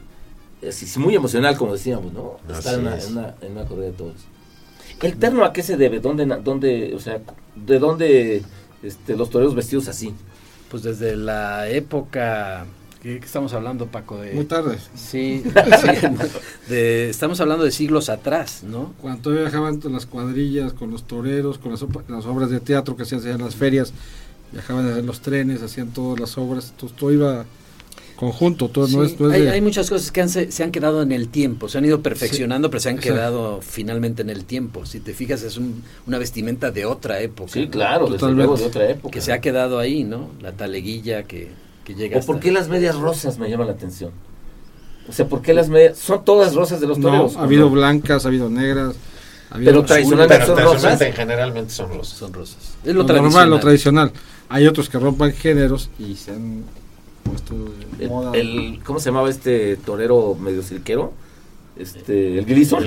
es, 0.63 0.83
es 0.83 0.97
muy 0.97 1.15
emocional, 1.15 1.59
como 1.59 1.75
decíamos, 1.75 2.11
¿no? 2.15 2.39
Estar 2.51 2.75
en 2.75 2.81
una, 2.81 2.97
es. 2.97 3.09
en, 3.09 3.19
una, 3.19 3.35
en 3.43 3.53
una 3.53 3.65
corrida 3.67 3.87
de 3.87 3.93
toros. 3.93 4.32
¿El 5.01 5.17
terno 5.17 5.45
a 5.45 5.53
qué 5.53 5.63
se 5.63 5.77
debe? 5.77 6.01
¿Dónde, 6.01 6.27
dónde, 6.43 6.93
o 6.95 7.01
sea, 7.01 7.21
de 7.57 7.79
dónde 7.79 8.43
este, 8.83 9.17
los 9.17 9.31
toreros 9.31 9.55
vestidos 9.55 9.89
así? 9.89 10.15
Pues 10.71 10.83
desde 10.83 11.17
la 11.17 11.69
época... 11.69 12.67
¿Qué, 13.03 13.19
qué 13.19 13.27
estamos 13.27 13.53
hablando, 13.53 13.87
Paco? 13.87 14.19
De, 14.19 14.33
Muy 14.33 14.45
tarde. 14.45 14.79
Sí, 14.95 15.43
sí, 15.43 16.09
de- 16.69 17.11
estamos 17.11 17.41
hablando 17.41 17.65
de 17.65 17.73
siglos 17.73 18.09
atrás, 18.09 18.63
¿no? 18.63 18.95
Cuando 19.01 19.23
todavía 19.23 19.49
viajaban 19.49 19.81
las 19.91 20.07
cuadrillas, 20.07 20.73
con 20.73 20.93
los 20.93 21.03
toreros, 21.03 21.59
con 21.59 21.73
las, 21.73 21.83
obras 22.27 22.51
de 22.51 22.61
teatro 22.61 22.95
que 22.97 23.05
se 23.05 23.17
hacían 23.17 23.41
en 23.41 23.45
las 23.45 23.57
ferias, 23.57 23.93
viajaban 24.53 24.87
en 24.89 25.05
los 25.05 25.21
trenes, 25.21 25.63
hacían 25.63 25.89
todas 25.89 26.21
las 26.21 26.39
obras, 26.39 26.75
todo 26.97 27.11
iba 27.11 27.45
conjunto, 28.31 28.69
todo 28.69 28.87
no 28.87 29.05
Sí, 29.05 29.13
es, 29.15 29.21
no 29.21 29.29
es 29.29 29.35
hay, 29.35 29.43
de- 29.43 29.51
hay 29.51 29.61
muchas 29.61 29.91
cosas 29.91 30.13
que 30.13 30.21
han, 30.21 30.29
se, 30.29 30.53
se 30.53 30.63
han 30.63 30.71
quedado 30.71 31.03
en 31.03 31.11
el 31.11 31.29
tiempo, 31.29 31.69
se 31.69 31.79
han 31.79 31.85
ido 31.85 32.03
perfeccionando, 32.03 32.71
pero 32.71 32.79
se 32.81 32.89
han 32.91 32.95
exacto. 32.99 33.15
quedado 33.17 33.61
finalmente 33.63 34.23
en 34.23 34.31
el 34.31 34.45
tiempo. 34.45 34.87
Si 34.87 35.01
te 35.01 35.13
fijas, 35.13 35.43
es 35.43 35.57
un- 35.57 35.83
una 36.07 36.19
vestimenta 36.19 36.71
de 36.71 36.85
otra 36.87 37.21
época. 37.21 37.51
Sí, 37.53 37.65
¿no? 37.65 37.71
claro, 37.73 38.07
desde 38.09 38.31
luego 38.31 38.57
de 38.57 38.65
otra 38.67 38.89
época. 38.89 39.11
Que 39.13 39.21
se 39.21 39.33
ha 39.33 39.41
quedado 39.41 39.81
ahí, 39.81 40.05
¿no? 40.05 40.31
La 40.41 40.53
taleguilla 40.53 41.25
que, 41.25 41.51
que 41.85 41.95
llega 41.95 42.17
¿O 42.17 42.21
hasta- 42.21 42.33
por 42.33 42.41
qué 42.41 42.53
las 42.53 42.69
medias 42.69 42.95
rosas 42.97 43.39
me 43.39 43.51
llaman 43.51 43.67
la 43.67 43.73
atención? 43.73 44.13
O 45.09 45.13
sea, 45.13 45.27
¿por 45.29 45.43
qué 45.43 45.53
las 45.53 45.69
medias? 45.69 45.99
Son 45.99 46.25
todas 46.25 46.55
rosas 46.55 46.81
de 46.81 46.87
los 46.87 46.99
no, 46.99 47.09
toreros. 47.09 47.37
ha 47.37 47.43
habido 47.43 47.67
¿o 47.67 47.71
no? 47.71 47.75
blancas, 47.75 48.25
ha 48.25 48.29
habido 48.29 48.49
negras, 48.49 48.95
ha 49.51 49.57
habido 49.57 49.73
Pero 49.73 49.85
tradicionalmente 49.85 50.47
son 50.47 50.59
rosas. 50.61 51.01
generalmente 51.13 51.73
son 51.73 51.89
rosas. 51.91 52.19
Son 52.19 52.33
rosas. 52.33 52.75
Es 52.85 52.95
lo 52.95 53.03
lo, 53.03 53.09
normal, 53.09 53.21
tradicional. 53.33 53.51
lo 53.51 53.59
tradicional. 53.59 54.13
Hay 54.49 54.67
otros 54.69 54.89
que 54.89 54.99
rompan 55.01 55.33
géneros 55.33 55.91
y 55.99 56.15
se 56.15 56.31
han 56.31 56.63
puesto 57.53 57.97
de 57.99 58.05
El, 58.05 58.11
moda. 58.11 58.33
el- 58.35 58.81
¿Cómo 58.85 58.99
se 59.01 59.07
llamaba 59.07 59.31
este 59.31 59.77
torero 59.77 60.35
medio 60.35 60.63
cirquero? 60.63 61.13
Este, 61.77 62.39
el. 62.39 62.45
Gleason. 62.45 62.83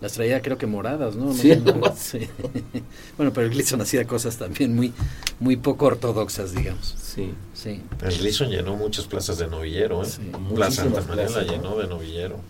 Las 0.00 0.14
traía 0.14 0.42
creo 0.42 0.58
que 0.58 0.66
moradas, 0.66 1.14
¿no? 1.14 1.26
No 1.26 1.32
Sí, 1.32 1.52
sí. 1.96 2.28
bueno, 3.16 3.32
pero 3.32 3.46
el 3.46 3.52
Gleason 3.52 3.80
hacía 3.80 4.04
cosas 4.04 4.36
también 4.36 4.74
muy, 4.74 4.92
muy 5.38 5.54
poco 5.56 5.86
ortodoxas, 5.86 6.52
digamos. 6.56 6.96
Sí. 7.00 7.32
Sí. 7.54 7.80
El 8.02 8.18
Gleason 8.18 8.48
llenó 8.50 8.74
muchas 8.74 9.06
plazas 9.06 9.38
de 9.38 9.46
novillero, 9.46 10.02
¿eh? 10.02 10.06
Sí, 10.06 10.22
muchísimas 10.40 10.74
Santa 10.74 11.02
María 11.02 11.28
la 11.28 11.42
llenó 11.44 11.76
de 11.78 11.86
novillero. 11.86 12.40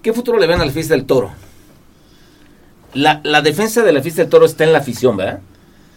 ¿Qué 0.00 0.12
futuro 0.12 0.38
le 0.38 0.46
ven 0.46 0.60
a 0.60 0.64
la 0.66 0.70
fiesta 0.70 0.94
del 0.94 1.06
toro? 1.06 1.32
La, 2.92 3.20
la 3.24 3.42
defensa 3.42 3.82
de 3.82 3.92
la 3.92 4.00
fiesta 4.02 4.22
del 4.22 4.30
toro 4.30 4.46
está 4.46 4.62
en 4.64 4.72
la 4.72 4.78
afición, 4.78 5.16
¿verdad? 5.16 5.40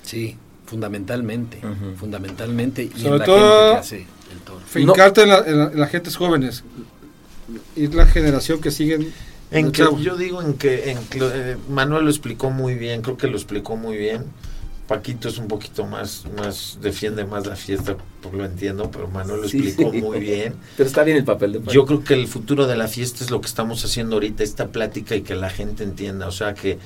Sí, 0.02 0.38
fundamentalmente, 0.68 1.60
fundamentalmente. 1.98 2.84
Y 2.84 2.90
Sobre 3.00 3.14
en 3.14 3.20
la 3.20 3.26
todo- 3.26 3.38
gente 3.40 3.72
que 3.74 3.80
hace 3.80 3.98
el 4.34 4.40
toro. 4.46 4.60
Fincarte 4.68 5.22
en, 5.24 5.30
la, 5.30 5.38
en, 5.40 5.58
la- 5.58 5.72
en 5.72 5.80
las 5.80 5.90
gentes 5.90 6.16
jóvenes. 6.16 6.64
Es 7.76 7.94
la 7.96 8.06
generación 8.06 8.62
que 8.62 8.70
siguen. 8.72 9.12
En 9.50 9.72
que, 9.72 9.88
yo 10.02 10.18
digo 10.18 10.42
en 10.42 10.54
que, 10.56 10.92
en 10.92 10.98
que 11.06 11.20
eh, 11.24 11.58
Manuel 11.70 12.04
lo 12.04 12.10
explicó 12.12 12.50
muy 12.50 12.76
bien, 12.76 13.02
creo 13.02 13.16
que 13.18 13.28
lo 13.28 13.38
explicó 13.38 13.78
muy 13.78 13.96
bien. 13.98 14.26
Paquito 14.90 15.28
es 15.28 15.38
un 15.38 15.48
poquito 15.50 15.86
más, 15.86 16.24
más 16.38 16.78
defiende 16.82 17.26
más 17.26 17.46
la 17.46 17.56
fiesta, 17.58 17.98
por 18.22 18.34
lo 18.34 18.46
entiendo, 18.46 18.90
pero 18.92 19.08
Manuel 19.10 19.42
lo 19.42 19.50
Sí, 19.50 19.58
explicó 19.60 19.92
sí. 19.92 20.02
muy 20.02 20.20
bien. 20.20 20.54
Pero 20.78 20.88
está 20.88 21.04
bien 21.04 21.18
el 21.18 21.26
papel 21.26 21.52
de 21.54 21.62
Yo 21.74 21.86
creo 21.86 22.04
que 22.06 22.14
el 22.14 22.26
futuro 22.28 22.68
de 22.68 22.78
la 22.78 22.88
fiesta 22.88 23.22
es 23.24 23.30
lo 23.30 23.42
que 23.42 23.48
estamos 23.48 23.84
haciendo 23.84 24.16
ahorita, 24.16 24.44
esta 24.44 24.68
plática 24.68 25.14
y 25.16 25.24
que 25.24 25.36
la 25.36 25.50
gente 25.50 25.84
entienda, 25.84 26.26
o 26.28 26.32
sea, 26.32 26.54
que, 26.54 26.78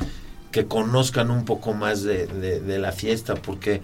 que 0.52 0.66
conozcan 0.68 1.32
un 1.32 1.45
poco 1.45 1.74
más 1.74 2.04
de, 2.04 2.28
de- 2.28 2.60
de 2.60 2.80
la 2.80 2.91
fiesta, 2.91 3.36
porque 3.36 3.82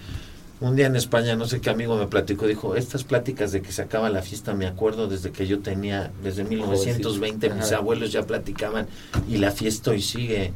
un 0.59 0.75
día 0.75 0.87
en 0.87 0.95
España, 0.95 1.35
no 1.35 1.45
sé 1.47 1.61
qué 1.61 1.69
amigo 1.69 1.97
me 1.97 2.07
platicó, 2.07 2.47
dijo, 2.47 2.75
estas 2.75 3.03
pláticas 3.03 3.51
de 3.51 3.61
que 3.61 3.71
se 3.71 3.81
acaba 3.83 4.09
la 4.09 4.21
fiesta, 4.23 4.53
me 4.55 4.65
acuerdo 4.65 5.07
desde 5.07 5.31
que 5.31 5.45
yo 5.47 5.59
tenía, 5.59 6.11
desde 6.23 6.43
1920, 6.43 7.49
mis 7.51 7.71
abuelos 7.73 8.11
ya 8.11 8.23
platicaban 8.25 8.87
y 9.29 9.37
la 9.37 9.51
fiesta 9.51 9.91
hoy 9.91 10.01
sigue, 10.01 10.53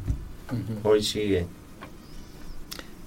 hoy 0.83 1.03
sigue. 1.03 1.45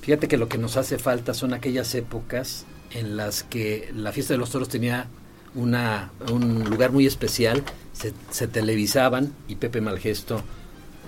Fíjate 0.02 0.28
que 0.28 0.36
lo 0.36 0.48
que 0.48 0.58
nos 0.58 0.76
hace 0.76 0.98
falta 0.98 1.32
son 1.34 1.54
aquellas 1.54 1.94
épocas 1.94 2.64
en 2.92 3.16
las 3.16 3.42
que 3.42 3.90
la 3.94 4.12
fiesta 4.12 4.34
de 4.34 4.38
los 4.38 4.50
toros 4.50 4.68
tenía 4.68 5.06
una, 5.54 6.10
un 6.30 6.64
lugar 6.64 6.92
muy 6.92 7.06
especial, 7.06 7.62
se, 7.92 8.12
se 8.30 8.46
televisaban 8.46 9.32
y 9.48 9.56
Pepe 9.56 9.80
Malgesto, 9.80 10.42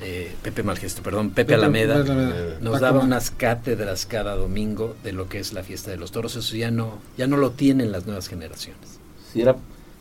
eh, 0.03 0.33
Pepe 0.43 0.63
Malgesto, 0.63 1.03
perdón, 1.03 1.31
Pepe, 1.31 1.55
Alameda, 1.55 2.05
Eh, 2.07 2.59
nos 2.61 2.81
daba 2.81 3.01
unas 3.01 3.31
cátedras 3.31 4.07
cada 4.07 4.37
domingo 4.37 4.95
de 5.03 5.13
lo 5.13 5.29
que 5.29 5.39
es 5.39 5.53
la 5.53 5.63
fiesta 5.63 5.91
de 5.91 5.97
los 5.97 6.13
toros. 6.13 6.37
Eso 6.37 6.57
ya 6.57 6.71
no, 6.71 6.99
ya 7.17 7.27
no 7.27 7.37
lo 7.37 7.51
tienen 7.53 7.93
las 7.93 8.07
nuevas 8.07 8.29
generaciones. 8.29 8.99
Sí, 9.33 9.41
era, 9.41 9.57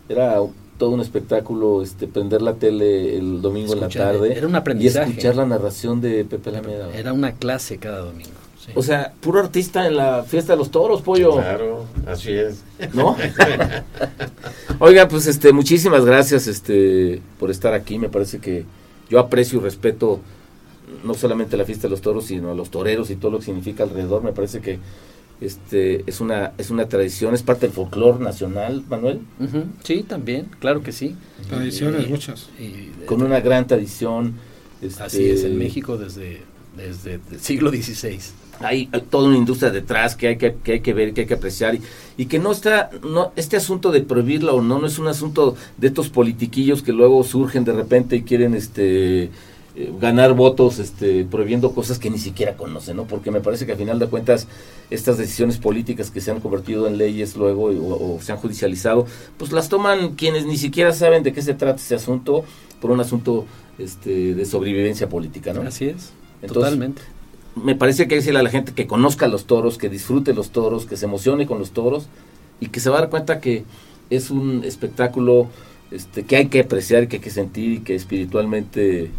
era 0.09 0.37
todo 0.77 0.89
un 0.89 0.99
espectáculo 0.99 1.81
este, 1.81 2.07
prender 2.07 2.41
la 2.41 2.55
tele 2.55 3.17
el 3.17 3.41
domingo 3.41 3.73
Escuchar, 3.75 4.01
en 4.01 4.13
la 4.13 4.19
tarde 4.27 4.37
era 4.37 4.47
un 4.47 4.55
aprendizaje. 4.55 5.07
y 5.07 5.09
escuchar 5.11 5.35
la 5.37 5.45
narración 5.45 6.01
de 6.01 6.25
Pepe 6.25 6.49
Alameda. 6.49 6.93
Era 6.93 7.13
una 7.13 7.31
clase 7.33 7.77
cada 7.77 7.99
domingo. 7.99 8.31
sí. 8.59 8.71
O 8.75 8.83
sea, 8.83 9.13
puro 9.21 9.39
artista 9.39 9.87
en 9.87 9.95
la 9.95 10.23
fiesta 10.23 10.51
de 10.53 10.57
los 10.57 10.71
toros, 10.71 11.01
pollo. 11.01 11.35
Claro, 11.37 11.85
así 12.07 12.31
es. 12.33 12.61
¿No? 12.93 13.15
Oiga, 14.79 15.07
pues 15.07 15.27
este, 15.27 15.53
muchísimas 15.53 16.03
gracias 16.03 16.47
este, 16.47 17.21
por 17.39 17.49
estar 17.51 17.73
aquí. 17.73 17.97
Me 17.97 18.09
parece 18.09 18.39
que 18.39 18.65
yo 19.09 19.19
aprecio 19.19 19.59
y 19.59 19.63
respeto 19.63 20.19
no 21.03 21.13
solamente 21.13 21.57
la 21.57 21.65
fiesta 21.65 21.83
de 21.87 21.91
los 21.91 22.01
toros, 22.01 22.25
sino 22.25 22.51
a 22.51 22.55
los 22.55 22.69
toreros 22.71 23.09
y 23.11 23.15
todo 23.15 23.31
lo 23.31 23.39
que 23.39 23.45
significa 23.45 23.83
alrededor. 23.83 24.23
Me 24.23 24.31
parece 24.33 24.61
que 24.61 24.79
este 25.41 26.03
es 26.07 26.21
una 26.21 26.53
es 26.57 26.69
una 26.69 26.87
tradición, 26.87 27.33
es 27.33 27.43
parte 27.43 27.65
del 27.67 27.75
folclore 27.75 28.23
nacional, 28.23 28.83
Manuel, 28.89 29.19
Sí, 29.83 30.03
también, 30.03 30.47
claro 30.59 30.81
que 30.81 30.91
sí. 30.91 31.15
Tradiciones, 31.49 32.07
Y- 32.07 32.09
muchas. 32.09 32.49
y- 32.59 33.05
con 33.05 33.21
una 33.21 33.39
gran 33.41 33.67
tradición. 33.67 34.33
este, 34.81 35.03
Así 35.03 35.29
es, 35.29 35.43
en 35.43 35.57
México 35.57 35.97
desde, 35.97 36.41
desde 36.77 37.19
el 37.31 37.39
siglo 37.39 37.69
XVI. 37.71 38.19
Hay, 38.59 38.89
hay 38.91 39.01
toda 39.01 39.27
una 39.27 39.37
industria 39.37 39.71
detrás 39.71 40.15
que 40.15 40.27
hay 40.27 40.37
que, 40.37 40.55
que 40.63 40.73
hay 40.73 40.79
que 40.81 40.93
ver, 40.93 41.13
que 41.13 41.21
hay 41.21 41.27
que 41.27 41.33
apreciar 41.33 41.75
y, 41.75 41.81
y 42.17 42.25
que 42.25 42.39
no 42.39 42.51
está, 42.51 42.89
no, 43.03 43.31
este 43.35 43.57
asunto 43.57 43.91
de 43.91 44.01
prohibirla 44.01 44.53
o 44.53 44.61
no, 44.61 44.79
no 44.79 44.87
es 44.87 44.99
un 44.99 45.07
asunto 45.07 45.55
de 45.77 45.87
estos 45.87 46.09
politiquillos 46.09 46.81
que 46.83 46.93
luego 46.93 47.23
surgen 47.23 47.65
de 47.65 47.73
repente 47.73 48.15
y 48.15 48.23
quieren 48.23 48.55
este 48.55 49.29
eh, 49.77 49.91
ganar 49.99 50.33
votos 50.33 50.79
este 50.79 51.25
prohibiendo 51.25 51.73
cosas 51.73 51.99
que 51.99 52.09
ni 52.09 52.17
siquiera 52.17 52.55
conocen, 52.55 52.95
¿no? 52.95 53.05
Porque 53.05 53.29
me 53.29 53.41
parece 53.41 53.65
que 53.65 53.73
al 53.73 53.77
final 53.77 53.99
de 53.99 54.07
cuentas 54.07 54.47
estas 54.89 55.17
decisiones 55.17 55.57
políticas 55.57 56.11
que 56.11 56.21
se 56.21 56.31
han 56.31 56.39
convertido 56.39 56.87
en 56.87 56.97
leyes 56.97 57.35
luego 57.35 57.65
o, 57.65 58.15
o 58.15 58.21
se 58.21 58.31
han 58.31 58.37
judicializado, 58.37 59.05
pues 59.37 59.51
las 59.51 59.67
toman 59.67 60.15
quienes 60.15 60.45
ni 60.45 60.57
siquiera 60.57 60.93
saben 60.93 61.23
de 61.23 61.33
qué 61.33 61.41
se 61.41 61.53
trata 61.53 61.81
ese 61.81 61.95
asunto 61.95 62.45
por 62.79 62.91
un 62.91 63.01
asunto 63.01 63.45
este 63.77 64.33
de 64.33 64.45
sobrevivencia 64.45 65.09
política, 65.09 65.53
¿no? 65.53 65.61
Así 65.61 65.85
es, 65.85 66.13
Entonces, 66.41 66.53
totalmente. 66.53 67.01
Me 67.55 67.75
parece 67.75 67.97
que 67.97 68.03
hay 68.03 68.09
que 68.09 68.15
decirle 68.17 68.39
a 68.39 68.43
la 68.43 68.49
gente 68.49 68.73
que 68.73 68.87
conozca 68.87 69.27
los 69.27 69.45
toros, 69.45 69.77
que 69.77 69.89
disfrute 69.89 70.33
los 70.33 70.49
toros, 70.51 70.85
que 70.85 70.97
se 70.97 71.05
emocione 71.05 71.45
con 71.47 71.59
los 71.59 71.71
toros 71.71 72.07
y 72.59 72.67
que 72.67 72.79
se 72.79 72.89
va 72.89 72.97
a 72.97 73.01
dar 73.01 73.09
cuenta 73.09 73.39
que 73.39 73.63
es 74.09 74.29
un 74.29 74.63
espectáculo 74.63 75.47
este, 75.91 76.23
que 76.23 76.35
hay 76.35 76.47
que 76.47 76.61
apreciar, 76.61 77.03
y 77.03 77.07
que 77.07 77.17
hay 77.17 77.21
que 77.21 77.29
sentir 77.29 77.71
y 77.73 77.79
que 77.79 77.95
espiritualmente, 77.95 79.11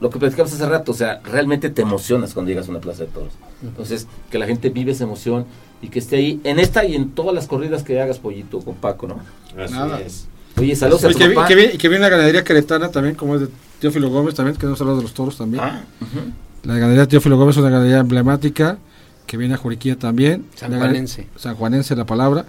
lo 0.00 0.10
que 0.10 0.18
platicamos 0.18 0.52
hace 0.52 0.66
rato, 0.68 0.92
o 0.92 0.94
sea, 0.94 1.20
realmente 1.24 1.70
te 1.70 1.82
emocionas 1.82 2.34
cuando 2.34 2.50
llegas 2.50 2.66
a 2.68 2.70
una 2.70 2.80
plaza 2.80 3.04
de 3.04 3.10
toros. 3.10 3.32
Entonces, 3.62 4.06
que 4.30 4.38
la 4.38 4.46
gente 4.46 4.68
vive 4.70 4.92
esa 4.92 5.04
emoción 5.04 5.46
y 5.80 5.88
que 5.88 5.98
esté 5.98 6.16
ahí 6.16 6.40
en 6.44 6.58
esta 6.58 6.84
y 6.84 6.94
en 6.94 7.10
todas 7.10 7.34
las 7.34 7.46
corridas 7.46 7.82
que 7.84 8.00
hagas, 8.00 8.18
Pollito, 8.18 8.60
con 8.60 8.74
Paco, 8.74 9.06
¿no? 9.08 9.20
Así 9.62 9.72
Nada. 9.74 10.00
es. 10.00 10.26
Oye, 10.56 10.74
saludos 10.76 11.04
a 11.04 11.08
tu 11.10 11.18
que, 11.18 11.28
vi- 11.28 11.34
papá. 11.34 11.46
que 11.48 11.54
vi- 11.54 11.70
y 11.74 11.78
que 11.78 11.88
viene 11.88 12.02
la 12.02 12.08
ganadería 12.10 12.42
queretana 12.44 12.90
también, 12.90 13.14
como 13.14 13.36
es 13.36 13.42
de 13.42 13.48
Teófilo 13.80 14.10
Gómez 14.10 14.34
también, 14.34 14.56
que 14.56 14.66
no 14.66 14.74
se 14.76 14.82
habla 14.82 14.96
de 14.96 15.02
los 15.02 15.14
toros 15.14 15.36
también. 15.38 15.62
Ah, 15.62 15.84
ujú. 16.00 16.20
La 16.64 16.74
ganadería 16.74 17.06
Teófilo 17.06 17.36
Gómez 17.36 17.56
es 17.56 17.60
una 17.62 17.70
ganadería 17.70 17.98
emblemática 17.98 18.78
que 19.26 19.36
viene 19.36 19.54
a 19.54 19.56
Juriquilla 19.56 19.96
también. 19.96 20.46
La 20.60 20.68
gana- 20.68 20.78
Sanjuanense. 20.80 21.26
Sanjuanense 21.36 21.96
la 21.96 22.04
palabra. 22.06 22.46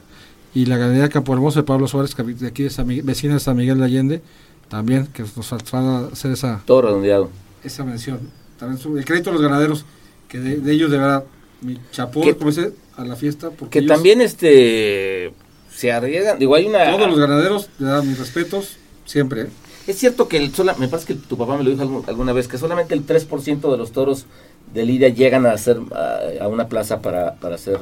Y 0.54 0.66
la 0.66 0.78
ganadería 0.78 1.10
Campo 1.10 1.34
Hermoso 1.34 1.60
de 1.60 1.64
Pablo 1.64 1.88
Suárez, 1.88 2.16
que 2.16 2.24
de 2.24 2.48
aquí 2.48 2.64
de 2.64 2.70
San 2.72 2.88
Miguel- 2.88 3.06
vecina 3.06 3.36
de 3.36 3.40
San 3.40 3.56
Miguel 3.56 3.78
de 3.78 3.86
Allende, 3.86 4.22
también, 4.68 5.08
que 5.08 5.24
nos 5.24 5.72
van 5.72 5.86
a 5.86 6.00
hacer 6.08 6.32
esa, 6.32 6.62
Todo 6.66 6.82
redondeado. 6.84 7.30
esa 7.64 7.84
mención. 7.86 8.20
También 8.58 8.98
el 8.98 9.06
crédito 9.06 9.30
a 9.30 9.34
los 9.34 9.42
ganaderos, 9.42 9.86
que 10.28 10.40
de, 10.40 10.58
de 10.58 10.72
ellos 10.72 10.90
de 10.92 10.98
verdad, 10.98 11.24
mi 11.62 11.78
chapó, 11.92 12.22
Que- 12.22 12.36
como 12.36 12.50
dice, 12.50 12.72
a 12.98 13.06
la 13.06 13.16
fiesta. 13.16 13.52
Porque 13.52 13.80
Que 13.80 13.86
ellos- 13.86 13.94
también 13.94 14.22
este 14.22 15.34
se 15.72 15.92
arriesgan, 15.92 16.40
digo, 16.40 16.56
hay 16.56 16.66
una... 16.66 16.92
Todos 16.92 17.08
los 17.10 17.20
ganaderos, 17.20 17.70
de 17.78 17.86
verdad, 17.86 18.04
mis 18.04 18.18
respetos, 18.18 18.78
siempre. 19.06 19.42
¿eh? 19.44 19.48
Es 19.90 19.98
cierto 19.98 20.28
que 20.28 20.38
el 20.38 20.54
sola, 20.54 20.76
me 20.78 20.88
parece 20.88 21.08
que 21.08 21.16
tu 21.20 21.36
papá 21.38 21.58
me 21.58 21.64
lo 21.64 21.72
dijo 21.72 21.82
algún- 21.82 22.04
alguna 22.08 22.32
vez, 22.32 22.48
que 22.48 22.58
solamente 22.60 22.94
el 22.94 23.06
3% 23.06 23.72
de 23.72 23.78
los 23.78 23.92
toros 23.92 24.26
de 24.74 24.86
Lidia 24.86 25.10
llegan 25.10 25.46
a 25.48 25.52
hacer 25.54 25.80
a, 25.92 26.44
a 26.44 26.48
una 26.48 26.68
plaza 26.68 27.02
para, 27.02 27.34
para 27.36 27.56
hacer, 27.56 27.80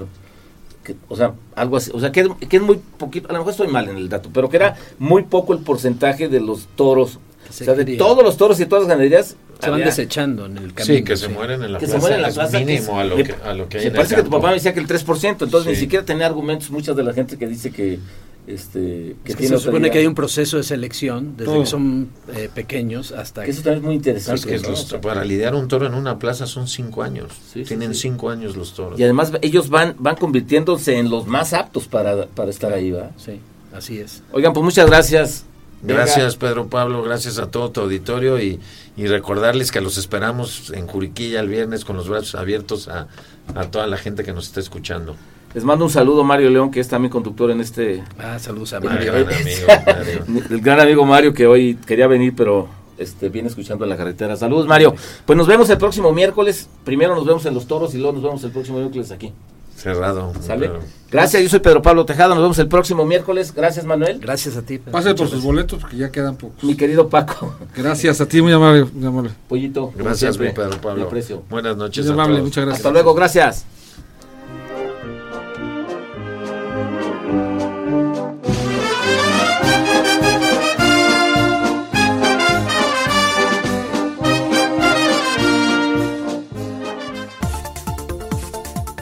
que- 0.86 0.96
o 1.10 1.18
sea, 1.18 1.34
algo 1.56 1.76
así, 1.76 1.92
o 1.94 2.00
sea, 2.00 2.12
que, 2.14 2.22
es- 2.22 2.48
que 2.48 2.58
es 2.58 2.64
muy 2.64 2.80
poquito, 2.98 3.28
a 3.30 3.34
lo 3.34 3.40
mejor 3.40 3.52
estoy 3.52 3.68
mal 3.68 3.90
en 3.90 3.98
el 3.98 4.08
dato, 4.08 4.30
pero 4.34 4.48
que 4.50 4.56
era 4.56 4.76
muy 5.00 5.24
poco 5.24 5.52
el 5.54 5.60
porcentaje 5.60 6.30
de 6.30 6.40
los 6.40 6.68
toros, 6.78 7.20
o 7.50 7.52
se 7.54 7.66
sea, 7.66 7.74
de 7.74 7.98
todos 7.98 8.24
los 8.24 8.38
toros 8.38 8.58
y 8.62 8.66
todas 8.66 8.84
las 8.84 8.90
ganaderías. 8.90 9.36
Se 9.60 9.66
van 9.70 9.74
había- 9.82 9.86
desechando 9.88 10.46
en 10.46 10.58
el 10.60 10.74
camino. 10.74 10.98
Sí, 11.00 11.04
que 11.04 11.18
se 11.18 11.28
mueren 11.30 11.62
en 11.64 11.74
la 11.74 11.80
que 11.80 11.88
plaza. 11.88 11.98
se 11.98 12.00
mueren 12.00 12.18
en 12.20 12.22
la 12.22 12.30
plaza. 12.34 12.58
que 12.60 12.66
mínimo 12.66 12.84
es- 12.84 12.90
a, 12.90 13.04
lo 13.04 13.16
que, 13.18 13.36
a 13.44 13.54
lo 13.54 13.68
que 13.70 13.78
hay 13.78 13.82
se 13.84 13.88
en 13.88 13.94
el 13.94 13.98
parece 13.98 14.16
que 14.16 14.24
tu 14.24 14.30
papá 14.30 14.48
me 14.50 14.54
decía 14.54 14.74
que 14.74 14.80
el 14.80 14.88
3%, 14.88 15.44
entonces 15.46 15.70
ni 15.74 15.76
siquiera 15.76 16.06
tenía 16.06 16.26
argumentos 16.28 16.70
mucha 16.72 16.94
de 16.94 17.04
la 17.04 17.12
gente 17.14 17.38
que 17.38 17.48
dice 17.48 17.72
que 17.72 18.00
este 18.48 19.16
que 19.26 19.32
Es 19.32 19.36
que 19.36 19.42
tiene 19.44 19.58
se 19.58 19.64
supone 19.66 19.92
que 19.92 20.00
hay 20.00 20.08
un 20.08 20.16
proceso 20.16 20.58
de 20.58 20.64
selección 20.64 21.36
desde 21.38 21.52
Todo. 21.52 21.60
que 21.62 21.66
son 21.68 22.10
eh, 22.34 22.50
pequeños 22.54 23.12
hasta 23.12 23.44
que 23.44 23.52
eso 23.52 23.62
también 23.62 23.80
es 23.80 23.86
muy 23.86 23.96
interesante. 23.96 24.48
que 24.48 24.58
¿no? 24.60 24.70
los- 24.70 24.94
para 25.02 25.24
lidiar 25.26 25.54
un 25.54 25.68
toro 25.68 25.86
en 25.86 25.94
una 25.94 26.18
plaza 26.18 26.48
son 26.48 26.68
cinco 26.68 27.04
años. 27.04 27.32
Sí, 27.54 27.64
Tienen 27.64 27.94
sí. 27.94 28.02
cinco 28.04 28.30
años 28.30 28.56
los 28.56 28.74
toros. 28.74 29.00
Y 29.00 29.04
además 29.04 29.34
ellos 29.42 29.70
van 29.70 29.96
van 30.00 30.16
convirtiéndose 30.16 30.98
en 30.98 31.10
los 31.10 31.28
más 31.28 31.54
aptos 31.54 31.88
para, 31.88 32.26
para 32.28 32.50
estar 32.50 32.72
ahí, 32.74 32.92
¿va? 32.92 33.12
Sí, 33.18 33.40
así 33.74 34.00
es. 34.00 34.24
Oigan, 34.32 34.54
pues 34.54 34.64
muchas 34.64 34.88
gracias. 34.88 35.44
Venga. 35.82 36.02
Gracias 36.06 36.38
Pedro 36.38 36.68
Pablo, 36.70 37.04
gracias 37.04 37.38
a 37.38 37.52
todo 37.52 37.70
tu 37.70 37.82
auditorio 37.82 38.42
y, 38.42 38.60
y 38.96 39.06
recordarles 39.06 39.72
que 39.72 39.80
los 39.80 39.98
esperamos 40.00 40.72
en 40.74 40.88
Juriquilla 40.88 41.40
el 41.40 41.50
viernes 41.50 41.86
con 41.86 41.96
los 41.98 42.10
brazos 42.10 42.34
abiertos 42.34 42.88
a, 42.88 43.08
a 43.54 43.66
toda 43.70 43.86
la 43.86 43.98
gente 43.98 44.24
que 44.24 44.34
nos 44.34 44.48
está 44.48 44.60
escuchando. 44.60 45.16
Les 45.54 45.64
mando 45.64 45.86
un 45.86 45.92
saludo 45.92 46.24
Mario 46.24 46.50
León, 46.50 46.70
que 46.70 46.80
es 46.80 46.88
también 46.88 47.10
conductor 47.12 47.50
en 47.50 47.62
este... 47.62 48.04
Ah, 48.20 48.38
saludos 48.38 48.74
a 48.74 48.80
Mario. 48.80 49.12
gran 49.12 49.26
amigo, 49.34 49.68
Mario. 49.86 50.44
El 50.52 50.62
gran 50.62 50.80
amigo 50.80 51.06
Mario 51.06 51.34
que 51.34 51.48
hoy 51.48 51.76
quería 51.86 52.06
venir, 52.08 52.34
pero 52.36 52.68
este 52.98 53.30
viene 53.30 53.48
escuchando 53.48 53.84
en 53.86 53.90
la 53.90 53.98
carretera. 53.98 54.36
Saludos 54.36 54.68
Mario. 54.68 54.94
Pues 55.26 55.38
nos 55.38 55.48
vemos 55.48 55.70
el 55.70 55.78
próximo 55.78 56.14
miércoles. 56.14 56.70
Primero 56.84 57.16
nos 57.16 57.26
vemos 57.26 57.46
en 57.46 57.54
Los 57.54 57.66
Toros 57.68 57.94
y 57.96 57.98
luego 57.98 58.14
nos 58.14 58.24
vemos 58.24 58.44
el 58.44 58.52
próximo 58.52 58.78
miércoles 58.80 59.12
aquí. 59.12 59.34
Cerrado. 59.76 60.34
¿Sale? 60.42 60.72
Gracias, 61.12 61.42
yo 61.44 61.50
soy 61.50 61.60
Pedro 61.60 61.84
Pablo 61.84 62.04
Tejada. 62.04 62.30
Nos 62.34 62.42
vemos 62.44 62.58
el 62.58 62.68
próximo 62.68 63.06
miércoles. 63.06 63.54
Gracias 63.54 63.86
Manuel. 63.86 64.20
Gracias 64.20 64.58
a 64.58 64.64
ti. 64.64 64.80
Pedro. 64.80 64.92
Pase 64.92 65.14
por 65.14 65.28
sus 65.28 65.44
boletos, 65.44 65.80
porque 65.80 65.98
ya 65.98 66.12
quedan 66.12 66.36
pocos. 66.36 66.64
Mi 66.64 66.76
querido 66.76 67.10
Paco. 67.10 67.54
Gracias 67.76 68.20
a 68.20 68.28
ti, 68.28 68.42
muy 68.42 68.52
amable. 68.54 68.86
Muy 68.92 69.06
amable, 69.08 69.30
Pollito. 69.48 69.94
Gracias, 69.96 70.38
mi 70.40 70.50
Pedro 70.50 70.82
Pablo. 70.82 71.04
te 71.04 71.08
aprecio. 71.08 71.44
Buenas 71.50 71.78
noches 71.78 72.06
muy 72.06 72.12
a 72.12 72.14
amable 72.16 72.36
todos. 72.38 72.46
muchas 72.48 72.66
gracias. 72.66 72.80
Hasta 72.86 72.92
luego, 72.92 73.14
gracias. 73.14 73.66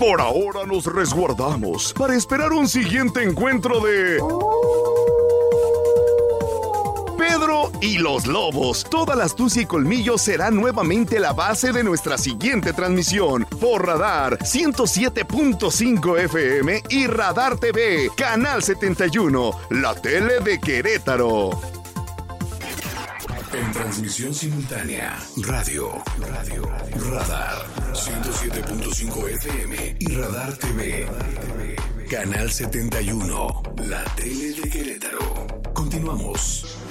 Por 0.08 0.22
ahora 0.22 0.68
nos 0.68 0.86
resguardamos 0.86 1.92
para 1.94 2.16
esperar 2.16 2.54
un 2.54 2.68
siguiente 2.68 3.24
encuentro 3.24 3.80
de... 3.80 4.20
Pedro 7.18 7.72
y 7.82 7.98
los 7.98 8.28
Lobos. 8.28 8.84
Toda 8.84 9.16
la 9.16 9.24
astucia 9.24 9.64
y 9.64 9.66
colmillo 9.66 10.20
será 10.20 10.52
nuevamente 10.52 11.20
la 11.20 11.34
base 11.34 11.72
de 11.72 11.84
nuestra 11.84 12.20
siguiente 12.20 12.72
transmisión 12.72 13.48
por 13.60 13.88
Radar 13.88 14.38
107.5 14.38 16.20
FM 16.20 16.84
y 16.90 17.08
Radar 17.08 17.58
TV, 17.58 18.12
Canal 18.16 18.62
71, 18.62 19.60
la 19.72 19.96
tele 19.96 20.40
de 20.40 20.60
Querétaro. 20.60 21.75
En 23.56 23.72
transmisión 23.72 24.34
simultánea, 24.34 25.18
radio, 25.38 26.04
radio, 26.20 26.64
radar, 27.10 27.66
107.5 27.94 29.30
FM 29.30 29.96
y 29.98 30.08
radar 30.08 30.58
TV. 30.58 31.08
Canal 32.10 32.52
71, 32.52 33.64
la 33.88 34.04
tele 34.16 34.52
de 34.60 34.70
Querétaro. 34.70 35.48
Continuamos. 35.74 36.85